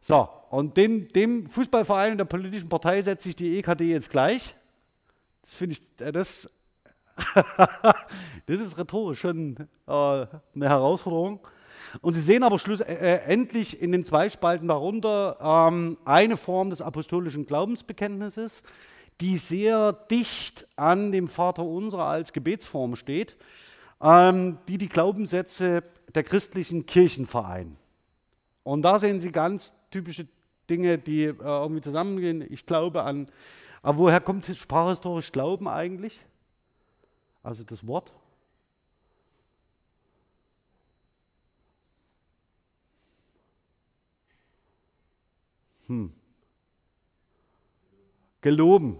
So, 0.00 0.28
und 0.50 0.76
den, 0.76 1.08
dem 1.08 1.48
Fußballverein 1.48 2.12
und 2.12 2.18
der 2.18 2.24
politischen 2.24 2.68
Partei 2.68 3.02
setzt 3.02 3.24
sich 3.24 3.36
die 3.36 3.58
EKD 3.58 3.84
jetzt 3.90 4.10
gleich. 4.10 4.54
Das 5.42 5.54
finde 5.54 5.76
ich, 5.76 6.04
äh, 6.04 6.12
das, 6.12 6.48
das 8.46 8.60
ist 8.60 8.78
rhetorisch 8.78 9.20
schon 9.20 9.56
äh, 9.86 9.92
eine 9.92 10.68
Herausforderung. 10.68 11.40
Und 12.00 12.14
Sie 12.14 12.20
sehen 12.20 12.42
aber 12.42 12.58
schlussendlich 12.58 13.80
äh, 13.80 13.84
in 13.84 13.92
den 13.92 14.04
zwei 14.04 14.30
Spalten 14.30 14.68
darunter 14.68 15.38
ähm, 15.40 15.98
eine 16.04 16.36
Form 16.36 16.70
des 16.70 16.82
apostolischen 16.82 17.46
Glaubensbekenntnisses, 17.46 18.62
die 19.20 19.36
sehr 19.36 19.92
dicht 19.92 20.66
an 20.76 21.12
dem 21.12 21.28
Vater 21.28 21.64
Unser 21.64 22.00
als 22.00 22.32
Gebetsform 22.32 22.94
steht, 22.94 23.36
ähm, 24.00 24.58
die 24.68 24.78
die 24.78 24.88
Glaubenssätze 24.88 25.82
der 26.14 26.22
christlichen 26.22 26.86
Kirchen 26.86 27.26
vereint. 27.26 27.76
Und 28.68 28.82
da 28.82 28.98
sehen 28.98 29.18
Sie 29.18 29.32
ganz 29.32 29.72
typische 29.90 30.28
Dinge, 30.68 30.98
die 30.98 31.24
äh, 31.24 31.34
irgendwie 31.40 31.80
zusammengehen. 31.80 32.44
Ich 32.52 32.66
glaube 32.66 33.02
an. 33.02 33.26
Aber 33.80 33.96
woher 33.96 34.20
kommt 34.20 34.44
sprachhistorisch 34.44 35.32
Glauben 35.32 35.66
eigentlich? 35.66 36.20
Also 37.42 37.64
das 37.64 37.86
Wort. 37.86 38.12
Hm. 45.86 46.12
Geloben. 48.42 48.98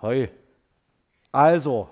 Heu. 0.00 0.28
Also, 1.32 1.88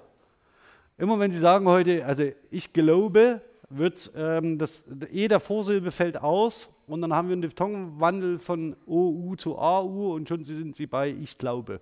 immer 0.96 1.18
wenn 1.18 1.32
Sie 1.32 1.40
sagen 1.40 1.66
heute, 1.66 2.06
also 2.06 2.22
ich 2.52 2.72
glaube, 2.72 3.40
wird 3.68 4.10
ähm, 4.16 4.58
das 4.58 4.84
E 5.10 5.28
der 5.28 5.40
Vorsilbe 5.40 5.90
fällt 5.90 6.20
aus 6.20 6.74
und 6.86 7.00
dann 7.02 7.12
haben 7.12 7.28
wir 7.28 7.32
einen 7.32 7.42
Diphthongwandel 7.42 8.38
von 8.38 8.76
OU 8.86 9.36
zu 9.36 9.58
AU 9.58 10.14
und 10.14 10.28
schon 10.28 10.44
sind 10.44 10.76
Sie 10.76 10.86
bei 10.86 11.10
Ich 11.10 11.38
glaube. 11.38 11.80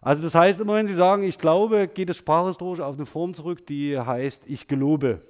Also 0.00 0.22
das 0.22 0.34
heißt, 0.34 0.60
immer 0.60 0.74
wenn 0.74 0.86
Sie 0.86 0.94
sagen 0.94 1.22
Ich 1.24 1.38
glaube, 1.38 1.88
geht 1.88 2.10
es 2.10 2.18
sprachhistorisch 2.18 2.80
auf 2.80 2.96
eine 2.96 3.06
Form 3.06 3.34
zurück, 3.34 3.66
die 3.66 3.98
heißt 3.98 4.44
Ich 4.46 4.68
gelobe. 4.68 5.22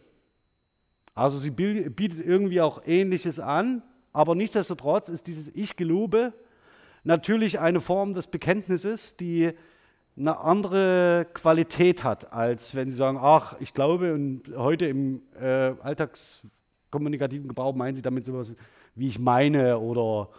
Also 1.15 1.39
sie 1.39 1.51
bietet 1.51 2.27
irgendwie 2.27 2.61
auch 2.61 2.83
Ähnliches 2.85 3.41
an, 3.41 3.83
aber 4.13 4.35
nichtsdestotrotz 4.35 5.09
ist 5.09 5.27
dieses 5.27 5.49
Ich 5.55 5.77
gelobe 5.77 6.35
natürlich 7.05 7.59
eine 7.59 7.81
Form 7.81 8.13
des 8.13 8.27
Bekenntnisses, 8.27 9.17
die 9.17 9.53
eine 10.19 10.39
andere 10.39 11.27
Qualität 11.35 12.03
hat, 12.03 12.33
als 12.33 12.75
wenn 12.75 12.91
Sie 12.91 12.97
sagen, 12.97 13.19
ach, 13.21 13.57
ich 13.61 13.75
glaube, 13.75 14.14
und 14.14 14.43
heute 14.57 14.87
im 14.87 15.23
äh, 15.39 15.75
alltagskommunikativen 15.83 17.49
Gebrauch 17.49 17.75
meinen 17.75 17.97
Sie 17.97 18.03
damit 18.03 18.25
sowas, 18.25 18.51
wie 18.95 19.09
ich 19.09 19.19
meine, 19.19 19.79
oder 19.79 20.31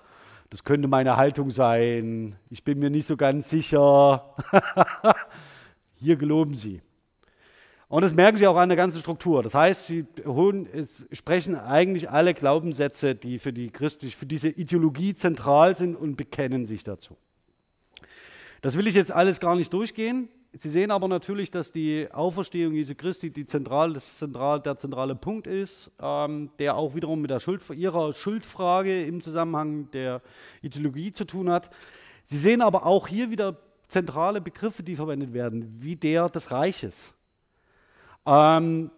das 0.49 0.63
könnte 0.63 0.87
meine 0.87 1.17
Haltung 1.17 1.51
sein, 1.51 2.37
ich 2.49 2.63
bin 2.63 2.79
mir 2.79 2.89
nicht 2.89 3.05
so 3.05 3.17
ganz 3.17 3.49
sicher. 3.49 4.35
Hier 5.95 6.15
geloben 6.15 6.55
Sie. 6.55 6.81
Und 7.89 8.01
das 8.01 8.13
merken 8.13 8.37
Sie 8.37 8.47
auch 8.47 8.57
an 8.57 8.69
der 8.69 8.75
ganzen 8.75 8.99
Struktur. 8.99 9.43
Das 9.43 9.53
heißt, 9.53 9.87
Sie 9.87 10.05
holen, 10.25 10.67
sprechen 11.11 11.55
eigentlich 11.55 12.09
alle 12.09 12.33
Glaubenssätze, 12.33 13.15
die 13.15 13.39
für, 13.39 13.53
die 13.53 13.69
Christlich, 13.69 14.15
für 14.15 14.25
diese 14.25 14.49
Ideologie 14.49 15.15
zentral 15.15 15.75
sind 15.77 15.95
und 15.95 16.15
bekennen 16.15 16.65
sich 16.65 16.83
dazu. 16.83 17.15
Das 18.61 18.77
will 18.77 18.87
ich 18.87 18.95
jetzt 18.95 19.11
alles 19.11 19.39
gar 19.39 19.55
nicht 19.55 19.71
durchgehen. 19.71 20.29
Sie 20.53 20.69
sehen 20.69 20.91
aber 20.91 21.07
natürlich, 21.07 21.51
dass 21.51 21.71
die 21.71 22.07
Auferstehung 22.11 22.73
Jesu 22.73 22.95
Christi 22.95 23.29
die 23.29 23.45
zentral, 23.45 23.93
das 23.93 24.17
zentral, 24.17 24.59
der 24.59 24.77
zentrale 24.77 25.15
Punkt 25.15 25.45
ist, 25.45 25.91
ähm, 26.01 26.49
der 26.57 26.75
auch 26.75 26.95
wiederum 26.95 27.21
mit 27.21 27.29
der 27.29 27.39
Schuld, 27.39 27.61
ihrer 27.69 28.13
Schuldfrage 28.13 29.05
im 29.05 29.21
Zusammenhang 29.21 29.91
der 29.91 30.21
Ideologie 30.61 31.11
zu 31.11 31.25
tun 31.25 31.49
hat. 31.49 31.69
Sie 32.25 32.37
sehen 32.37 32.61
aber 32.61 32.85
auch 32.85 33.07
hier 33.07 33.29
wieder 33.29 33.57
zentrale 33.87 34.41
Begriffe, 34.41 34.83
die 34.83 34.95
verwendet 34.95 35.33
werden, 35.33 35.75
wie 35.79 35.95
der 35.95 36.29
des 36.29 36.49
Reiches. 36.51 37.13
Ähm, 38.25 38.89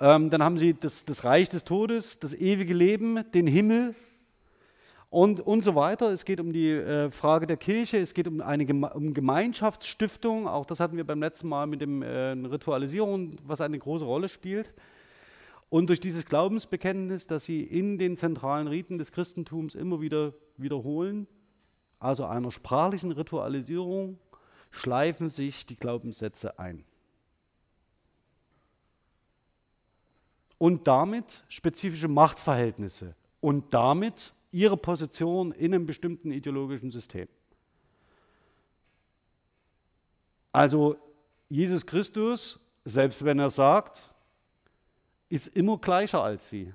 ähm, 0.00 0.30
dann 0.30 0.42
haben 0.42 0.58
Sie 0.58 0.74
das, 0.74 1.04
das 1.04 1.24
Reich 1.24 1.48
des 1.48 1.64
Todes, 1.64 2.20
das 2.20 2.34
ewige 2.34 2.74
Leben, 2.74 3.24
den 3.32 3.46
Himmel, 3.46 3.94
und, 5.10 5.40
und 5.40 5.62
so 5.62 5.74
weiter. 5.74 6.12
Es 6.12 6.24
geht 6.24 6.40
um 6.40 6.52
die 6.52 6.70
äh, 6.70 7.10
Frage 7.10 7.46
der 7.46 7.56
Kirche, 7.56 7.98
es 7.98 8.14
geht 8.14 8.28
um 8.28 8.40
eine 8.40 8.66
Geme 8.66 8.92
um 8.92 9.14
Gemeinschaftsstiftung, 9.14 10.46
auch 10.46 10.66
das 10.66 10.80
hatten 10.80 10.96
wir 10.96 11.06
beim 11.06 11.20
letzten 11.20 11.48
Mal 11.48 11.66
mit 11.66 11.80
dem 11.80 12.02
äh, 12.02 12.30
Ritualisierung, 12.32 13.36
was 13.44 13.60
eine 13.60 13.78
große 13.78 14.04
Rolle 14.04 14.28
spielt. 14.28 14.72
Und 15.70 15.88
durch 15.88 16.00
dieses 16.00 16.24
Glaubensbekenntnis, 16.24 17.26
das 17.26 17.44
sie 17.44 17.62
in 17.62 17.98
den 17.98 18.16
zentralen 18.16 18.68
Riten 18.68 18.96
des 18.96 19.12
Christentums 19.12 19.74
immer 19.74 20.00
wieder 20.00 20.32
wiederholen, 20.56 21.26
also 21.98 22.24
einer 22.24 22.50
sprachlichen 22.50 23.12
Ritualisierung, 23.12 24.18
schleifen 24.70 25.28
sich 25.28 25.66
die 25.66 25.76
Glaubenssätze 25.76 26.58
ein. 26.58 26.84
Und 30.56 30.86
damit 30.86 31.44
spezifische 31.48 32.08
Machtverhältnisse 32.08 33.14
und 33.40 33.74
damit 33.74 34.32
ihre 34.50 34.76
Position 34.76 35.52
in 35.52 35.74
einem 35.74 35.86
bestimmten 35.86 36.30
ideologischen 36.30 36.90
System. 36.90 37.28
Also 40.52 40.96
Jesus 41.48 41.86
Christus, 41.86 42.60
selbst 42.84 43.24
wenn 43.24 43.38
er 43.38 43.50
sagt, 43.50 44.10
ist 45.28 45.48
immer 45.48 45.78
gleicher 45.78 46.22
als 46.22 46.48
sie. 46.48 46.72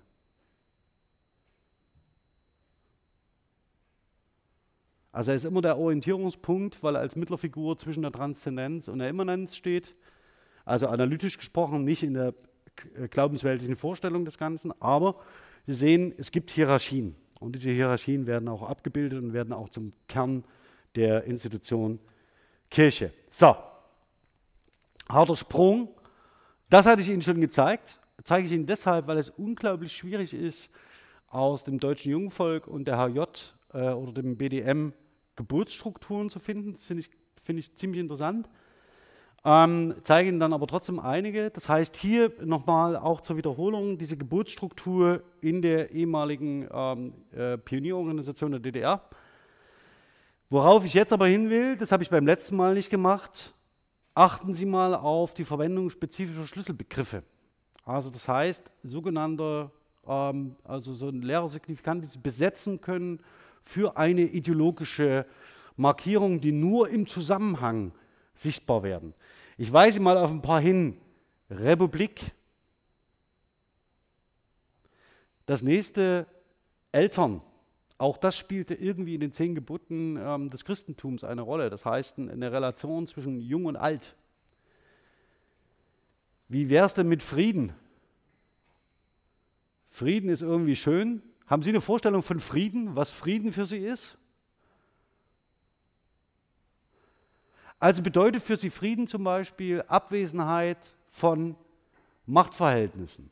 Also 5.11 5.31
er 5.31 5.35
ist 5.35 5.45
immer 5.45 5.61
der 5.61 5.77
Orientierungspunkt, 5.77 6.81
weil 6.81 6.95
er 6.95 7.01
als 7.01 7.15
Mittlerfigur 7.15 7.77
zwischen 7.77 8.01
der 8.01 8.11
Transzendenz 8.11 8.87
und 8.87 8.99
der 8.99 9.09
Immanenz 9.09 9.55
steht. 9.55 9.95
Also 10.65 10.87
analytisch 10.87 11.37
gesprochen, 11.37 11.83
nicht 11.83 12.03
in 12.03 12.15
der 12.15 12.33
glaubensweltlichen 13.11 13.75
Vorstellung 13.75 14.25
des 14.25 14.39
Ganzen, 14.39 14.71
aber 14.81 15.19
wir 15.65 15.75
sehen, 15.75 16.13
es 16.17 16.31
gibt 16.31 16.49
Hierarchien. 16.49 17.15
Und 17.39 17.55
diese 17.55 17.71
Hierarchien 17.71 18.25
werden 18.27 18.47
auch 18.47 18.63
abgebildet 18.63 19.21
und 19.21 19.33
werden 19.33 19.53
auch 19.53 19.69
zum 19.69 19.93
Kern 20.07 20.43
der 20.95 21.23
Institution 21.25 21.99
Kirche. 22.69 23.13
So, 23.29 23.55
harter 25.09 25.35
Sprung. 25.35 25.89
Das 26.69 26.85
hatte 26.85 27.01
ich 27.01 27.09
Ihnen 27.09 27.21
schon 27.21 27.41
gezeigt. 27.41 27.99
Zeige 28.23 28.47
ich 28.47 28.53
Ihnen 28.53 28.65
deshalb, 28.65 29.07
weil 29.07 29.17
es 29.17 29.29
unglaublich 29.29 29.91
schwierig 29.91 30.33
ist, 30.33 30.69
aus 31.27 31.63
dem 31.63 31.79
deutschen 31.79 32.11
Jungvolk 32.11 32.67
und 32.67 32.85
der 32.87 32.97
HJ 32.97 33.19
äh, 33.73 33.89
oder 33.91 34.13
dem 34.13 34.37
BDM 34.37 34.93
Geburtsstrukturen 35.35 36.29
zu 36.29 36.39
finden. 36.39 36.73
Das 36.73 36.83
finde 36.83 37.01
ich, 37.01 37.09
find 37.41 37.59
ich 37.59 37.75
ziemlich 37.75 37.99
interessant. 37.99 38.47
Ähm, 39.45 39.95
zeige 40.05 40.29
Ihnen 40.29 40.39
dann 40.39 40.53
aber 40.53 40.67
trotzdem 40.67 40.99
einige. 40.99 41.49
Das 41.49 41.67
heißt, 41.67 41.97
hier 41.97 42.31
nochmal 42.43 42.95
auch 42.95 43.19
zur 43.19 43.35
Wiederholung 43.35 43.97
diese 43.97 44.15
Geburtsstruktur 44.15 45.21
in 45.41 45.61
der 45.61 45.91
ehemaligen 45.91 46.67
ähm, 46.71 47.13
äh, 47.35 47.57
Pionierorganisation 47.57 48.51
der 48.51 48.61
DDR. 48.61 49.01
Worauf 50.49 50.85
ich 50.85 50.93
jetzt 50.93 51.11
aber 51.11 51.27
hin 51.27 51.49
will, 51.49 51.75
das 51.75 51.91
habe 51.91 52.03
ich 52.03 52.09
beim 52.09 52.25
letzten 52.25 52.55
Mal 52.55 52.73
nicht 52.73 52.89
gemacht, 52.89 53.51
achten 54.13 54.53
Sie 54.53 54.65
mal 54.65 54.95
auf 54.95 55.33
die 55.33 55.43
Verwendung 55.43 55.89
spezifischer 55.89 56.45
Schlüsselbegriffe. 56.45 57.23
Also 57.83 58.09
das 58.09 58.27
heißt, 58.27 58.71
sogenannte, 58.83 59.71
ähm, 60.07 60.55
also 60.63 60.93
so 60.93 61.09
ein 61.09 61.21
Lehrersignifikant, 61.21 62.05
die 62.05 62.07
Sie 62.07 62.19
besetzen 62.19 62.79
können 62.79 63.19
für 63.61 63.97
eine 63.97 64.21
ideologische 64.21 65.25
Markierung, 65.75 66.39
die 66.39 66.51
nur 66.53 66.87
im 66.87 67.07
Zusammenhang 67.07 67.91
sichtbar 68.35 68.83
werden. 68.83 69.13
Ich 69.57 69.71
weise 69.71 69.99
mal 69.99 70.17
auf 70.17 70.31
ein 70.31 70.41
paar 70.41 70.61
hin. 70.61 70.97
Republik. 71.49 72.31
Das 75.45 75.61
nächste, 75.61 76.25
Eltern. 76.91 77.41
Auch 77.97 78.17
das 78.17 78.35
spielte 78.35 78.73
irgendwie 78.73 79.15
in 79.15 79.21
den 79.21 79.31
zehn 79.31 79.55
Geboten 79.55 80.17
ähm, 80.19 80.49
des 80.49 80.65
Christentums 80.65 81.23
eine 81.23 81.41
Rolle. 81.41 81.69
Das 81.69 81.85
heißt, 81.85 82.17
eine 82.19 82.51
Relation 82.51 83.07
zwischen 83.07 83.39
Jung 83.39 83.65
und 83.65 83.75
Alt. 83.75 84.15
Wie 86.47 86.69
wäre 86.69 86.85
es 86.85 86.93
denn 86.93 87.07
mit 87.07 87.23
Frieden? 87.23 87.73
Frieden 89.89 90.29
ist 90.29 90.41
irgendwie 90.41 90.75
schön. 90.75 91.21
Haben 91.45 91.61
Sie 91.61 91.69
eine 91.69 91.81
Vorstellung 91.81 92.23
von 92.23 92.39
Frieden, 92.39 92.95
was 92.95 93.11
Frieden 93.11 93.51
für 93.51 93.65
Sie 93.65 93.77
ist? 93.77 94.17
Also 97.83 98.01
bedeutet 98.01 98.41
für 98.41 98.55
sie 98.55 98.69
Frieden 98.69 99.07
zum 99.07 99.25
Beispiel 99.25 99.81
Abwesenheit 99.89 100.95
von 101.09 101.57
Machtverhältnissen. 102.25 103.29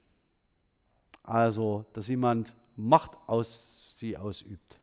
Also, 1.24 1.86
dass 1.94 2.10
jemand 2.10 2.54
Macht 2.76 3.12
aus 3.28 3.96
sie 3.98 4.18
ausübt. 4.18 4.78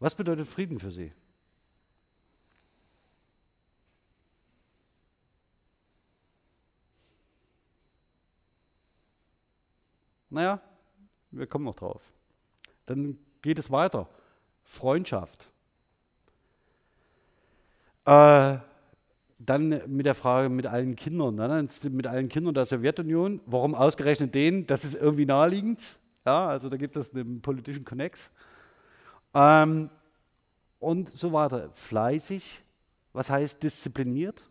Was 0.00 0.14
bedeutet 0.14 0.48
Frieden 0.48 0.80
für 0.80 0.90
sie? 0.90 1.12
Naja, 10.30 10.62
wir 11.30 11.46
kommen 11.46 11.66
noch 11.66 11.76
drauf. 11.76 12.00
Dann 12.86 13.18
geht 13.42 13.58
es 13.58 13.70
weiter. 13.70 14.08
Freundschaft. 14.64 15.50
Äh, 18.08 18.58
dann 19.38 19.82
mit 19.86 20.06
der 20.06 20.14
Frage 20.14 20.48
mit 20.48 20.66
allen 20.66 20.96
Kindern, 20.96 21.34
ne? 21.34 21.68
mit 21.90 22.06
allen 22.06 22.30
Kindern 22.30 22.54
der 22.54 22.64
Sowjetunion. 22.64 23.42
Warum 23.44 23.74
ausgerechnet 23.74 24.34
denen? 24.34 24.66
Das 24.66 24.82
ist 24.82 24.94
irgendwie 24.94 25.26
naheliegend. 25.26 25.98
Ja, 26.24 26.48
also 26.48 26.70
da 26.70 26.78
gibt 26.78 26.96
es 26.96 27.14
einen 27.14 27.42
politischen 27.42 27.84
Connex. 27.84 28.30
Ähm, 29.34 29.90
und 30.78 31.12
so 31.12 31.34
weiter. 31.34 31.68
Fleißig. 31.74 32.62
Was 33.12 33.28
heißt 33.28 33.62
diszipliniert? 33.62 34.42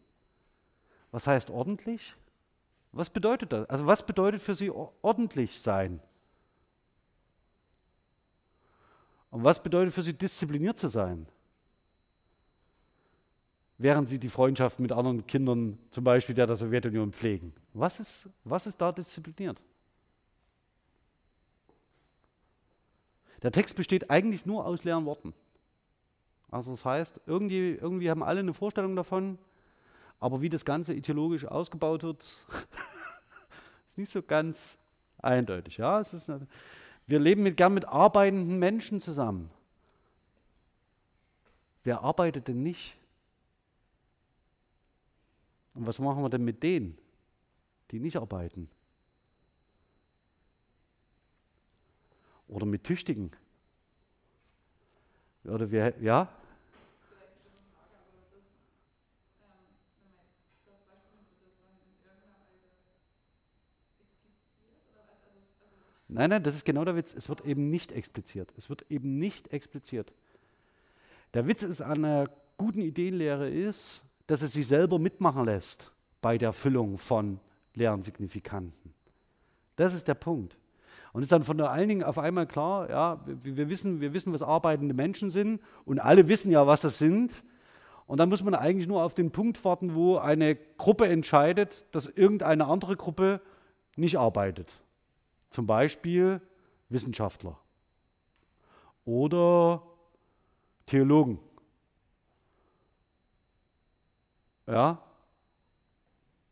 Was 1.12 1.26
heißt 1.26 1.50
ordentlich? 1.50 2.16
Was 2.92 3.10
bedeutet 3.10 3.54
das? 3.54 3.68
Also 3.72 3.88
was 3.88 4.06
bedeutet 4.06 4.40
für 4.40 4.54
Sie 4.54 4.70
ordentlich 4.70 5.60
sein? 5.60 6.00
Und 9.32 9.44
was 9.44 9.62
bedeutet 9.62 9.96
für 9.96 10.04
Sie 10.04 10.14
diszipliniert 10.14 10.78
zu 10.78 10.90
sein? 10.90 11.28
Während 13.78 14.10
sie 14.10 14.20
die 14.20 14.30
Freundschaft 14.30 14.80
mit 14.80 14.92
anderen 14.92 15.26
Kindern, 15.28 15.78
zum 15.92 16.04
Beispiel 16.04 16.36
der 16.36 16.48
der 16.48 16.56
Sowjetunion, 16.56 17.12
pflegen. 17.14 17.54
Was 17.74 18.00
ist, 18.00 18.30
was 18.44 18.68
ist 18.68 18.82
da 18.82 18.92
diszipliniert? 18.92 19.62
Der 23.44 23.52
Text 23.52 23.76
besteht 23.76 24.10
eigentlich 24.10 24.46
nur 24.46 24.66
aus 24.66 24.84
leeren 24.84 25.06
Worten. 25.06 25.34
Also 26.50 26.72
das 26.72 26.86
heißt, 26.86 27.22
irgendwie, 27.28 27.74
irgendwie 27.74 28.10
haben 28.10 28.24
alle 28.24 28.40
eine 28.40 28.54
Vorstellung 28.54 28.96
davon, 28.96 29.38
aber 30.20 30.42
wie 30.42 30.50
das 30.50 30.66
Ganze 30.66 30.94
ideologisch 30.94 31.46
ausgebaut 31.46 32.04
wird, 32.04 32.22
ist 33.90 33.98
nicht 33.98 34.12
so 34.12 34.24
ganz 34.24 34.78
eindeutig. 35.20 35.78
Ja, 35.78 36.00
es 36.00 36.14
ist 36.14 36.30
eine, 36.30 36.48
wir 37.06 37.20
leben 37.20 37.44
mit, 37.44 37.58
gern 37.58 37.74
mit 37.74 37.86
arbeitenden 37.86 38.58
Menschen 38.58 39.00
zusammen. 39.00 39.52
Wer 41.84 42.02
arbeitet 42.02 42.48
denn 42.48 42.64
nicht? 42.64 42.98
Und 45.78 45.86
was 45.86 46.00
machen 46.00 46.24
wir 46.24 46.30
denn 46.30 46.44
mit 46.44 46.64
denen, 46.64 46.98
die 47.92 48.00
nicht 48.00 48.18
arbeiten? 48.18 48.68
Oder 52.48 52.66
mit 52.66 52.84
Tüchtigen? 52.84 53.30
Oder 55.44 55.70
wir, 55.70 55.94
ja? 56.02 56.30
Nein, 66.08 66.32
nein, 66.32 66.42
das 66.42 66.56
ist 66.56 66.66
genau 66.66 66.86
der 66.86 66.96
Witz. 66.96 67.14
Es 67.14 67.30
wird 67.30 67.46
eben 67.46 67.70
nicht 67.70 67.92
expliziert. 67.92 68.52
Es 68.58 68.68
wird 68.68 68.90
eben 68.90 69.20
nicht 69.20 69.54
expliziert. 69.54 70.12
Der 71.36 71.46
Witz 71.46 71.62
ist 71.62 71.82
an 71.82 72.04
einer 72.04 72.32
guten 72.58 72.82
Ideenlehre 72.82 73.48
ist, 73.48 74.02
dass 74.28 74.42
es 74.42 74.54
sich 74.54 74.68
selber 74.68 75.00
mitmachen 75.00 75.46
lässt 75.46 75.92
bei 76.22 76.38
der 76.38 76.54
Füllung 76.54 76.98
von 76.98 77.40
leeren 77.74 78.02
Signifikanten. 78.02 78.94
Das 79.78 79.94
ist 79.94 80.08
der 80.08 80.16
Punkt. 80.16 80.58
Und 81.14 81.24
ist 81.24 81.32
dann 81.32 81.44
von 81.44 81.60
allen 81.62 81.88
Dingen 81.88 82.04
auf 82.04 82.20
einmal 82.20 82.46
klar, 82.46 82.90
ja, 82.90 83.22
wir, 83.26 83.58
wir, 83.58 83.70
wissen, 83.70 84.02
wir 84.02 84.14
wissen, 84.14 84.34
was 84.34 84.42
arbeitende 84.42 84.94
Menschen 84.94 85.30
sind 85.30 85.62
und 85.86 86.00
alle 86.00 86.28
wissen 86.28 86.52
ja, 86.52 86.68
was 86.68 86.82
das 86.82 86.98
sind. 86.98 87.44
Und 88.06 88.20
dann 88.20 88.30
muss 88.30 88.44
man 88.44 88.56
eigentlich 88.56 88.88
nur 88.88 89.04
auf 89.04 89.14
den 89.14 89.32
Punkt 89.32 89.64
warten, 89.66 89.96
wo 89.96 90.18
eine 90.18 90.56
Gruppe 90.56 91.08
entscheidet, 91.08 91.86
dass 91.92 92.08
irgendeine 92.08 92.66
andere 92.66 92.96
Gruppe 92.96 93.42
nicht 93.96 94.18
arbeitet. 94.18 94.80
Zum 95.50 95.66
Beispiel 95.66 96.42
Wissenschaftler 96.90 97.58
oder 99.06 99.82
Theologen. 100.86 101.40
Ja? 104.68 105.02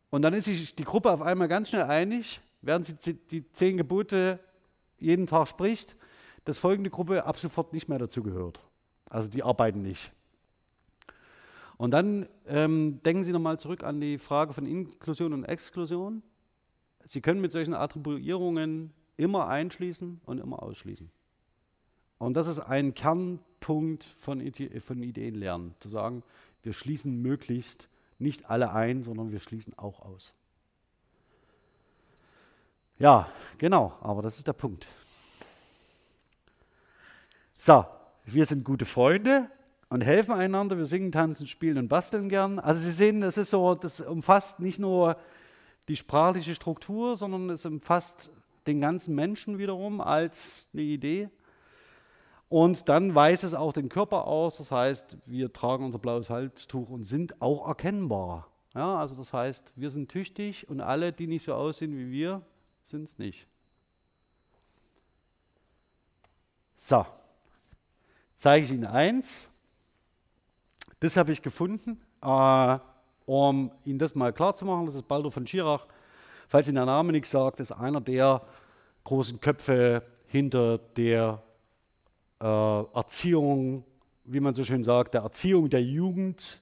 Und 0.09 0.21
dann 0.21 0.33
ist 0.33 0.45
sich 0.45 0.75
die 0.75 0.83
Gruppe 0.83 1.11
auf 1.11 1.21
einmal 1.21 1.47
ganz 1.47 1.69
schnell 1.69 1.83
einig, 1.83 2.41
während 2.61 2.85
sie 2.85 3.13
die 3.13 3.51
zehn 3.51 3.77
Gebote 3.77 4.39
jeden 4.97 5.27
Tag 5.27 5.47
spricht, 5.47 5.95
dass 6.45 6.57
folgende 6.57 6.89
Gruppe 6.89 7.25
ab 7.25 7.37
sofort 7.37 7.73
nicht 7.73 7.89
mehr 7.89 7.99
dazu 7.99 8.23
gehört. 8.23 8.61
Also 9.09 9.29
die 9.29 9.43
arbeiten 9.43 9.81
nicht. 9.81 10.11
Und 11.77 11.91
dann 11.91 12.27
ähm, 12.47 13.01
denken 13.03 13.23
Sie 13.23 13.33
nochmal 13.33 13.59
zurück 13.59 13.83
an 13.83 13.99
die 13.99 14.17
Frage 14.17 14.53
von 14.53 14.65
Inklusion 14.65 15.33
und 15.33 15.43
Exklusion. 15.43 16.23
Sie 17.05 17.21
können 17.21 17.41
mit 17.41 17.51
solchen 17.51 17.73
Attribuierungen 17.73 18.93
immer 19.17 19.47
einschließen 19.47 20.21
und 20.25 20.39
immer 20.39 20.63
ausschließen. 20.63 21.11
Und 22.17 22.33
das 22.35 22.47
ist 22.47 22.59
ein 22.59 22.93
Kernpunkt 22.93 24.05
von, 24.05 24.41
von 24.79 25.03
Ideenlernen, 25.03 25.75
zu 25.79 25.89
sagen, 25.89 26.23
wir 26.63 26.73
schließen 26.73 27.21
möglichst 27.21 27.89
nicht 28.19 28.49
alle 28.49 28.71
ein, 28.71 29.03
sondern 29.03 29.31
wir 29.31 29.39
schließen 29.39 29.77
auch 29.77 30.01
aus. 30.01 30.33
Ja, 32.97 33.27
genau, 33.57 33.93
aber 34.01 34.21
das 34.21 34.37
ist 34.37 34.47
der 34.47 34.53
Punkt. 34.53 34.87
So, 37.57 37.85
wir 38.25 38.45
sind 38.45 38.63
gute 38.63 38.85
Freunde 38.85 39.49
und 39.89 40.01
helfen 40.01 40.33
einander. 40.33 40.77
Wir 40.77 40.85
singen, 40.85 41.11
tanzen, 41.11 41.47
spielen 41.47 41.77
und 41.77 41.87
basteln 41.87 42.29
gern. 42.29 42.59
Also 42.59 42.81
Sie 42.81 42.91
sehen, 42.91 43.21
das 43.21 43.37
ist 43.37 43.49
so, 43.49 43.75
das 43.75 43.99
umfasst 43.99 44.59
nicht 44.59 44.79
nur 44.79 45.17
die 45.87 45.95
sprachliche 45.95 46.55
Struktur, 46.55 47.15
sondern 47.17 47.49
es 47.49 47.65
umfasst 47.65 48.31
den 48.65 48.81
ganzen 48.81 49.13
Menschen 49.13 49.57
wiederum 49.57 50.01
als 50.01 50.69
eine 50.73 50.83
Idee. 50.83 51.29
Und 52.47 52.87
dann 52.89 53.15
weist 53.15 53.43
es 53.43 53.55
auch 53.55 53.73
den 53.73 53.89
Körper 53.89 54.27
aus, 54.27 54.57
das 54.57 54.71
heißt, 54.71 55.17
wir 55.25 55.51
tragen 55.51 55.85
unser 55.85 55.99
blaues 55.99 56.29
Halstuch 56.29 56.89
und 56.89 57.03
sind 57.03 57.41
auch 57.41 57.67
erkennbar. 57.67 58.47
Ja, 58.75 58.97
also 58.97 59.15
das 59.15 59.33
heißt, 59.33 59.73
wir 59.75 59.89
sind 59.89 60.11
tüchtig 60.11 60.69
und 60.69 60.81
alle, 60.81 61.11
die 61.13 61.27
nicht 61.27 61.45
so 61.45 61.53
aussehen 61.53 61.97
wie 61.97 62.11
wir, 62.11 62.41
sind 62.83 63.03
es 63.03 63.17
nicht. 63.17 63.47
So, 66.77 67.05
zeige 68.35 68.65
ich 68.65 68.71
Ihnen 68.71 68.85
eins. 68.85 69.47
Das 70.99 71.17
habe 71.17 71.31
ich 71.31 71.41
gefunden. 71.41 72.01
Äh, 72.21 72.79
um 73.25 73.71
Ihnen 73.85 73.97
das 73.97 74.13
mal 74.13 74.31
klar 74.33 74.55
zu 74.55 74.65
machen, 74.65 74.85
das 74.85 74.95
ist 74.95 75.07
Baldur 75.07 75.31
von 75.31 75.47
Schirach. 75.47 75.87
Falls 76.47 76.67
Ihnen 76.67 76.75
der 76.75 76.85
Name 76.85 77.11
nichts 77.11 77.31
sagt, 77.31 77.59
ist 77.59 77.71
einer 77.71 78.01
der 78.01 78.41
großen 79.03 79.39
Köpfe 79.39 80.03
hinter 80.27 80.77
der 80.77 81.41
Erziehung, 82.47 83.83
wie 84.23 84.39
man 84.39 84.53
so 84.53 84.63
schön 84.63 84.83
sagt, 84.83 85.13
der 85.13 85.21
Erziehung 85.21 85.69
der 85.69 85.83
Jugend 85.83 86.59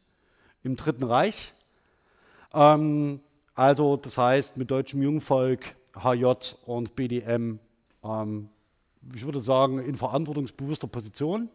im 0.63 0.75
Dritten 0.75 1.03
Reich. 1.03 1.53
Ähm, 2.53 3.19
also 3.55 3.97
das 3.97 4.17
heißt 4.17 4.57
mit 4.57 4.71
deutschem 4.71 5.01
Jungvolk, 5.01 5.75
HJ 5.95 6.55
und 6.65 6.95
BDM, 6.95 7.59
ähm, 8.03 8.49
ich 9.13 9.25
würde 9.25 9.39
sagen, 9.39 9.79
in 9.79 9.95
verantwortungsbewusster 9.95 10.87
Position. 10.87 11.49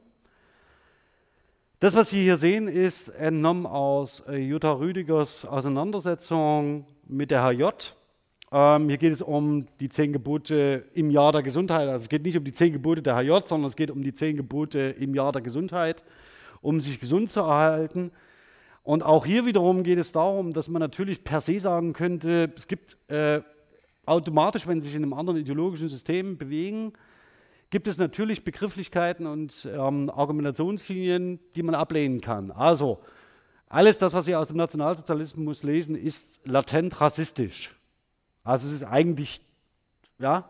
Das, 1.80 1.94
was 1.94 2.10
Sie 2.10 2.22
hier 2.22 2.36
sehen, 2.36 2.68
ist 2.68 3.08
entnommen 3.08 3.64
aus 3.64 4.20
äh, 4.28 4.36
Jutta 4.36 4.72
Rüdigers 4.72 5.44
Auseinandersetzung 5.44 6.86
mit 7.06 7.30
der 7.30 7.44
HJ. 7.44 7.92
Ähm, 8.50 8.88
hier 8.88 8.98
geht 8.98 9.12
es 9.12 9.20
um 9.20 9.66
die 9.78 9.88
zehn 9.88 10.12
Gebote 10.12 10.84
im 10.94 11.10
Jahr 11.10 11.32
der 11.32 11.42
Gesundheit. 11.42 11.88
Also 11.88 12.04
es 12.04 12.08
geht 12.08 12.22
nicht 12.22 12.36
um 12.36 12.44
die 12.44 12.52
zehn 12.52 12.72
Gebote 12.72 13.02
der 13.02 13.16
HJ, 13.16 13.40
sondern 13.44 13.66
es 13.66 13.76
geht 13.76 13.90
um 13.90 14.02
die 14.02 14.14
zehn 14.14 14.36
Gebote 14.36 14.78
im 14.98 15.14
Jahr 15.14 15.32
der 15.32 15.42
Gesundheit, 15.42 16.02
um 16.62 16.80
sich 16.80 16.98
gesund 17.00 17.30
zu 17.30 17.40
erhalten. 17.40 18.10
Und 18.82 19.02
auch 19.02 19.26
hier 19.26 19.44
wiederum 19.44 19.82
geht 19.82 19.98
es 19.98 20.12
darum, 20.12 20.54
dass 20.54 20.68
man 20.68 20.80
natürlich 20.80 21.22
per 21.22 21.42
se 21.42 21.60
sagen 21.60 21.92
könnte, 21.92 22.50
es 22.56 22.66
gibt 22.66 22.96
äh, 23.10 23.42
automatisch, 24.06 24.66
wenn 24.66 24.80
Sie 24.80 24.88
sich 24.88 24.96
in 24.96 25.02
einem 25.02 25.12
anderen 25.12 25.38
ideologischen 25.38 25.88
System 25.88 26.38
bewegen, 26.38 26.94
gibt 27.68 27.86
es 27.86 27.98
natürlich 27.98 28.44
Begrifflichkeiten 28.44 29.26
und 29.26 29.68
ähm, 29.70 30.08
Argumentationslinien, 30.08 31.38
die 31.54 31.62
man 31.62 31.74
ablehnen 31.74 32.22
kann. 32.22 32.50
Also 32.50 33.00
alles 33.68 33.98
das, 33.98 34.14
was 34.14 34.24
Sie 34.24 34.34
aus 34.34 34.48
dem 34.48 34.56
Nationalsozialismus 34.56 35.62
lesen, 35.62 35.94
ist 35.94 36.40
latent 36.44 36.98
rassistisch. 36.98 37.77
Also 38.48 38.66
es 38.66 38.72
ist 38.72 38.82
eigentlich, 38.82 39.42
ja, 40.18 40.48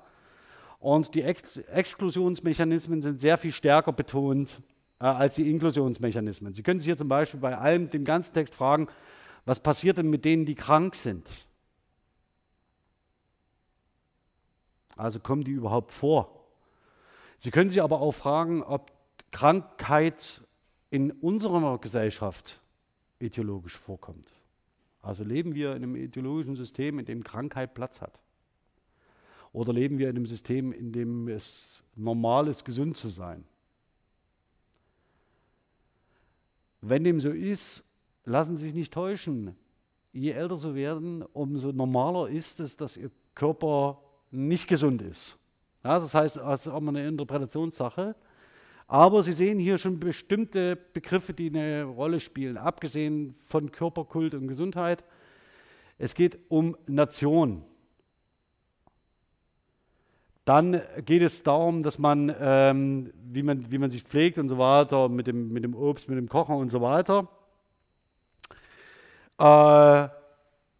und 0.79 1.17
die 1.17 1.23
Ex 1.23 1.57
Exklusionsmechanismen 1.57 3.03
sind 3.03 3.21
sehr 3.21 3.37
viel 3.37 3.51
stärker 3.51 3.93
betont 3.93 4.63
äh, 5.01 5.07
als 5.07 5.35
die 5.35 5.51
Inklusionsmechanismen. 5.51 6.53
Sie 6.53 6.63
können 6.63 6.79
sich 6.79 6.87
hier 6.87 6.97
zum 6.97 7.09
Beispiel 7.09 7.41
bei 7.41 7.59
allem, 7.59 7.91
dem 7.91 8.05
ganzen 8.05 8.35
Text 8.35 8.55
fragen, 8.55 8.87
was 9.47 9.59
passiert 9.59 9.99
denn 9.99 10.11
mit 10.11 10.25
denen, 10.25 10.47
die 10.47 10.55
krank 10.55 10.95
sind? 10.95 11.29
Also 14.95 15.19
kommen 15.19 15.43
die 15.43 15.51
überhaupt 15.51 15.91
vor? 15.91 16.47
Sie 17.41 17.51
können 17.51 17.69
sich 17.69 17.83
aber 17.83 18.01
auch 18.01 18.13
fragen, 18.13 18.63
ob 18.63 18.93
Krankheit 19.33 20.43
in 20.91 21.11
unserer 21.11 21.79
Gesellschaft 21.79 22.61
ideologisch 23.19 23.77
vorkommt. 23.77 24.38
Also 25.09 25.25
leben 25.25 25.55
wir 25.55 25.71
in 25.71 25.83
einem 25.83 25.97
ideologischen 25.97 26.55
System, 26.55 26.99
in 26.99 27.07
dem 27.07 27.25
Krankheit 27.25 27.73
Platz 27.73 28.03
hat? 28.03 28.21
Oder 29.55 29.73
leben 29.73 29.97
wir 29.97 30.11
in 30.11 30.17
einem 30.17 30.27
System, 30.27 30.71
in 30.71 30.93
dem 30.93 31.29
es 31.29 31.83
normal 31.97 32.47
ist, 32.47 32.63
gesund 32.63 32.95
zu 32.95 33.09
sein? 33.09 33.43
Wenn 36.83 37.05
dem 37.05 37.21
so 37.21 37.31
ist, 37.31 37.91
lassen 38.27 38.55
Sie 38.55 38.67
sich 38.67 38.75
nicht 38.75 38.93
täuschen. 38.93 39.57
Je 40.13 40.33
älter 40.33 40.59
Sie 40.59 40.75
werden, 40.75 41.23
umso 41.23 41.73
normaler 41.73 42.29
ist 42.29 42.61
es, 42.61 42.77
dass 42.77 42.99
Ihr 42.99 43.11
Körper 43.35 44.03
nicht 44.31 44.69
gesund 44.69 45.01
ist. 45.01 45.39
Ja, 45.85 46.01
das 46.01 46.13
heißt, 46.13 46.37
es 46.37 46.67
ist 46.67 46.69
auch 46.69 46.81
mal 46.81 46.95
eine 46.95 47.09
Interpretationssache. 47.09 48.15
Aber 48.91 49.23
Sie 49.23 49.35
sehen 49.35 49.59
hier 49.59 49.77
schon 49.77 50.01
bestimmte 50.01 50.75
Begriffe, 50.75 51.35
die 51.35 51.49
eine 51.49 51.85
Rolle 51.85 52.21
spielen, 52.21 52.57
abgesehen 52.57 53.35
von 53.45 53.71
Körperkult 53.71 54.35
und 54.35 54.49
Gesundheit. 54.49 55.05
Es 55.99 56.15
geht 56.15 56.39
um 56.49 56.75
Nation. 56.87 57.63
Dann 60.47 60.81
geht 61.05 61.21
es 61.21 61.43
darum, 61.43 61.83
dass 61.83 61.99
man, 61.99 62.35
ähm, 62.41 63.13
wie 63.31 63.43
man, 63.43 63.71
wie 63.71 63.77
man 63.77 63.91
sich 63.91 64.05
pflegt 64.05 64.39
und 64.39 64.49
so 64.49 64.57
weiter, 64.57 65.11
mit 65.11 65.27
dem, 65.27 65.53
mit 65.53 65.65
dem 65.65 65.75
Obst, 65.75 66.09
mit 66.09 66.17
dem 66.17 66.31
Kochen 66.31 66.57
und 66.57 66.71
so 66.71 66.81
weiter. 66.81 67.29
Äh, 69.37 70.09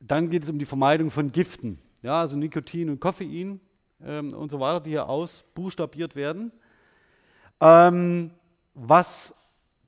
dann 0.01 0.31
geht 0.31 0.45
es 0.45 0.49
um 0.49 0.59
die 0.59 0.65
Vermeidung 0.65 1.11
von 1.11 1.31
Giften, 1.31 1.79
ja, 2.01 2.21
also 2.23 2.39
Nikotin 2.39 2.89
und 2.89 3.01
Koffein 3.01 3.61
ähm, 4.03 4.33
und 4.33 4.51
so 4.51 4.59
weiter, 4.61 4.81
die 4.81 4.91
hier 4.91 5.07
ausbuchstabiert 5.07 6.17
werden. 6.17 6.51
Ähm, 7.61 8.31
was 8.75 9.35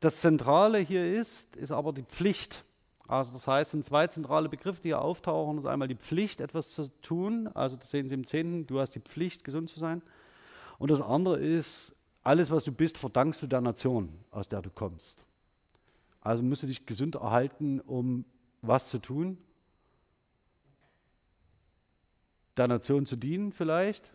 das 0.00 0.20
Zentrale 0.20 0.78
hier 0.78 1.14
ist, 1.14 1.54
ist 1.56 1.70
aber 1.70 1.92
die 1.92 2.02
Pflicht. 2.02 2.64
Also 3.06 3.32
das 3.32 3.46
heißt, 3.46 3.72
sind 3.72 3.84
zwei 3.84 4.06
zentrale 4.06 4.48
Begriffe, 4.48 4.80
die 4.82 4.88
hier 4.88 5.00
auftauchen. 5.00 5.56
Das 5.56 5.64
ist 5.64 5.70
einmal 5.70 5.88
die 5.88 5.96
Pflicht, 5.96 6.40
etwas 6.40 6.70
zu 6.70 6.88
tun. 7.02 7.48
Also 7.54 7.76
das 7.76 7.90
sehen 7.90 8.08
Sie 8.08 8.14
im 8.14 8.26
10. 8.26 8.66
Du 8.66 8.80
hast 8.80 8.92
die 8.92 9.00
Pflicht, 9.00 9.44
gesund 9.44 9.68
zu 9.68 9.78
sein. 9.78 10.02
Und 10.78 10.90
das 10.90 11.00
andere 11.00 11.38
ist, 11.38 11.96
alles, 12.22 12.50
was 12.50 12.64
du 12.64 12.72
bist, 12.72 12.98
verdankst 12.98 13.42
du 13.42 13.46
der 13.46 13.60
Nation, 13.60 14.10
aus 14.30 14.48
der 14.48 14.62
du 14.62 14.70
kommst. 14.70 15.26
Also 16.20 16.42
musst 16.42 16.62
du 16.62 16.66
dich 16.66 16.86
gesund 16.86 17.14
erhalten, 17.16 17.80
um 17.80 18.24
was 18.62 18.90
zu 18.90 18.98
tun? 18.98 19.38
Der 22.56 22.68
Nation 22.68 23.06
zu 23.06 23.16
dienen 23.16 23.52
vielleicht. 23.52 24.12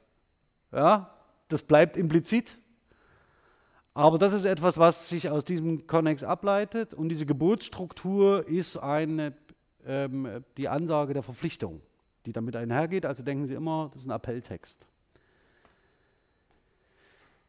Ja, 0.71 1.15
das 1.47 1.63
bleibt 1.63 1.97
implizit. 1.97 2.57
Aber 3.95 4.17
das 4.17 4.33
ist 4.33 4.43
etwas, 4.43 4.77
was 4.77 5.07
sich 5.07 5.29
aus 5.29 5.45
diesem 5.45 5.87
Konnex 5.87 6.21
ableitet 6.21 6.93
und 6.93 7.07
diese 7.07 7.25
Gebotsstruktur 7.25 8.45
ist 8.45 8.75
eine, 8.75 9.33
ähm, 9.87 10.43
die 10.57 10.67
Ansage 10.67 11.13
der 11.13 11.23
Verpflichtung, 11.23 11.81
die 12.25 12.33
damit 12.33 12.57
einhergeht. 12.57 13.05
Also 13.05 13.23
denken 13.23 13.45
Sie 13.45 13.53
immer, 13.53 13.89
das 13.93 14.01
ist 14.01 14.07
ein 14.09 14.11
Appelltext. 14.11 14.85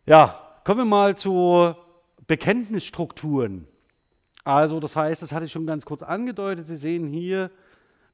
Ja, 0.07 0.40
kommen 0.62 0.82
wir 0.82 0.84
mal 0.84 1.16
zu 1.16 1.74
Bekenntnisstrukturen. 2.28 3.66
Also 4.44 4.78
das 4.78 4.94
heißt, 4.94 5.22
das 5.22 5.32
hatte 5.32 5.47
ich 5.47 5.53
schon 5.53 5.66
ganz 5.66 5.84
kurz 5.84 6.03
angedeutet. 6.03 6.68
Sie 6.68 6.76
sehen 6.76 7.09
hier, 7.09 7.51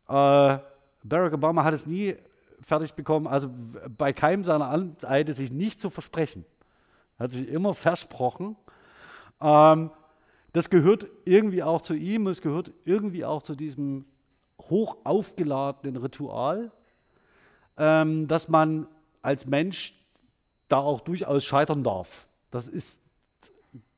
äh, 0.08 0.56
Barack 1.04 1.34
Obama 1.34 1.64
hat 1.64 1.74
es 1.74 1.86
nie 1.86 2.16
fertig 2.62 2.94
bekommen, 2.94 3.26
also 3.26 3.50
bei 3.98 4.14
keinem 4.14 4.42
seiner 4.42 4.70
Amtseide 4.70 5.34
sich 5.34 5.52
nicht 5.52 5.78
zu 5.78 5.90
versprechen. 5.90 6.46
Hat 7.18 7.32
sich 7.32 7.48
immer 7.48 7.74
versprochen. 7.74 8.56
Ähm, 9.40 9.90
das 10.52 10.68
gehört 10.68 11.06
irgendwie 11.24 11.62
auch 11.62 11.80
zu 11.80 11.94
ihm, 11.94 12.26
es 12.26 12.42
gehört 12.42 12.72
irgendwie 12.84 13.24
auch 13.24 13.42
zu 13.42 13.54
diesem 13.54 14.04
hoch 14.60 14.96
aufgeladenen 15.04 15.96
Ritual, 15.96 16.70
ähm, 17.76 18.28
dass 18.28 18.48
man 18.48 18.86
als 19.22 19.46
Mensch 19.46 19.98
da 20.68 20.78
auch 20.78 21.00
durchaus 21.00 21.44
scheitern 21.44 21.84
darf. 21.84 22.26
Das 22.50 22.68
ist, 22.68 23.00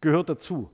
gehört 0.00 0.28
dazu. 0.28 0.70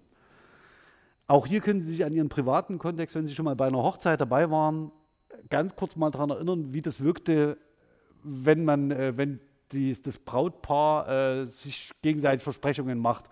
Auch 1.27 1.47
hier 1.47 1.61
können 1.61 1.81
Sie 1.81 1.93
sich 1.93 2.05
an 2.05 2.13
Ihren 2.13 2.29
privaten 2.29 2.79
Kontext, 2.79 3.15
wenn 3.15 3.27
Sie 3.27 3.35
schon 3.35 3.45
mal 3.45 3.57
bei 3.57 3.69
einer 3.69 3.83
Hochzeit 3.83 4.21
dabei 4.21 4.51
waren, 4.51 4.91
ganz 5.49 5.77
kurz 5.77 5.97
mal 5.97 6.11
daran 6.11 6.31
erinnern, 6.31 6.73
wie 6.73 6.83
das 6.83 7.01
wirkte, 7.03 7.57
wenn 8.23 8.65
man, 8.65 8.91
äh, 8.91 9.17
wenn 9.17 9.41
die, 9.73 10.01
das 10.01 10.19
Brautpaar 10.19 11.09
äh, 11.09 11.47
sich 11.47 11.91
gegenseitig 12.03 12.43
Versprechungen 12.43 12.99
macht, 12.99 13.25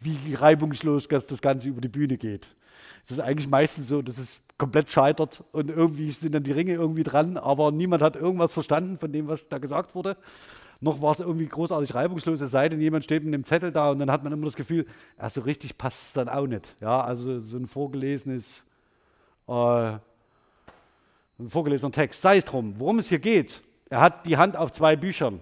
wie 0.00 0.34
reibungslos 0.34 1.08
das 1.08 1.40
Ganze 1.40 1.68
über 1.68 1.80
die 1.80 1.88
Bühne 1.88 2.16
geht. 2.16 2.48
Es 3.04 3.10
ist 3.10 3.20
eigentlich 3.20 3.48
meistens 3.48 3.88
so, 3.88 4.02
dass 4.02 4.18
es 4.18 4.42
komplett 4.58 4.90
scheitert 4.90 5.44
und 5.52 5.70
irgendwie 5.70 6.10
sind 6.12 6.34
dann 6.34 6.42
die 6.42 6.52
Ringe 6.52 6.72
irgendwie 6.72 7.02
dran, 7.02 7.36
aber 7.36 7.70
niemand 7.70 8.02
hat 8.02 8.16
irgendwas 8.16 8.52
verstanden 8.52 8.98
von 8.98 9.12
dem, 9.12 9.28
was 9.28 9.48
da 9.48 9.58
gesagt 9.58 9.94
wurde. 9.94 10.16
Noch 10.80 11.00
war 11.00 11.12
es 11.12 11.20
irgendwie 11.20 11.46
großartig 11.46 11.94
reibungslos, 11.94 12.40
es 12.40 12.50
sei 12.50 12.68
denn, 12.68 12.80
jemand 12.80 13.04
steht 13.04 13.24
mit 13.24 13.32
einem 13.32 13.44
Zettel 13.44 13.72
da 13.72 13.90
und 13.90 13.98
dann 13.98 14.10
hat 14.10 14.24
man 14.24 14.32
immer 14.32 14.44
das 14.46 14.56
Gefühl, 14.56 14.86
ja, 15.18 15.30
so 15.30 15.40
richtig 15.42 15.78
passt 15.78 16.08
es 16.08 16.12
dann 16.14 16.28
auch 16.28 16.46
nicht. 16.46 16.76
Ja, 16.80 17.00
also 17.00 17.40
so 17.40 17.56
ein 17.56 17.66
vorgelesenes, 17.66 18.64
äh, 19.48 19.52
ein 19.52 20.00
vorgelesener 21.48 21.92
Text. 21.92 22.20
Sei 22.20 22.38
es 22.38 22.44
drum, 22.44 22.74
worum 22.78 22.98
es 22.98 23.08
hier 23.08 23.18
geht. 23.18 23.60
Er 23.88 24.00
hat 24.00 24.26
die 24.26 24.36
Hand 24.36 24.56
auf 24.56 24.72
zwei 24.72 24.96
Büchern. 24.96 25.40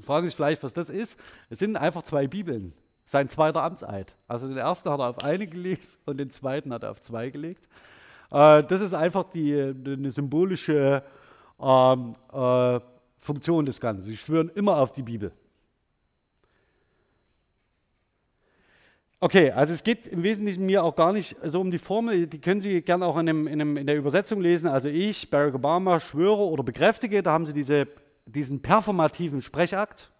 Jetzt 0.00 0.06
fragen 0.06 0.26
sich 0.26 0.34
vielleicht, 0.34 0.62
was 0.62 0.72
das 0.72 0.88
ist. 0.88 1.18
Es 1.50 1.58
sind 1.58 1.76
einfach 1.76 2.02
zwei 2.02 2.26
Bibeln. 2.26 2.72
Sein 3.04 3.28
zweiter 3.28 3.62
Amtseid. 3.62 4.14
Also 4.28 4.48
den 4.48 4.56
ersten 4.56 4.88
hat 4.88 4.98
er 4.98 5.10
auf 5.10 5.22
eine 5.22 5.46
gelegt 5.46 5.86
und 6.06 6.16
den 6.16 6.30
zweiten 6.30 6.72
hat 6.72 6.84
er 6.84 6.92
auf 6.92 7.02
zwei 7.02 7.28
gelegt. 7.28 7.68
Äh, 8.32 8.64
das 8.64 8.80
ist 8.80 8.94
einfach 8.94 9.24
die, 9.24 9.52
eine 9.52 10.10
symbolische 10.10 11.02
ähm, 11.60 12.14
äh, 12.32 12.80
Funktion 13.18 13.66
des 13.66 13.78
Ganzen. 13.78 14.04
Sie 14.04 14.16
schwören 14.16 14.50
immer 14.54 14.78
auf 14.78 14.90
die 14.90 15.02
Bibel. 15.02 15.32
Okay, 19.20 19.50
also 19.50 19.74
es 19.74 19.84
geht 19.84 20.06
im 20.06 20.22
Wesentlichen 20.22 20.64
mir 20.64 20.82
auch 20.82 20.96
gar 20.96 21.12
nicht 21.12 21.36
so 21.44 21.60
um 21.60 21.70
die 21.70 21.78
Formel, 21.78 22.26
die 22.26 22.40
können 22.40 22.62
Sie 22.62 22.80
gerne 22.80 23.04
auch 23.04 23.18
in, 23.18 23.28
einem, 23.28 23.46
in, 23.46 23.60
einem, 23.60 23.76
in 23.76 23.86
der 23.86 23.98
Übersetzung 23.98 24.40
lesen. 24.40 24.66
Also 24.66 24.88
ich, 24.88 25.28
Barack 25.28 25.56
Obama, 25.56 26.00
schwöre 26.00 26.40
oder 26.40 26.62
bekräftige, 26.62 27.22
da 27.22 27.32
haben 27.32 27.44
Sie 27.44 27.52
diese, 27.52 27.86
diesen 28.32 28.62
performativen 28.62 29.42
Sprechakt. 29.42 30.10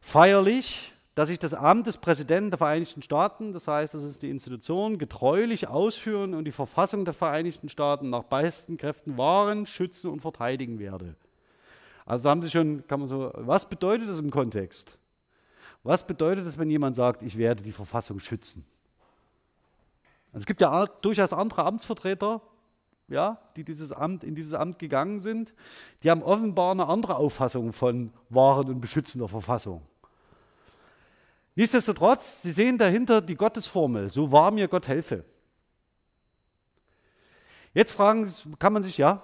Feierlich, 0.00 0.92
dass 1.14 1.30
ich 1.30 1.38
das 1.38 1.54
Amt 1.54 1.86
des 1.86 1.96
Präsidenten 1.96 2.50
der 2.50 2.58
Vereinigten 2.58 3.02
Staaten, 3.02 3.52
das 3.52 3.66
heißt, 3.66 3.94
das 3.94 4.04
ist 4.04 4.22
die 4.22 4.30
Institution, 4.30 4.98
getreulich 4.98 5.66
ausführen 5.66 6.34
und 6.34 6.44
die 6.44 6.52
Verfassung 6.52 7.04
der 7.04 7.14
Vereinigten 7.14 7.68
Staaten 7.68 8.10
nach 8.10 8.24
besten 8.24 8.76
Kräften 8.76 9.16
wahren, 9.16 9.66
schützen 9.66 10.10
und 10.10 10.20
verteidigen 10.20 10.78
werde. 10.78 11.16
Also 12.04 12.24
da 12.24 12.30
haben 12.30 12.42
Sie 12.42 12.50
schon, 12.50 12.86
kann 12.86 13.00
man 13.00 13.08
so, 13.08 13.32
was 13.34 13.68
bedeutet 13.68 14.08
das 14.08 14.18
im 14.18 14.30
Kontext? 14.30 14.98
Was 15.82 16.06
bedeutet 16.06 16.46
es, 16.46 16.58
wenn 16.58 16.70
jemand 16.70 16.96
sagt, 16.96 17.22
ich 17.22 17.38
werde 17.38 17.62
die 17.62 17.72
Verfassung 17.72 18.18
schützen? 18.18 18.64
Also 20.32 20.40
es 20.40 20.46
gibt 20.46 20.60
ja 20.60 20.86
durchaus 20.86 21.32
andere 21.32 21.64
Amtsvertreter, 21.64 22.42
ja, 23.08 23.38
die 23.56 23.64
dieses 23.64 23.92
Amt, 23.92 24.24
in 24.24 24.34
dieses 24.34 24.52
Amt 24.52 24.78
gegangen 24.78 25.18
sind, 25.18 25.54
die 26.02 26.10
haben 26.10 26.22
offenbar 26.22 26.72
eine 26.72 26.86
andere 26.86 27.16
Auffassung 27.16 27.72
von 27.72 28.12
wahren 28.28 28.68
und 28.68 28.80
Beschützen 28.80 29.20
der 29.20 29.28
Verfassung. 29.28 29.82
Nichtsdestotrotz, 31.54 32.42
Sie 32.42 32.52
sehen 32.52 32.76
dahinter 32.76 33.22
die 33.22 33.36
Gottesformel, 33.36 34.10
so 34.10 34.30
wahr 34.32 34.50
mir 34.50 34.68
Gott 34.68 34.88
helfe. 34.88 35.24
Jetzt 37.72 37.92
fragen, 37.92 38.30
kann 38.58 38.72
man 38.72 38.82
sich, 38.82 38.98
ja? 38.98 39.22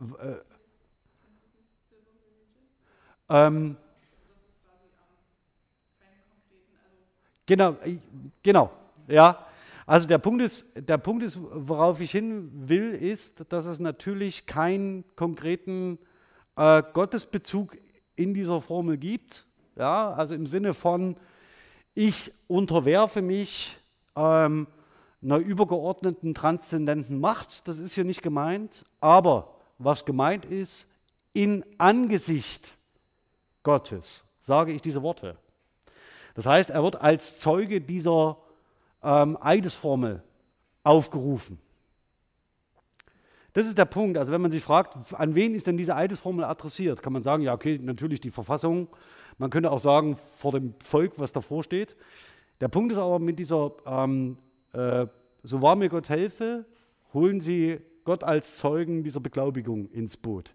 Äh, 0.00 0.36
ähm, 3.28 3.76
genau, 7.50 7.76
genau, 8.42 8.70
ja. 9.08 9.46
Also 9.86 10.06
der 10.06 10.18
Punkt 10.18 10.40
ist, 10.40 10.66
der 10.76 10.98
Punkt 10.98 11.24
ist, 11.24 11.38
worauf 11.40 12.00
ich 12.00 12.12
hin 12.12 12.48
will, 12.54 12.92
ist, 12.94 13.44
dass 13.52 13.66
es 13.66 13.80
natürlich 13.80 14.46
keinen 14.46 15.04
konkreten 15.16 15.98
äh, 16.56 16.82
Gottesbezug 16.92 17.76
in 18.14 18.32
dieser 18.32 18.60
Formel 18.60 18.96
gibt. 18.96 19.46
Ja, 19.76 20.12
also 20.12 20.34
im 20.34 20.46
Sinne 20.46 20.74
von, 20.74 21.16
ich 21.94 22.32
unterwerfe 22.46 23.20
mich 23.20 23.78
ähm, 24.14 24.68
einer 25.22 25.38
übergeordneten 25.38 26.34
transzendenten 26.34 27.18
Macht. 27.18 27.66
Das 27.66 27.78
ist 27.78 27.94
hier 27.94 28.04
nicht 28.04 28.22
gemeint. 28.22 28.84
Aber 29.00 29.56
was 29.78 30.04
gemeint 30.04 30.44
ist, 30.44 30.86
in 31.32 31.64
Angesicht 31.78 32.76
Gottes 33.64 34.24
sage 34.40 34.72
ich 34.72 34.82
diese 34.82 35.02
Worte. 35.02 35.36
Das 36.34 36.46
heißt, 36.46 36.70
er 36.70 36.82
wird 36.82 37.00
als 37.00 37.38
Zeuge 37.38 37.80
dieser 37.80 38.38
ähm, 39.02 39.36
Eidesformel 39.40 40.22
aufgerufen. 40.82 41.58
Das 43.52 43.66
ist 43.66 43.78
der 43.78 43.84
Punkt. 43.84 44.16
Also 44.16 44.32
wenn 44.32 44.40
man 44.40 44.50
sich 44.50 44.62
fragt, 44.62 45.12
an 45.14 45.34
wen 45.34 45.54
ist 45.54 45.66
denn 45.66 45.76
diese 45.76 45.96
Eidesformel 45.96 46.44
adressiert, 46.44 47.02
kann 47.02 47.12
man 47.12 47.22
sagen, 47.22 47.42
ja, 47.42 47.52
okay, 47.52 47.78
natürlich 47.82 48.20
die 48.20 48.30
Verfassung. 48.30 48.88
Man 49.38 49.50
könnte 49.50 49.70
auch 49.72 49.80
sagen, 49.80 50.16
vor 50.36 50.52
dem 50.52 50.74
Volk, 50.84 51.14
was 51.16 51.32
davor 51.32 51.64
steht. 51.64 51.96
Der 52.60 52.68
Punkt 52.68 52.92
ist 52.92 52.98
aber 52.98 53.18
mit 53.18 53.38
dieser, 53.38 53.72
ähm, 53.86 54.36
äh, 54.72 55.06
so 55.42 55.62
wahr 55.62 55.76
mir 55.76 55.88
Gott 55.88 56.08
helfe, 56.08 56.66
holen 57.12 57.40
Sie 57.40 57.80
Gott 58.04 58.22
als 58.22 58.58
Zeugen 58.58 59.02
dieser 59.02 59.20
Beglaubigung 59.20 59.88
ins 59.90 60.16
Boot. 60.16 60.54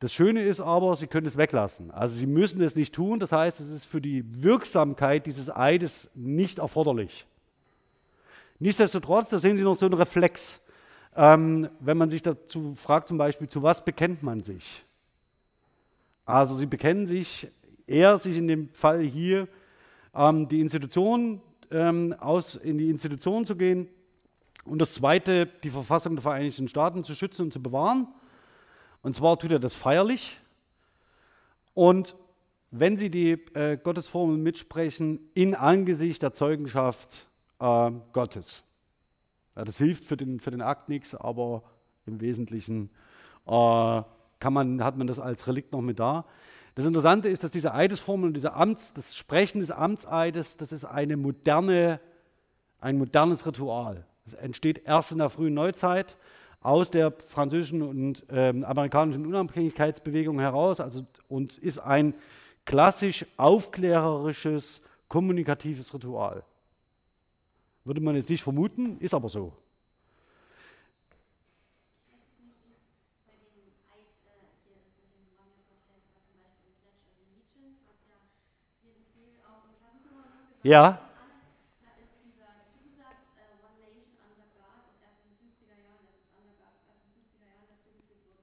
Das 0.00 0.14
Schöne 0.14 0.42
ist 0.42 0.60
aber, 0.60 0.96
Sie 0.96 1.06
können 1.06 1.26
es 1.26 1.36
weglassen. 1.36 1.90
Also 1.90 2.16
Sie 2.16 2.26
müssen 2.26 2.62
es 2.62 2.74
nicht 2.74 2.94
tun. 2.94 3.20
Das 3.20 3.32
heißt, 3.32 3.60
es 3.60 3.70
ist 3.70 3.84
für 3.84 4.00
die 4.00 4.24
Wirksamkeit 4.42 5.26
dieses 5.26 5.54
Eides 5.54 6.10
nicht 6.14 6.58
erforderlich. 6.58 7.26
Nichtsdestotrotz, 8.58 9.28
da 9.28 9.38
sehen 9.38 9.58
Sie 9.58 9.62
noch 9.62 9.76
so 9.76 9.84
einen 9.84 9.94
Reflex. 9.94 10.60
Ähm, 11.14 11.68
wenn 11.80 11.98
man 11.98 12.08
sich 12.08 12.22
dazu 12.22 12.74
fragt, 12.76 13.08
zum 13.08 13.18
Beispiel, 13.18 13.48
zu 13.48 13.62
was 13.62 13.84
bekennt 13.84 14.22
man 14.22 14.42
sich? 14.42 14.82
Also 16.24 16.54
Sie 16.54 16.66
bekennen 16.66 17.06
sich, 17.06 17.48
eher 17.86 18.18
sich 18.18 18.38
in 18.38 18.48
dem 18.48 18.70
Fall 18.72 19.00
hier, 19.00 19.48
ähm, 20.14 20.48
die 20.48 20.60
Institution, 20.60 21.42
ähm, 21.70 22.14
aus, 22.18 22.54
in 22.54 22.78
die 22.78 22.88
Institution 22.88 23.44
zu 23.44 23.54
gehen 23.54 23.86
und 24.64 24.78
das 24.78 24.94
Zweite, 24.94 25.46
die 25.46 25.70
Verfassung 25.70 26.14
der 26.14 26.22
Vereinigten 26.22 26.68
Staaten 26.68 27.04
zu 27.04 27.14
schützen 27.14 27.42
und 27.42 27.52
zu 27.52 27.62
bewahren. 27.62 28.08
Und 29.02 29.16
zwar 29.16 29.38
tut 29.38 29.52
er 29.52 29.58
das 29.58 29.74
feierlich. 29.74 30.36
Und 31.74 32.14
wenn 32.70 32.96
Sie 32.96 33.10
die 33.10 33.32
äh, 33.54 33.76
Gottesformel 33.76 34.36
mitsprechen, 34.36 35.20
in 35.34 35.54
Angesicht 35.54 36.22
der 36.22 36.32
Zeugenschaft 36.32 37.26
äh, 37.58 37.90
Gottes. 38.12 38.64
Ja, 39.56 39.64
das 39.64 39.78
hilft 39.78 40.04
für 40.04 40.16
den, 40.16 40.40
für 40.40 40.50
den 40.50 40.62
Akt 40.62 40.88
nichts, 40.88 41.14
aber 41.14 41.62
im 42.06 42.20
Wesentlichen 42.20 42.90
äh, 43.46 43.50
kann 43.50 44.52
man, 44.52 44.84
hat 44.84 44.96
man 44.96 45.06
das 45.06 45.18
als 45.18 45.46
Relikt 45.46 45.72
noch 45.72 45.80
mit 45.80 45.98
da. 45.98 46.24
Das 46.74 46.86
Interessante 46.86 47.28
ist, 47.28 47.42
dass 47.42 47.50
diese 47.50 47.74
Eidesformel, 47.74 48.32
diese 48.32 48.54
Amts, 48.54 48.94
das 48.94 49.16
Sprechen 49.16 49.60
des 49.60 49.70
Amtseides, 49.70 50.56
das 50.56 50.72
ist 50.72 50.84
eine 50.84 51.16
moderne, 51.16 52.00
ein 52.80 52.96
modernes 52.96 53.44
Ritual. 53.44 54.06
Es 54.24 54.34
entsteht 54.34 54.82
erst 54.86 55.12
in 55.12 55.18
der 55.18 55.30
frühen 55.30 55.54
Neuzeit 55.54 56.16
aus 56.60 56.90
der 56.90 57.12
französischen 57.12 57.82
und 57.82 58.24
ähm, 58.30 58.64
amerikanischen 58.64 59.26
Unabhängigkeitsbewegung 59.26 60.38
heraus 60.40 60.80
also, 60.80 61.06
und 61.28 61.56
ist 61.58 61.78
ein 61.78 62.14
klassisch 62.66 63.24
aufklärerisches, 63.36 64.82
kommunikatives 65.08 65.92
Ritual. 65.94 66.44
Würde 67.84 68.00
man 68.00 68.14
jetzt 68.14 68.28
nicht 68.28 68.42
vermuten, 68.42 68.98
ist 68.98 69.14
aber 69.14 69.28
so. 69.28 69.52
Ja. 80.62 81.09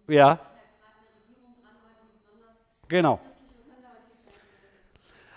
Ja. 0.07 0.39
Genau. 2.87 3.19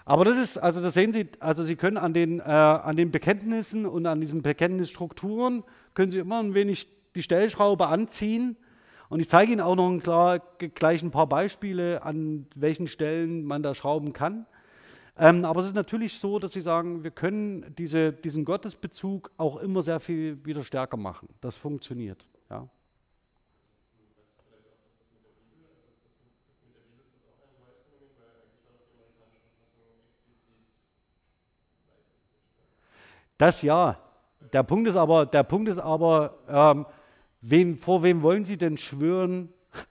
Aber 0.05 0.25
das 0.25 0.39
ist, 0.39 0.59
also 0.59 0.81
das 0.81 0.95
sehen 0.95 1.13
Sie, 1.13 1.29
also 1.39 1.63
Sie 1.63 1.77
können 1.77 1.97
an 1.97 2.13
den, 2.13 2.41
äh, 2.41 2.43
an 2.43 2.97
den 2.97 3.11
Bekenntnissen 3.11 3.87
und 3.87 4.07
an 4.07 4.21
diesen 4.21 4.43
Bekenntnisstrukturen, 4.43 5.63
können 5.95 6.11
Sie 6.11 6.19
immer 6.19 6.41
ein 6.41 6.55
wenig 6.55 6.89
die 7.15 7.23
Stellschraube 7.23 7.87
anziehen. 7.87 8.57
Und 9.09 9.21
ich 9.21 9.29
zeige 9.29 9.53
Ihnen 9.53 9.61
auch 9.61 9.77
noch 9.77 9.89
ein 9.89 10.01
klar, 10.01 10.41
gleich 10.59 11.03
ein 11.03 11.11
paar 11.11 11.29
Beispiele, 11.29 12.03
an 12.03 12.47
welchen 12.55 12.87
Stellen 12.87 13.45
man 13.45 13.63
da 13.63 13.75
schrauben 13.75 14.13
kann. 14.13 14.47
Ähm, 15.19 15.45
aber 15.45 15.61
es 15.61 15.67
ist 15.67 15.75
natürlich 15.75 16.19
so, 16.19 16.39
dass 16.39 16.53
Sie 16.53 16.61
sagen, 16.61 17.05
wir 17.05 17.11
können 17.11 17.75
diese, 17.77 18.13
diesen 18.13 18.45
Gottesbezug 18.45 19.31
auch 19.37 19.59
immer 19.59 19.83
sehr 19.83 20.01
viel 20.01 20.45
wieder 20.45 20.65
stärker 20.65 20.97
machen. 20.97 21.29
Das 21.41 21.57
funktioniert. 21.57 22.27
Ja. 22.49 22.69
Das 33.41 33.63
ja. 33.63 33.97
Der 34.53 34.63
Punkt 34.63 34.87
ist 34.87 34.97
aber, 34.97 35.25
der 35.25 35.45
Punkt 35.45 35.71
ist 35.71 35.79
aber 35.79 36.35
ähm, 36.47 36.85
wem, 37.41 37.79
vor 37.79 38.03
wem 38.03 38.21
wollen 38.21 38.45
Sie 38.45 38.59
denn 38.59 38.77
schwören? 38.77 39.49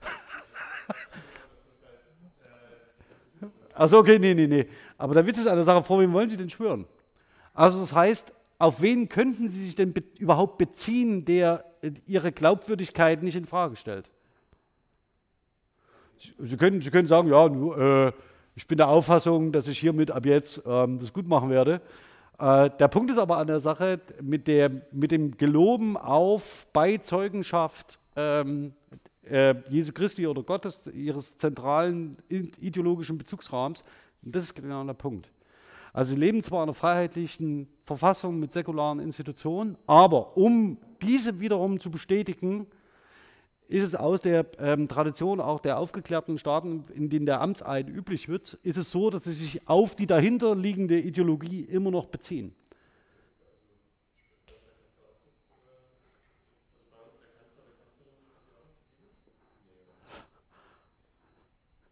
Also 3.74 3.98
okay, 3.98 4.18
nee, 4.18 4.34
nee, 4.34 4.46
nee. 4.46 4.66
Aber 4.98 5.14
der 5.14 5.26
Witz 5.26 5.38
ist 5.38 5.46
an 5.46 5.54
der 5.54 5.64
Sache, 5.64 5.82
vor 5.82 6.00
wem 6.00 6.12
wollen 6.12 6.28
Sie 6.28 6.36
denn 6.36 6.50
schwören? 6.50 6.84
Also 7.54 7.80
das 7.80 7.94
heißt, 7.94 8.30
auf 8.58 8.82
wen 8.82 9.08
könnten 9.08 9.48
Sie 9.48 9.64
sich 9.64 9.74
denn 9.74 9.94
be 9.94 10.02
überhaupt 10.18 10.58
beziehen, 10.58 11.24
der 11.24 11.64
äh, 11.80 11.92
Ihre 12.04 12.30
Glaubwürdigkeit 12.30 13.22
nicht 13.22 13.36
in 13.36 13.46
Frage 13.46 13.76
stellt? 13.76 14.10
Sie 16.38 16.56
können, 16.58 16.82
Sie 16.82 16.90
können 16.90 17.08
sagen, 17.08 17.28
ja, 17.28 17.46
äh, 17.46 18.12
ich 18.54 18.66
bin 18.66 18.76
der 18.76 18.88
Auffassung, 18.88 19.50
dass 19.50 19.66
ich 19.66 19.78
hiermit 19.78 20.10
ab 20.10 20.26
jetzt 20.26 20.60
ähm, 20.66 20.98
das 20.98 21.10
gut 21.14 21.26
machen 21.26 21.48
werde. 21.48 21.80
Äh, 22.40 22.70
der 22.78 22.88
Punkt 22.88 23.10
ist 23.10 23.18
aber 23.18 23.36
an 23.36 23.46
der 23.46 23.60
Sache, 23.60 24.00
mit, 24.22 24.46
der, 24.46 24.70
mit 24.92 25.10
dem 25.10 25.36
Geloben 25.36 25.96
auf 25.96 26.66
Beizeugenschaft 26.72 27.98
ähm, 28.16 28.72
äh, 29.24 29.54
Jesu 29.68 29.92
Christi 29.92 30.26
oder 30.26 30.42
Gottes, 30.42 30.86
ihres 30.86 31.36
zentralen 31.36 32.16
ideologischen 32.28 33.18
Bezugsrahmens, 33.18 33.84
das 34.22 34.44
ist 34.44 34.54
genau 34.54 34.82
der 34.84 34.94
Punkt. 34.94 35.30
Also 35.92 36.14
sie 36.14 36.20
leben 36.20 36.42
zwar 36.42 36.62
in 36.62 36.68
einer 36.68 36.74
freiheitlichen 36.74 37.68
Verfassung 37.84 38.38
mit 38.38 38.52
säkularen 38.52 39.00
Institutionen, 39.00 39.76
aber 39.86 40.36
um 40.36 40.78
diese 41.02 41.40
wiederum 41.40 41.78
zu 41.78 41.90
bestätigen, 41.90 42.66
ist 43.70 43.84
es 43.84 43.94
aus 43.94 44.20
der 44.20 44.46
ähm, 44.58 44.88
Tradition 44.88 45.40
auch 45.40 45.60
der 45.60 45.78
aufgeklärten 45.78 46.38
Staaten, 46.38 46.84
in 46.92 47.08
denen 47.08 47.24
der 47.24 47.40
Amtseid 47.40 47.88
üblich 47.88 48.28
wird, 48.28 48.58
ist 48.64 48.76
es 48.76 48.90
so, 48.90 49.10
dass 49.10 49.24
sie 49.24 49.32
sich 49.32 49.68
auf 49.68 49.94
die 49.94 50.06
dahinterliegende 50.06 50.98
Ideologie 50.98 51.62
immer 51.62 51.92
noch 51.92 52.06
beziehen. 52.06 52.52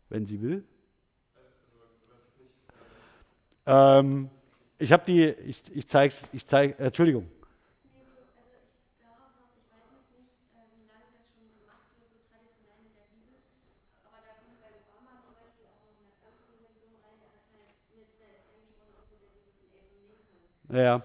Wenn 0.08 0.26
sie 0.26 0.42
will. 0.42 0.64
Ähm, 3.66 4.30
ich 4.78 4.90
habe 4.92 5.04
die, 5.06 5.26
ich, 5.26 5.62
ich 5.72 5.86
zeige 5.86 6.12
es, 6.12 6.30
ich 6.32 6.46
zeige, 6.46 6.76
äh, 6.78 6.86
Entschuldigung. 6.86 7.30
Ja. 20.70 21.02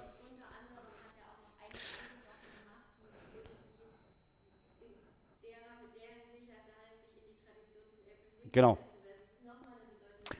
Genau. 8.52 8.78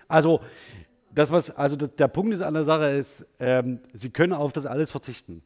Also, 0.08 0.42
das, 1.10 1.32
was, 1.32 1.50
also 1.50 1.76
der 1.76 2.08
Punkt 2.08 2.34
ist 2.34 2.42
an 2.42 2.54
der 2.54 2.64
Sache 2.64 2.90
ist, 2.90 3.26
ähm, 3.40 3.80
Sie 3.94 4.10
können 4.10 4.34
auf 4.34 4.52
das 4.54 4.66
alles 4.66 4.92
verzichten. 4.92 5.42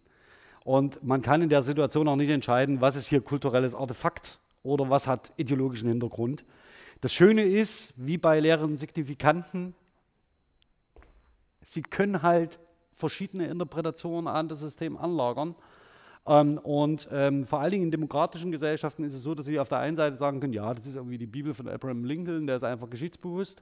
Und 0.65 1.01
man 1.01 1.21
kann 1.21 1.41
in 1.41 1.49
der 1.49 1.63
Situation 1.63 2.07
auch 2.09 2.17
nicht 2.17 2.29
entscheiden, 2.29 2.81
was 2.81 2.97
ist 2.97 3.07
hier 3.07 3.21
kulturelles 3.21 3.73
Artefakt 3.73 4.39
oder 4.63 4.89
was 4.89 5.07
hat 5.07 5.31
ideologischen 5.37 5.87
Hintergrund. 5.87 6.43
Das 6.99 7.13
Schöne 7.13 7.43
ist, 7.43 7.93
wie 7.95 8.17
bei 8.17 8.39
leeren 8.39 8.75
Signifikanten, 8.75 9.75
Sie 11.63 11.81
können 11.81 12.21
halt 12.21 12.59
verschiedene 12.97 13.47
Interpretationen 13.47 14.27
an 14.27 14.49
das 14.49 14.59
System 14.59 14.97
anlagern. 14.97 15.55
Ähm, 16.27 16.57
und 16.57 17.07
ähm, 17.11 17.45
vor 17.45 17.61
allen 17.61 17.71
Dingen 17.71 17.83
in 17.85 17.91
demokratischen 17.91 18.51
Gesellschaften 18.51 19.03
ist 19.03 19.13
es 19.13 19.23
so, 19.23 19.33
dass 19.33 19.45
sie 19.45 19.59
auf 19.59 19.69
der 19.69 19.79
einen 19.79 19.95
Seite 19.95 20.17
sagen 20.17 20.39
können, 20.39 20.53
ja, 20.53 20.73
das 20.73 20.85
ist 20.85 20.95
irgendwie 20.95 21.17
die 21.17 21.27
Bibel 21.27 21.53
von 21.53 21.67
Abraham 21.69 22.03
Lincoln, 22.03 22.47
der 22.47 22.57
ist 22.57 22.63
einfach 22.63 22.89
geschichtsbewusst 22.89 23.61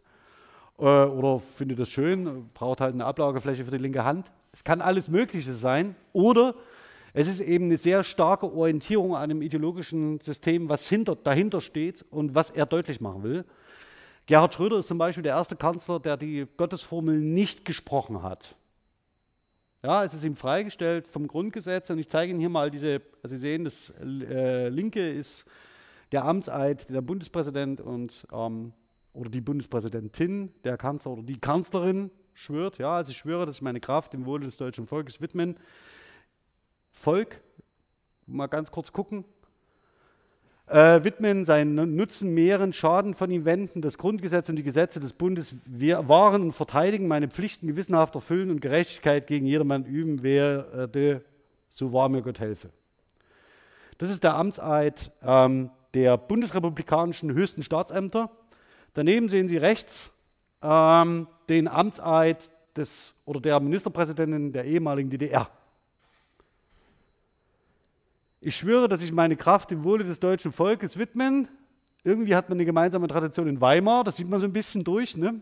äh, 0.80 0.84
oder 0.84 1.40
findet 1.40 1.80
das 1.80 1.90
schön, 1.90 2.50
braucht 2.54 2.82
halt 2.82 2.94
eine 2.94 3.06
Ablagefläche 3.06 3.66
für 3.66 3.72
die 3.72 3.78
linke 3.78 4.04
Hand. 4.04 4.32
Es 4.52 4.64
kann 4.64 4.82
alles 4.82 5.08
Mögliche 5.08 5.54
sein. 5.54 5.96
Oder 6.14 6.56
es 7.14 7.28
ist 7.28 7.40
eben 7.40 7.66
eine 7.66 7.78
sehr 7.78 8.04
starke 8.04 8.52
Orientierung 8.52 9.16
an 9.16 9.24
einem 9.24 9.42
ideologischen 9.42 10.20
System, 10.20 10.70
was 10.70 10.88
hinter, 10.88 11.16
dahinter 11.16 11.62
steht 11.62 12.04
und 12.10 12.36
was 12.36 12.50
er 12.50 12.66
deutlich 12.66 13.00
machen 13.00 13.24
will. 13.24 13.46
Gerhard 14.26 14.56
Schröder 14.56 14.80
ist 14.80 14.88
zum 14.88 14.98
Beispiel 14.98 15.24
der 15.24 15.34
erste 15.34 15.56
Kanzler, 15.56 16.00
der 16.00 16.18
die 16.18 16.48
Gottesformel 16.58 17.20
nicht 17.20 17.64
gesprochen 17.64 18.24
hat. 18.24 18.56
Ja, 19.86 20.04
es 20.04 20.16
ist 20.16 20.24
ihm 20.24 20.36
freigestellt 20.36 21.08
vom 21.08 21.28
Grundgesetz 21.28 21.92
und 21.92 22.00
ich 22.00 22.10
zeige 22.10 22.32
Ihnen 22.32 22.40
hier 22.40 22.50
mal 22.50 22.72
diese, 22.72 23.04
also 23.22 23.36
Sie 23.36 23.40
sehen, 23.40 23.66
das 23.66 23.94
äh, 24.02 24.68
linke 24.70 25.12
ist 25.12 25.46
der 26.12 26.26
Amtseid, 26.26 26.90
der 26.90 27.02
Bundespräsident 27.02 27.82
und 27.82 28.26
ähm, 28.32 28.74
oder 29.14 29.30
die 29.30 29.42
Bundespräsidentin, 29.42 30.52
der 30.64 30.78
Kanzler 30.78 31.12
oder 31.12 31.22
die 31.22 31.40
Kanzlerin 31.40 32.10
schwört. 32.34 32.80
Ja, 32.80 32.96
also 32.96 33.12
ich 33.12 33.18
schwöre, 33.18 33.46
dass 33.46 33.58
ich 33.58 33.62
meine 33.62 33.80
Kraft 33.80 34.14
dem 34.14 34.26
Wohle 34.26 34.46
des 34.46 34.58
deutschen 34.58 34.88
Volkes 34.88 35.22
widmen. 35.22 35.56
Volk, 36.92 37.44
mal 38.26 38.48
ganz 38.48 38.72
kurz 38.72 38.92
gucken, 38.92 39.24
äh, 40.68 41.04
widmen, 41.04 41.46
seinen 41.46 41.96
Nutzen 41.96 42.34
mehren, 42.34 42.74
Schaden 42.74 43.14
von 43.14 43.30
ihm 43.30 43.46
wenden, 43.46 43.82
das 43.82 43.98
Grundgesetz 43.98 44.50
und 44.50 44.56
die 44.56 44.64
Gesetze 44.64 45.00
des 45.00 45.14
Bundes 45.14 45.56
wahren 45.66 46.42
und 46.42 46.54
verteidigen, 46.54 47.08
meine 47.08 47.28
Pflichten 47.28 47.68
gewissenhaft 47.68 48.16
erfüllen 48.16 48.50
und 48.50 48.62
Gerechtigkeit 48.62 49.28
gegen 49.28 49.46
jedermann 49.46 49.86
üben 49.86 50.24
werde, 50.24 51.24
so 51.70 51.94
wahr 51.94 52.10
mir 52.10 52.22
Gott 52.22 52.40
helfe. 52.40 52.70
Das 53.98 54.10
ist 54.10 54.24
der 54.24 54.36
Amtseid 54.36 55.12
ähm, 55.24 55.70
der 55.94 56.18
bundesrepublikanischen 56.18 57.34
höchsten 57.34 57.64
Staatsämter. 57.64 58.30
Daneben 58.94 59.30
sehen 59.30 59.48
Sie 59.48 59.58
rechts 59.58 60.12
ähm, 60.62 61.28
den 61.48 61.68
Amtseid 61.68 62.50
des 62.76 63.16
oder 63.26 63.40
der 63.40 63.60
Ministerpräsidentin 63.60 64.52
der 64.52 64.66
ehemaligen 64.66 65.10
DDR. 65.10 65.50
Ich 68.46 68.58
schwöre, 68.58 68.88
dass 68.88 69.02
ich 69.02 69.12
meine 69.12 69.36
Kraft 69.36 69.72
dem 69.72 69.84
Wohle 69.84 70.04
des 70.04 70.20
deutschen 70.20 70.52
Volkes 70.52 71.00
widmen. 71.00 71.48
Irgendwie 72.04 72.36
hat 72.36 72.48
man 72.48 72.58
eine 72.58 72.66
gemeinsame 72.66 73.08
Tradition 73.08 73.48
in 73.48 73.60
Weimar, 73.60 74.04
das 74.04 74.18
sieht 74.18 74.30
man 74.30 74.40
so 74.40 74.46
ein 74.46 74.54
bisschen 74.54 74.84
durch. 74.84 75.18
Ne? 75.18 75.42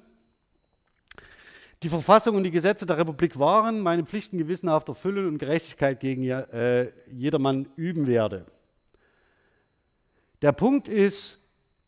Die 1.82 1.90
Verfassung 1.90 2.38
und 2.38 2.46
die 2.46 2.52
Gesetze 2.52 2.86
der 2.86 2.98
Republik 2.98 3.38
wahren, 3.38 3.82
meine 3.82 4.06
Pflichten 4.06 4.38
gewissenhaft 4.38 4.88
erfüllen 4.88 5.28
und 5.28 5.38
Gerechtigkeit 5.38 6.00
gegen 6.00 6.24
äh, 6.24 6.94
jedermann 7.12 7.68
üben 7.76 8.08
werde. 8.08 8.46
Der 10.42 10.54
Punkt 10.54 10.88
ist, 10.88 11.42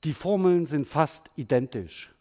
die 0.04 0.12
Formeln 0.12 0.66
sind 0.66 0.86
fast 0.86 1.32
identisch. 1.38 2.14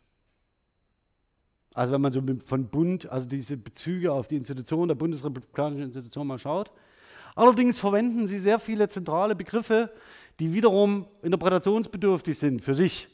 Also 1.74 1.92
wenn 1.92 2.00
man 2.00 2.12
so 2.12 2.22
von 2.46 2.68
Bund, 2.68 3.10
also 3.10 3.28
diese 3.28 3.56
Bezüge 3.56 4.12
auf 4.12 4.28
die 4.28 4.36
Institution 4.36 4.86
der 4.86 4.94
bundesrepublikanischen 4.94 5.86
Institution 5.86 6.28
mal 6.28 6.38
schaut, 6.38 6.70
Allerdings 7.34 7.78
verwenden 7.78 8.26
sie 8.26 8.38
sehr 8.38 8.58
viele 8.58 8.88
zentrale 8.88 9.34
Begriffe, 9.34 9.92
die 10.38 10.52
wiederum 10.52 11.06
interpretationsbedürftig 11.22 12.38
sind 12.38 12.62
für 12.62 12.74
sich. 12.74 13.08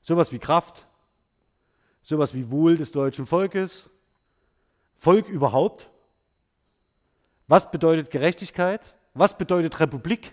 Sowas 0.00 0.32
wie 0.32 0.38
Kraft, 0.38 0.86
sowas 2.02 2.34
wie 2.34 2.50
Wohl 2.50 2.76
des 2.76 2.92
deutschen 2.92 3.26
Volkes, 3.26 3.88
Volk 4.96 5.28
überhaupt. 5.28 5.90
Was 7.48 7.70
bedeutet 7.70 8.10
Gerechtigkeit? 8.10 8.80
Was 9.14 9.36
bedeutet 9.36 9.80
Republik? 9.80 10.32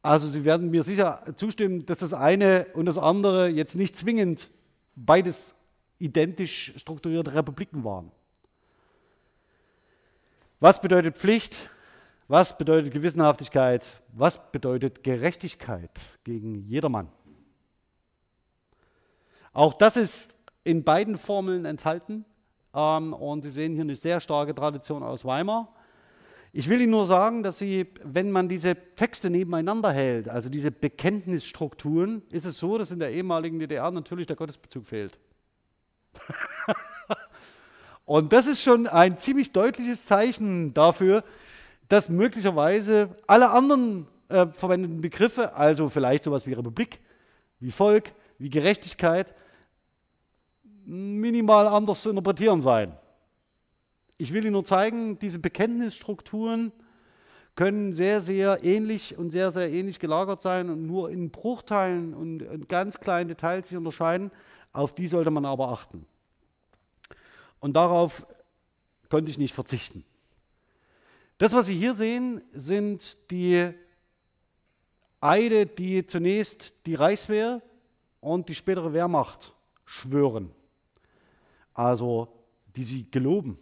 Also 0.00 0.28
Sie 0.28 0.44
werden 0.44 0.70
mir 0.70 0.82
sicher 0.82 1.24
zustimmen, 1.34 1.86
dass 1.86 1.98
das 1.98 2.12
eine 2.12 2.66
und 2.74 2.86
das 2.86 2.98
andere 2.98 3.48
jetzt 3.48 3.74
nicht 3.74 3.98
zwingend 3.98 4.50
beides 4.94 5.56
identisch 5.98 6.72
strukturierte 6.76 7.34
Republiken 7.34 7.84
waren. 7.84 8.12
Was 10.60 10.80
bedeutet 10.80 11.18
Pflicht? 11.18 11.68
Was 12.28 12.56
bedeutet 12.56 12.92
Gewissenhaftigkeit? 12.92 13.86
Was 14.12 14.50
bedeutet 14.50 15.02
Gerechtigkeit 15.02 15.90
gegen 16.24 16.54
jedermann? 16.54 17.08
Auch 19.52 19.74
das 19.74 19.96
ist 19.96 20.38
in 20.64 20.84
beiden 20.84 21.18
Formeln 21.18 21.64
enthalten. 21.64 22.24
Ähm, 22.74 23.12
und 23.12 23.42
Sie 23.42 23.50
sehen 23.50 23.74
hier 23.74 23.82
eine 23.82 23.96
sehr 23.96 24.20
starke 24.20 24.54
Tradition 24.54 25.02
aus 25.02 25.24
Weimar. 25.24 25.74
Ich 26.52 26.68
will 26.68 26.80
Ihnen 26.80 26.92
nur 26.92 27.06
sagen, 27.06 27.42
dass 27.42 27.58
Sie, 27.58 27.86
wenn 28.02 28.30
man 28.30 28.48
diese 28.48 28.76
Texte 28.96 29.28
nebeneinander 29.28 29.92
hält, 29.92 30.28
also 30.28 30.48
diese 30.48 30.70
Bekenntnisstrukturen, 30.70 32.22
ist 32.30 32.46
es 32.46 32.58
so, 32.58 32.78
dass 32.78 32.90
in 32.90 33.00
der 33.00 33.10
ehemaligen 33.10 33.58
DDR 33.58 33.90
natürlich 33.90 34.26
der 34.26 34.36
Gottesbezug 34.36 34.86
fehlt. 34.86 35.18
und 38.04 38.32
das 38.32 38.46
ist 38.46 38.62
schon 38.62 38.86
ein 38.86 39.18
ziemlich 39.18 39.52
deutliches 39.52 40.04
Zeichen 40.04 40.74
dafür, 40.74 41.24
dass 41.88 42.08
möglicherweise 42.08 43.10
alle 43.26 43.50
anderen 43.50 44.06
äh, 44.28 44.46
verwendeten 44.46 45.00
Begriffe, 45.00 45.54
also 45.54 45.88
vielleicht 45.88 46.24
sowas 46.24 46.46
wie 46.46 46.52
Republik, 46.52 47.00
wie 47.60 47.70
Volk, 47.70 48.12
wie 48.38 48.50
Gerechtigkeit, 48.50 49.34
minimal 50.84 51.66
anders 51.66 52.02
zu 52.02 52.10
interpretieren 52.10 52.60
seien. 52.60 52.92
Ich 54.18 54.32
will 54.32 54.44
Ihnen 54.44 54.52
nur 54.52 54.64
zeigen, 54.64 55.18
diese 55.18 55.38
Bekenntnisstrukturen 55.38 56.72
können 57.54 57.92
sehr, 57.92 58.20
sehr 58.20 58.64
ähnlich 58.64 59.16
und 59.16 59.30
sehr, 59.30 59.52
sehr 59.52 59.72
ähnlich 59.72 59.98
gelagert 59.98 60.42
sein 60.42 60.70
und 60.70 60.86
nur 60.86 61.10
in 61.10 61.30
Bruchteilen 61.30 62.14
und 62.14 62.42
in 62.42 62.68
ganz 62.68 62.98
kleinen 62.98 63.28
Details 63.28 63.68
sich 63.68 63.78
unterscheiden. 63.78 64.30
Auf 64.72 64.94
die 64.94 65.08
sollte 65.08 65.30
man 65.30 65.44
aber 65.44 65.68
achten. 65.68 66.06
Und 67.64 67.72
darauf 67.72 68.26
konnte 69.08 69.30
ich 69.30 69.38
nicht 69.38 69.54
verzichten. 69.54 70.04
Das, 71.38 71.54
was 71.54 71.64
Sie 71.64 71.74
hier 71.74 71.94
sehen, 71.94 72.42
sind 72.52 73.30
die 73.30 73.72
Eide, 75.18 75.64
die 75.64 76.06
zunächst 76.06 76.84
die 76.84 76.94
Reichswehr 76.94 77.62
und 78.20 78.50
die 78.50 78.54
spätere 78.54 78.92
Wehrmacht 78.92 79.54
schwören. 79.86 80.50
Also, 81.72 82.28
die 82.76 82.84
sie 82.84 83.10
geloben. 83.10 83.56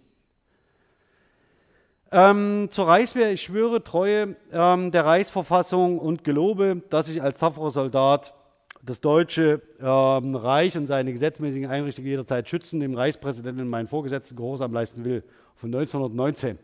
Ähm, 2.11 2.73
zur 2.73 2.89
Reichswehr, 2.89 3.31
ich 3.31 3.43
schwöre 3.43 3.85
Treue 3.85 4.35
ähm, 4.51 4.91
der 4.91 5.05
Reichsverfassung 5.05 6.01
und 6.01 6.25
gelobe, 6.25 6.83
dass 6.91 7.07
ich 7.07 7.23
als 7.23 7.39
tapferer 7.39 7.71
Soldat 7.71 8.35
das 8.83 9.01
Deutsche 9.01 9.63
ähm, 9.81 10.35
Reich 10.35 10.77
und 10.77 10.87
seine 10.87 11.13
gesetzmäßigen 11.13 11.71
Einrichtungen 11.71 12.09
jederzeit 12.09 12.49
schützen, 12.49 12.81
dem 12.81 12.95
Reichspräsidenten 12.95 13.69
meinen 13.69 13.87
Vorgesetzten 13.87 14.37
Gehorsam 14.37 14.73
leisten 14.73 15.05
will. 15.05 15.23
Von 15.55 15.69
1919. 15.69 16.59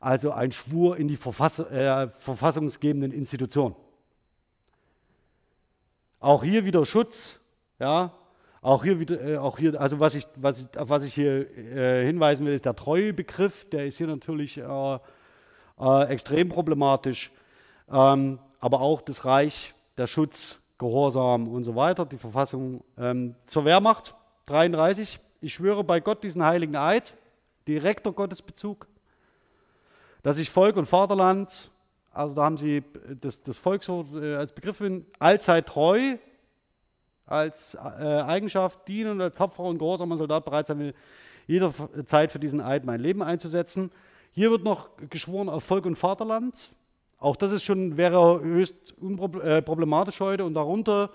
Also 0.00 0.32
ein 0.32 0.50
Schwur 0.50 0.96
in 0.96 1.06
die 1.06 1.16
Verfass 1.16 1.60
äh, 1.60 2.08
verfassungsgebenden 2.16 3.12
Institutionen. 3.12 3.76
Auch 6.18 6.42
hier 6.42 6.64
wieder 6.64 6.84
Schutz, 6.84 7.38
ja, 7.78 8.12
auch 8.60 8.82
hier, 8.82 8.98
wieder, 8.98 9.20
äh, 9.20 9.36
auch 9.38 9.58
hier 9.58 9.80
also 9.80 10.00
was 10.00 10.14
ich, 10.16 10.26
was, 10.36 10.68
auf 10.76 10.88
was 10.88 11.04
ich 11.04 11.14
hier 11.14 11.56
äh, 11.56 12.04
hinweisen 12.04 12.44
will, 12.46 12.54
ist 12.54 12.64
der 12.64 12.74
Treuebegriff. 12.74 13.68
Der 13.70 13.86
ist 13.86 13.98
hier 13.98 14.08
natürlich 14.08 14.58
äh, 14.58 14.98
äh, 15.78 16.04
extrem 16.08 16.48
problematisch. 16.48 17.30
Ähm, 17.88 18.40
aber 18.58 18.80
auch 18.80 19.02
das 19.02 19.24
Reich, 19.24 19.74
der 19.96 20.06
Schutz, 20.08 20.61
Gehorsam 20.82 21.48
und 21.48 21.64
so 21.64 21.76
weiter, 21.76 22.04
die 22.04 22.18
Verfassung 22.18 22.82
ähm, 22.98 23.34
zur 23.46 23.64
Wehrmacht 23.64 24.14
33. 24.46 25.20
Ich 25.40 25.54
schwöre 25.54 25.84
bei 25.84 26.00
Gott 26.00 26.22
diesen 26.24 26.44
heiligen 26.44 26.76
Eid, 26.76 27.14
direkter 27.66 28.12
Gottesbezug, 28.12 28.88
dass 30.22 30.38
ich 30.38 30.50
Volk 30.50 30.76
und 30.76 30.86
Vaterland, 30.86 31.70
also 32.12 32.34
da 32.34 32.42
haben 32.42 32.56
Sie 32.56 32.82
das, 33.20 33.42
das 33.42 33.58
Volkswort 33.58 34.08
äh, 34.14 34.34
als 34.34 34.52
Begriff, 34.52 34.78
bin, 34.78 35.06
allzeit 35.18 35.66
treu 35.66 36.16
als 37.26 37.74
äh, 37.74 37.78
Eigenschaft 37.78 38.86
dienen 38.88 39.12
und 39.12 39.20
als 39.20 39.34
tapferer 39.34 39.68
und 39.68 39.78
gehorsamer 39.78 40.16
Soldat 40.16 40.44
bereit 40.44 40.66
sein 40.66 40.78
will, 40.78 40.94
jederzeit 41.46 42.32
für 42.32 42.38
diesen 42.38 42.60
Eid 42.60 42.84
mein 42.84 43.00
Leben 43.00 43.22
einzusetzen. 43.22 43.90
Hier 44.32 44.50
wird 44.50 44.64
noch 44.64 44.90
geschworen 45.10 45.48
auf 45.48 45.64
Volk 45.64 45.86
und 45.86 45.96
Vaterland. 45.96 46.74
Auch 47.22 47.36
das 47.36 47.52
ist 47.52 47.62
schon, 47.62 47.96
wäre 47.96 48.40
höchst 48.42 48.96
äh, 49.00 49.62
heute 49.62 50.44
und 50.44 50.54
darunter 50.54 51.10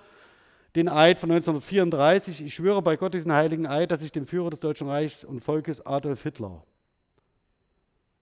den 0.73 0.87
Eid 0.87 1.19
von 1.19 1.29
1934. 1.31 2.45
Ich 2.45 2.53
schwöre 2.53 2.81
bei 2.81 2.95
Gott 2.95 3.13
diesen 3.13 3.33
heiligen 3.33 3.67
Eid, 3.67 3.91
dass 3.91 4.01
ich 4.01 4.13
dem 4.13 4.25
Führer 4.25 4.49
des 4.49 4.61
Deutschen 4.61 4.87
Reichs 4.87 5.25
und 5.25 5.41
Volkes 5.41 5.85
Adolf 5.85 6.23
Hitler, 6.23 6.63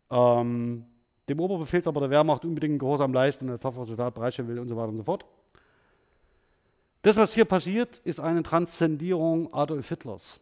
ähm, 0.09 0.85
dem 1.29 1.39
Oberbefehlshaber 1.39 1.99
der 1.99 2.09
Wehrmacht 2.09 2.43
unbedingt 2.43 2.79
Gehorsam 2.79 3.13
leisten 3.13 3.45
und 3.45 3.51
als 3.51 3.61
tapferer 3.61 3.85
Soldat 3.85 4.15
bereitstellen 4.15 4.49
will 4.49 4.57
und 4.57 4.67
so 4.67 4.75
weiter 4.75 4.89
und 4.89 4.97
so 4.97 5.03
fort. 5.03 5.23
Das, 7.03 7.17
was 7.17 7.35
hier 7.35 7.45
passiert, 7.45 7.99
ist 7.99 8.19
eine 8.19 8.41
Transzendierung 8.41 9.53
Adolf 9.53 9.89
Hitlers. 9.89 10.39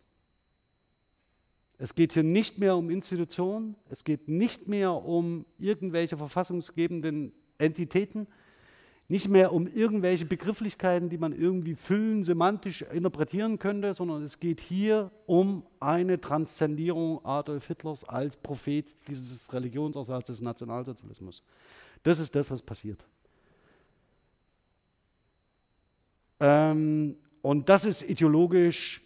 Es 1.83 1.95
geht 1.95 2.13
hier 2.13 2.23
nicht 2.23 2.59
mehr 2.59 2.77
um 2.77 2.89
Institutionen, 2.89 3.75
es 3.89 4.05
geht 4.05 4.29
nicht 4.29 4.69
mehr 4.69 4.93
um 4.93 5.45
irgendwelche 5.59 6.15
verfassungsgebenden 6.15 7.33
Entitäten, 7.57 8.25
nicht 9.09 9.27
mehr 9.27 9.51
um 9.51 9.67
irgendwelche 9.67 10.23
Begrifflichkeiten, 10.23 11.09
die 11.09 11.17
man 11.17 11.33
irgendwie 11.33 11.75
füllen, 11.75 12.23
semantisch 12.23 12.83
interpretieren 12.83 13.59
könnte, 13.59 13.93
sondern 13.93 14.23
es 14.23 14.39
geht 14.39 14.61
hier 14.61 15.11
um 15.25 15.65
eine 15.81 16.21
Transzendierung 16.21 17.19
Adolf 17.25 17.67
Hitlers 17.67 18.05
als 18.05 18.37
Prophet 18.37 18.95
dieses 19.09 19.51
Religionsersatzes 19.51 20.37
des 20.37 20.41
Nationalsozialismus. 20.41 21.43
Das 22.03 22.17
ist 22.17 22.33
das, 22.33 22.49
was 22.49 22.61
passiert. 22.61 23.03
Ähm, 26.39 27.17
und 27.41 27.67
das 27.67 27.83
ist 27.83 28.03
ideologisch 28.03 29.01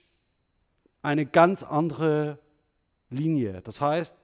eine 1.01 1.25
ganz 1.25 1.63
andere 1.63 2.37
Linie. 3.09 3.61
Das 3.63 3.81
heißt, 3.81 4.15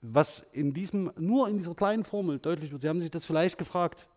was 0.00 0.44
in 0.52 0.74
diesem, 0.74 1.12
nur 1.16 1.48
in 1.48 1.58
dieser 1.58 1.74
kleinen 1.74 2.04
Formel 2.04 2.38
deutlich 2.38 2.72
wird, 2.72 2.82
Sie 2.82 2.88
haben 2.88 3.00
sich 3.00 3.10
das 3.10 3.24
vielleicht 3.24 3.58
gefragt, 3.58 4.08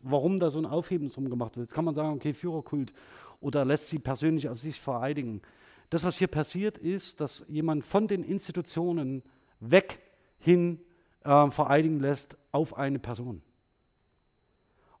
warum 0.00 0.38
da 0.38 0.50
so 0.50 0.58
ein 0.58 0.66
Aufheben 0.66 1.08
drum 1.08 1.28
gemacht 1.28 1.56
wird. 1.56 1.68
Jetzt 1.68 1.74
kann 1.74 1.84
man 1.84 1.94
sagen, 1.94 2.14
okay, 2.14 2.32
Führerkult 2.32 2.92
oder 3.40 3.64
lässt 3.64 3.88
sie 3.88 3.98
persönlich 3.98 4.48
auf 4.48 4.58
sich 4.58 4.80
vereidigen. 4.80 5.42
Das, 5.90 6.04
was 6.04 6.18
hier 6.18 6.28
passiert, 6.28 6.78
ist, 6.78 7.20
dass 7.20 7.44
jemand 7.48 7.84
von 7.84 8.08
den 8.08 8.24
Institutionen 8.24 9.22
weg 9.60 10.00
hin 10.38 10.80
äh, 11.24 11.50
vereidigen 11.50 12.00
lässt 12.00 12.36
auf 12.52 12.76
eine 12.76 12.98
Person. 12.98 13.42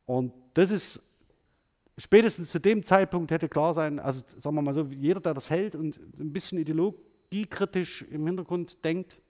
Und 0.06 0.32
das 0.54 0.70
ist 0.70 1.00
spätestens 1.98 2.50
zu 2.50 2.58
dem 2.58 2.82
Zeitpunkt 2.82 3.30
hätte 3.30 3.48
klar 3.48 3.74
sein, 3.74 3.98
also 3.98 4.22
sagen 4.36 4.56
wir 4.56 4.62
mal 4.62 4.72
so, 4.72 4.84
jeder, 4.84 5.20
der 5.20 5.34
das 5.34 5.50
hält 5.50 5.74
und 5.74 5.98
ein 6.18 6.32
bisschen 6.32 6.58
ideologiekritisch 7.30 8.02
im 8.02 8.26
Hintergrund 8.26 8.84
denkt 8.84 9.20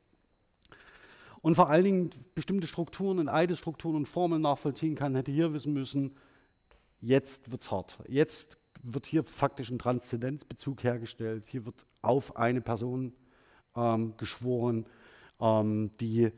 und 1.40 1.54
vor 1.54 1.68
allen 1.68 1.84
Dingen 1.84 2.10
bestimmte 2.34 2.66
Strukturen 2.66 3.18
und 3.18 3.28
Eidesstrukturen 3.28 3.96
und 3.96 4.06
Formeln 4.06 4.42
nachvollziehen 4.42 4.94
kann, 4.94 5.14
hätte 5.14 5.30
hier 5.30 5.52
wissen 5.52 5.72
müssen, 5.72 6.16
jetzt 7.00 7.50
wird 7.50 7.62
es 7.62 7.70
hart. 7.70 7.98
Jetzt 8.08 8.58
wird 8.82 9.06
hier 9.06 9.24
faktisch 9.24 9.70
ein 9.70 9.78
Transzendenzbezug 9.78 10.82
hergestellt. 10.82 11.48
Hier 11.48 11.64
wird 11.64 11.86
auf 12.02 12.36
eine 12.36 12.60
Person 12.60 13.12
ähm, 13.76 14.14
geschworen, 14.16 14.86
ähm, 15.40 15.90
die 16.00 16.32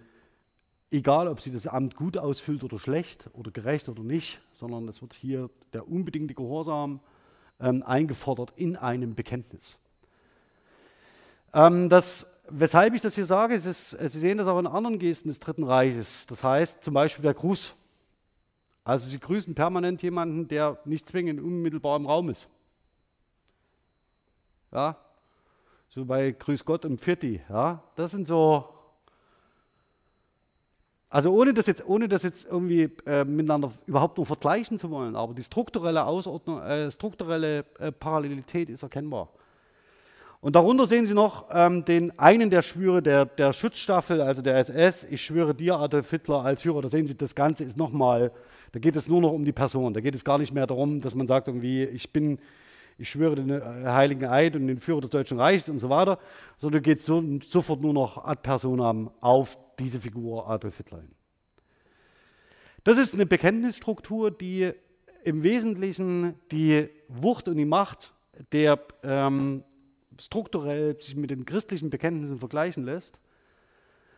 egal 0.90 1.28
ob 1.28 1.40
sie 1.40 1.50
das 1.50 1.66
Amt 1.66 1.96
gut 1.96 2.18
ausfüllt 2.18 2.64
oder 2.64 2.78
schlecht 2.78 3.30
oder 3.32 3.50
gerecht 3.50 3.88
oder 3.88 4.02
nicht, 4.02 4.40
sondern 4.52 4.88
es 4.88 5.00
wird 5.00 5.14
hier 5.14 5.48
der 5.72 5.88
unbedingte 5.88 6.34
Gehorsam 6.34 7.00
ähm, 7.60 7.82
eingefordert 7.82 8.52
in 8.56 8.76
einem 8.76 9.14
Bekenntnis. 9.14 9.78
Ähm, 11.52 11.88
das, 11.88 12.26
weshalb 12.48 12.94
ich 12.94 13.00
das 13.00 13.14
hier 13.14 13.24
sage, 13.24 13.54
ist, 13.54 13.66
ist, 13.66 13.90
Sie 13.90 14.18
sehen 14.18 14.38
das 14.38 14.46
auch 14.46 14.58
in 14.58 14.66
anderen 14.66 14.98
Gesten 14.98 15.28
des 15.28 15.38
Dritten 15.38 15.64
Reiches. 15.64 16.26
Das 16.26 16.42
heißt 16.42 16.82
zum 16.84 16.94
Beispiel 16.94 17.22
der 17.22 17.34
Gruß. 17.34 17.74
Also 18.84 19.08
Sie 19.08 19.18
grüßen 19.18 19.54
permanent 19.54 20.02
jemanden, 20.02 20.48
der 20.48 20.78
nicht 20.84 21.06
zwingend 21.06 21.40
unmittelbar 21.40 21.96
im 21.96 22.06
Raum 22.06 22.30
ist. 22.30 22.48
Ja, 24.72 24.96
so 25.88 26.04
bei 26.04 26.30
Grüß 26.30 26.64
Gott 26.64 26.84
und 26.84 27.00
Pfirti. 27.00 27.40
Ja, 27.48 27.82
das 27.96 28.12
sind 28.12 28.26
so 28.26 28.68
also 31.12 31.32
ohne 31.32 31.52
das 31.52 31.66
jetzt, 31.66 31.84
ohne 31.84 32.06
das 32.06 32.22
jetzt 32.22 32.44
irgendwie 32.44 32.88
äh, 33.04 33.24
miteinander 33.24 33.72
überhaupt 33.86 34.16
nur 34.16 34.26
vergleichen 34.26 34.78
zu 34.78 34.90
wollen, 34.90 35.16
aber 35.16 35.34
die 35.34 35.42
strukturelle 35.42 36.04
Ausordnung, 36.04 36.62
äh, 36.62 36.88
strukturelle 36.92 37.64
äh, 37.80 37.90
Parallelität 37.90 38.70
ist 38.70 38.84
erkennbar. 38.84 39.28
Und 40.42 40.56
darunter 40.56 40.86
sehen 40.86 41.04
Sie 41.04 41.12
noch 41.12 41.48
ähm, 41.52 41.84
den 41.84 42.18
einen 42.18 42.48
der 42.48 42.62
Schwüre 42.62 43.02
der, 43.02 43.26
der 43.26 43.52
Schutzstaffel, 43.52 44.22
also 44.22 44.40
der 44.40 44.56
SS. 44.56 45.04
Ich 45.10 45.22
schwöre 45.22 45.54
dir, 45.54 45.76
Adolf 45.76 46.08
Hitler, 46.08 46.42
als 46.42 46.62
Führer. 46.62 46.80
Da 46.80 46.88
sehen 46.88 47.06
Sie, 47.06 47.14
das 47.14 47.34
Ganze 47.34 47.64
ist 47.64 47.76
nochmal, 47.76 48.32
da 48.72 48.78
geht 48.78 48.96
es 48.96 49.06
nur 49.06 49.20
noch 49.20 49.32
um 49.32 49.44
die 49.44 49.52
Person. 49.52 49.92
Da 49.92 50.00
geht 50.00 50.14
es 50.14 50.24
gar 50.24 50.38
nicht 50.38 50.54
mehr 50.54 50.66
darum, 50.66 51.02
dass 51.02 51.14
man 51.14 51.26
sagt, 51.26 51.48
irgendwie, 51.48 51.84
ich 51.84 52.10
bin, 52.10 52.38
ich 52.96 53.10
schwöre 53.10 53.34
den 53.34 53.50
äh, 53.50 53.60
Heiligen 53.84 54.24
Eid 54.24 54.56
und 54.56 54.66
den 54.66 54.80
Führer 54.80 55.02
des 55.02 55.10
Deutschen 55.10 55.38
Reichs 55.38 55.68
und 55.68 55.78
so 55.78 55.90
weiter, 55.90 56.18
sondern 56.56 56.82
geht 56.82 57.02
so, 57.02 57.22
sofort 57.46 57.82
nur 57.82 57.92
noch 57.92 58.24
ad 58.24 58.40
personam 58.42 59.10
auf 59.20 59.58
diese 59.78 60.00
Figur 60.00 60.48
Adolf 60.48 60.78
Hitler 60.78 61.00
hin. 61.00 61.10
Das 62.84 62.96
ist 62.96 63.12
eine 63.12 63.26
Bekenntnisstruktur, 63.26 64.30
die 64.30 64.72
im 65.22 65.42
Wesentlichen 65.42 66.34
die 66.50 66.88
Wucht 67.08 67.46
und 67.46 67.58
die 67.58 67.66
Macht 67.66 68.14
der 68.52 68.80
ähm, 69.02 69.64
strukturell 70.20 71.00
sich 71.00 71.16
mit 71.16 71.30
den 71.30 71.44
christlichen 71.44 71.90
Bekenntnissen 71.90 72.38
vergleichen 72.38 72.84
lässt, 72.84 73.18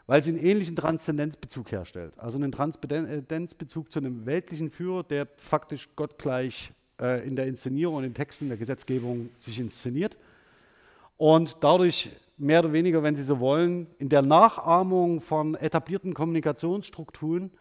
weil 0.06 0.22
sie 0.22 0.30
einen 0.30 0.44
ähnlichen 0.44 0.76
Transzendenzbezug 0.76 1.70
herstellt. 1.70 2.12
Also 2.18 2.38
einen 2.38 2.52
Transzendenzbezug 2.52 3.90
zu 3.90 4.00
einem 4.00 4.26
weltlichen 4.26 4.70
Führer, 4.70 5.04
der 5.04 5.28
faktisch 5.36 5.88
gottgleich 5.96 6.72
äh, 7.00 7.26
in 7.26 7.36
der 7.36 7.46
Inszenierung 7.46 7.96
und 7.96 8.04
in 8.04 8.14
Texten 8.14 8.48
der 8.48 8.58
Gesetzgebung 8.58 9.30
sich 9.36 9.58
inszeniert 9.58 10.16
und 11.16 11.62
dadurch 11.62 12.10
mehr 12.36 12.60
oder 12.60 12.72
weniger, 12.72 13.02
wenn 13.02 13.14
Sie 13.14 13.22
so 13.22 13.38
wollen, 13.38 13.86
in 13.98 14.08
der 14.08 14.22
Nachahmung 14.22 15.20
von 15.20 15.54
etablierten 15.54 16.14
Kommunikationsstrukturen 16.14 17.52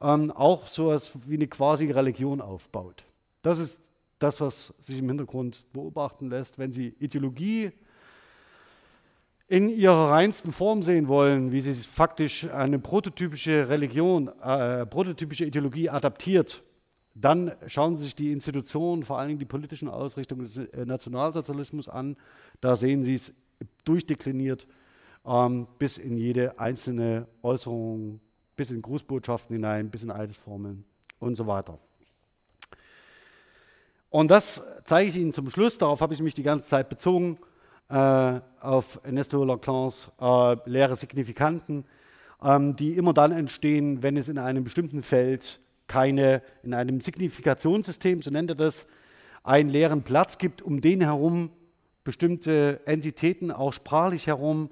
ähm, 0.00 0.30
auch 0.30 0.66
so 0.66 0.92
etwas 0.92 1.12
wie 1.26 1.34
eine 1.34 1.48
quasi 1.48 1.90
Religion 1.90 2.40
aufbaut. 2.40 3.04
Das 3.42 3.58
ist 3.58 3.91
das, 4.22 4.40
was 4.40 4.74
sich 4.80 4.98
im 4.98 5.08
Hintergrund 5.08 5.64
beobachten 5.72 6.28
lässt. 6.28 6.58
Wenn 6.58 6.72
Sie 6.72 6.94
Ideologie 6.98 7.72
in 9.48 9.68
ihrer 9.68 10.10
reinsten 10.10 10.50
Form 10.50 10.82
sehen 10.82 11.08
wollen, 11.08 11.52
wie 11.52 11.60
sie 11.60 11.74
faktisch 11.74 12.48
eine 12.48 12.78
prototypische 12.78 13.68
Religion, 13.68 14.28
äh, 14.42 14.86
prototypische 14.86 15.44
Ideologie 15.44 15.90
adaptiert, 15.90 16.62
dann 17.14 17.52
schauen 17.66 17.96
Sie 17.96 18.04
sich 18.04 18.14
die 18.14 18.32
Institutionen, 18.32 19.04
vor 19.04 19.18
allen 19.18 19.28
Dingen 19.28 19.40
die 19.40 19.44
politischen 19.44 19.88
Ausrichtungen 19.88 20.44
des 20.44 20.56
äh, 20.56 20.86
Nationalsozialismus 20.86 21.88
an. 21.88 22.16
Da 22.62 22.76
sehen 22.76 23.02
Sie 23.02 23.14
es 23.14 23.34
durchdekliniert 23.84 24.66
ähm, 25.26 25.66
bis 25.78 25.98
in 25.98 26.16
jede 26.16 26.58
einzelne 26.58 27.26
Äußerung, 27.42 28.20
bis 28.56 28.70
in 28.70 28.80
Grußbotschaften 28.80 29.54
hinein, 29.54 29.90
bis 29.90 30.02
in 30.02 30.10
Eidesformeln 30.10 30.84
und 31.18 31.34
so 31.34 31.46
weiter. 31.46 31.78
Und 34.12 34.30
das 34.30 34.62
zeige 34.84 35.08
ich 35.08 35.16
Ihnen 35.16 35.32
zum 35.32 35.48
Schluss, 35.48 35.78
darauf 35.78 36.02
habe 36.02 36.12
ich 36.12 36.20
mich 36.20 36.34
die 36.34 36.42
ganze 36.42 36.68
Zeit 36.68 36.90
bezogen, 36.90 37.38
äh, 37.88 38.40
auf 38.60 39.00
Ernesto 39.04 39.42
Laclans 39.42 40.12
äh, 40.20 40.56
leere 40.68 40.96
Signifikanten, 40.96 41.86
ähm, 42.44 42.76
die 42.76 42.92
immer 42.92 43.14
dann 43.14 43.32
entstehen, 43.32 44.02
wenn 44.02 44.18
es 44.18 44.28
in 44.28 44.36
einem 44.36 44.64
bestimmten 44.64 45.02
Feld 45.02 45.60
keine, 45.88 46.42
in 46.62 46.74
einem 46.74 47.00
Signifikationssystem, 47.00 48.20
so 48.20 48.30
nennt 48.30 48.50
er 48.50 48.56
das, 48.56 48.84
einen 49.44 49.70
leeren 49.70 50.02
Platz 50.02 50.36
gibt, 50.36 50.60
um 50.60 50.82
den 50.82 51.00
herum 51.00 51.48
bestimmte 52.04 52.80
Entitäten 52.84 53.50
auch 53.50 53.72
sprachlich 53.72 54.26
herum 54.26 54.68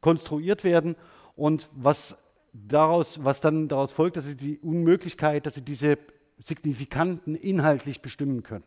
konstruiert 0.00 0.64
werden 0.64 0.96
und 1.36 1.70
was 1.76 2.18
daraus, 2.52 3.24
was 3.24 3.40
dann 3.40 3.68
daraus 3.68 3.92
folgt, 3.92 4.16
das 4.16 4.26
ist 4.26 4.40
die 4.40 4.58
Unmöglichkeit, 4.58 5.46
dass 5.46 5.54
sie 5.54 5.62
diese 5.62 5.96
Signifikanten 6.40 7.36
inhaltlich 7.36 8.02
bestimmen 8.02 8.42
können. 8.42 8.64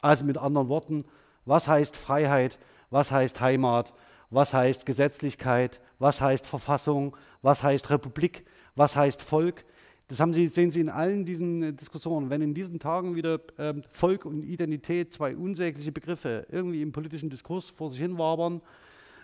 Also 0.00 0.24
mit 0.24 0.38
anderen 0.38 0.68
Worten, 0.68 1.04
was 1.44 1.68
heißt 1.68 1.96
Freiheit, 1.96 2.58
was 2.90 3.10
heißt 3.10 3.40
Heimat, 3.40 3.92
was 4.30 4.52
heißt 4.52 4.86
Gesetzlichkeit, 4.86 5.80
was 5.98 6.20
heißt 6.20 6.46
Verfassung, 6.46 7.16
was 7.42 7.62
heißt 7.62 7.90
Republik, 7.90 8.44
was 8.74 8.96
heißt 8.96 9.22
Volk. 9.22 9.64
Das 10.08 10.18
Sie, 10.32 10.48
sehen 10.48 10.72
Sie 10.72 10.80
in 10.80 10.88
allen 10.88 11.24
diesen 11.24 11.76
Diskussionen. 11.76 12.30
Wenn 12.30 12.42
in 12.42 12.52
diesen 12.52 12.80
Tagen 12.80 13.14
wieder 13.14 13.40
ähm, 13.58 13.82
Volk 13.90 14.24
und 14.24 14.42
Identität, 14.42 15.12
zwei 15.12 15.36
unsägliche 15.36 15.92
Begriffe, 15.92 16.46
irgendwie 16.50 16.82
im 16.82 16.90
politischen 16.90 17.30
Diskurs 17.30 17.70
vor 17.70 17.90
sich 17.90 18.00
hin 18.00 18.18
wabern, 18.18 18.60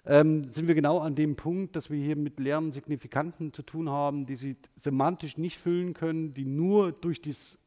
ähm, 0.06 0.48
sind 0.48 0.68
wir 0.68 0.76
genau 0.76 1.00
an 1.00 1.16
dem 1.16 1.34
Punkt, 1.34 1.74
dass 1.74 1.90
wir 1.90 1.98
hier 1.98 2.14
mit 2.14 2.38
leeren 2.38 2.70
Signifikanten 2.70 3.52
zu 3.52 3.62
tun 3.62 3.90
haben, 3.90 4.26
die 4.26 4.36
Sie 4.36 4.56
semantisch 4.76 5.36
nicht 5.36 5.58
füllen 5.58 5.92
können, 5.92 6.34
die 6.34 6.44
nur 6.44 6.92
durch 6.92 7.20
das 7.20 7.58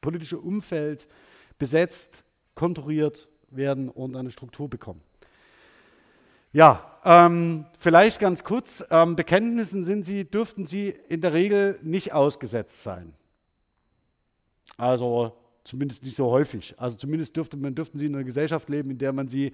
politische 0.00 0.38
Umfeld 0.38 1.06
besetzt, 1.60 2.24
konturiert 2.56 3.28
werden 3.50 3.88
und 3.88 4.16
eine 4.16 4.32
Struktur 4.32 4.68
bekommen. 4.68 5.00
Ja, 6.52 6.98
ähm, 7.04 7.66
vielleicht 7.78 8.18
ganz 8.18 8.42
kurz, 8.42 8.84
ähm, 8.90 9.14
Bekenntnissen 9.14 9.84
sind 9.84 10.04
sie, 10.04 10.24
dürften 10.24 10.66
sie 10.66 10.94
in 11.08 11.20
der 11.20 11.32
Regel 11.32 11.78
nicht 11.82 12.12
ausgesetzt 12.12 12.82
sein. 12.82 13.12
Also 14.76 15.32
zumindest 15.62 16.02
nicht 16.02 16.16
so 16.16 16.30
häufig. 16.30 16.74
Also 16.78 16.96
zumindest 16.96 17.36
dürfte 17.36 17.56
man, 17.56 17.74
dürften 17.74 17.98
sie 17.98 18.06
in 18.06 18.14
einer 18.14 18.24
Gesellschaft 18.24 18.68
leben, 18.68 18.90
in 18.90 18.98
der 18.98 19.12
man 19.12 19.28
sie 19.28 19.52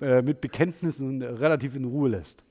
äh, 0.00 0.22
mit 0.22 0.40
Bekenntnissen 0.40 1.22
relativ 1.22 1.76
in 1.76 1.84
Ruhe 1.84 2.08
lässt. 2.08 2.44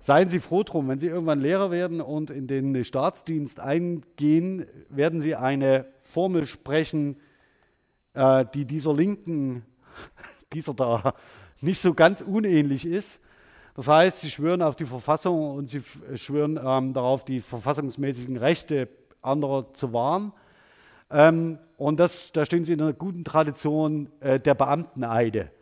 Seien 0.00 0.28
Sie 0.28 0.38
froh 0.38 0.62
drum, 0.62 0.88
wenn 0.88 1.00
Sie 1.00 1.08
irgendwann 1.08 1.40
Lehrer 1.40 1.72
werden 1.72 2.00
und 2.00 2.30
in 2.30 2.46
den 2.46 2.84
Staatsdienst 2.84 3.58
eingehen, 3.58 4.64
werden 4.88 5.20
Sie 5.20 5.34
eine 5.34 5.86
Formel 6.02 6.46
sprechen, 6.46 7.16
äh, 8.18 8.44
die 8.52 8.64
dieser 8.64 8.94
linken, 8.94 9.62
dieser 10.52 10.74
da 10.74 11.14
nicht 11.60 11.80
so 11.80 11.94
ganz 11.94 12.20
unähnlich 12.20 12.84
ist. 12.84 13.20
Das 13.74 13.86
heißt, 13.86 14.20
sie 14.20 14.30
schwören 14.30 14.60
auf 14.60 14.74
die 14.74 14.86
Verfassung 14.86 15.56
und 15.56 15.66
sie 15.66 15.82
schwören 16.16 16.58
ähm, 16.62 16.92
darauf, 16.94 17.24
die 17.24 17.38
verfassungsmäßigen 17.38 18.36
Rechte 18.36 18.88
anderer 19.22 19.72
zu 19.72 19.92
wahren. 19.92 20.32
Ähm, 21.10 21.58
und 21.76 22.00
das, 22.00 22.32
da 22.32 22.44
stehen 22.44 22.64
sie 22.64 22.72
in 22.72 22.82
einer 22.82 22.92
guten 22.92 23.22
Tradition 23.22 24.10
äh, 24.18 24.40
der 24.40 24.54
Beamteneide. 24.54 25.52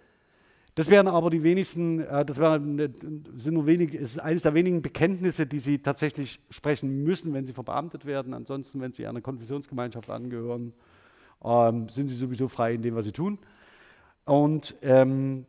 Das 0.77 0.91
wären 0.91 1.09
aber 1.09 1.29
die 1.29 1.43
wenigsten, 1.43 2.01
äh, 2.01 2.25
das 2.25 2.39
wären, 2.39 2.79
äh, 2.79 2.89
sind 3.37 3.55
nur 3.55 3.67
wenig, 3.67 3.95
ist 3.95 4.19
eines 4.19 4.43
der 4.43 4.55
wenigen 4.55 4.81
Bekenntnisse, 4.81 5.47
die 5.47 5.59
sie 5.59 5.79
tatsächlich 5.79 6.41
sprechen 6.49 7.05
müssen, 7.05 7.35
wenn 7.35 7.45
sie 7.45 7.53
verbeamtet 7.53 8.07
werden. 8.07 8.33
Ansonsten, 8.33 8.81
wenn 8.81 8.93
sie 8.93 9.07
einer 9.07 9.21
Konfessionsgemeinschaft 9.21 10.09
angehören, 10.09 10.73
ähm, 11.47 11.89
sind 11.89 12.09
sie 12.09 12.15
sowieso 12.15 12.49
frei 12.49 12.75
in 12.75 12.83
dem, 12.83 12.95
was 12.95 13.05
sie 13.05 13.13
tun. 13.13 13.39
Und 14.25 14.75
ähm, 14.83 15.47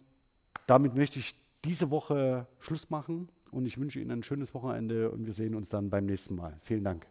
damit 0.68 0.96
möchte 0.96 1.20
ich 1.20 1.36
diese 1.66 1.90
Woche 1.90 2.48
Schluss 2.60 2.90
machen 2.90 3.30
und 3.52 3.66
ich 3.66 3.78
wünsche 3.78 4.00
Ihnen 4.00 4.12
ein 4.12 4.24
schönes 4.24 4.54
Wochenende 4.54 5.10
und 5.10 5.26
wir 5.26 5.34
sehen 5.34 5.56
uns 5.56 5.70
dann 5.70 5.90
beim 5.90 6.06
nächsten 6.06 6.36
Mal. 6.36 6.58
Vielen 6.62 6.84
Dank. 6.84 7.06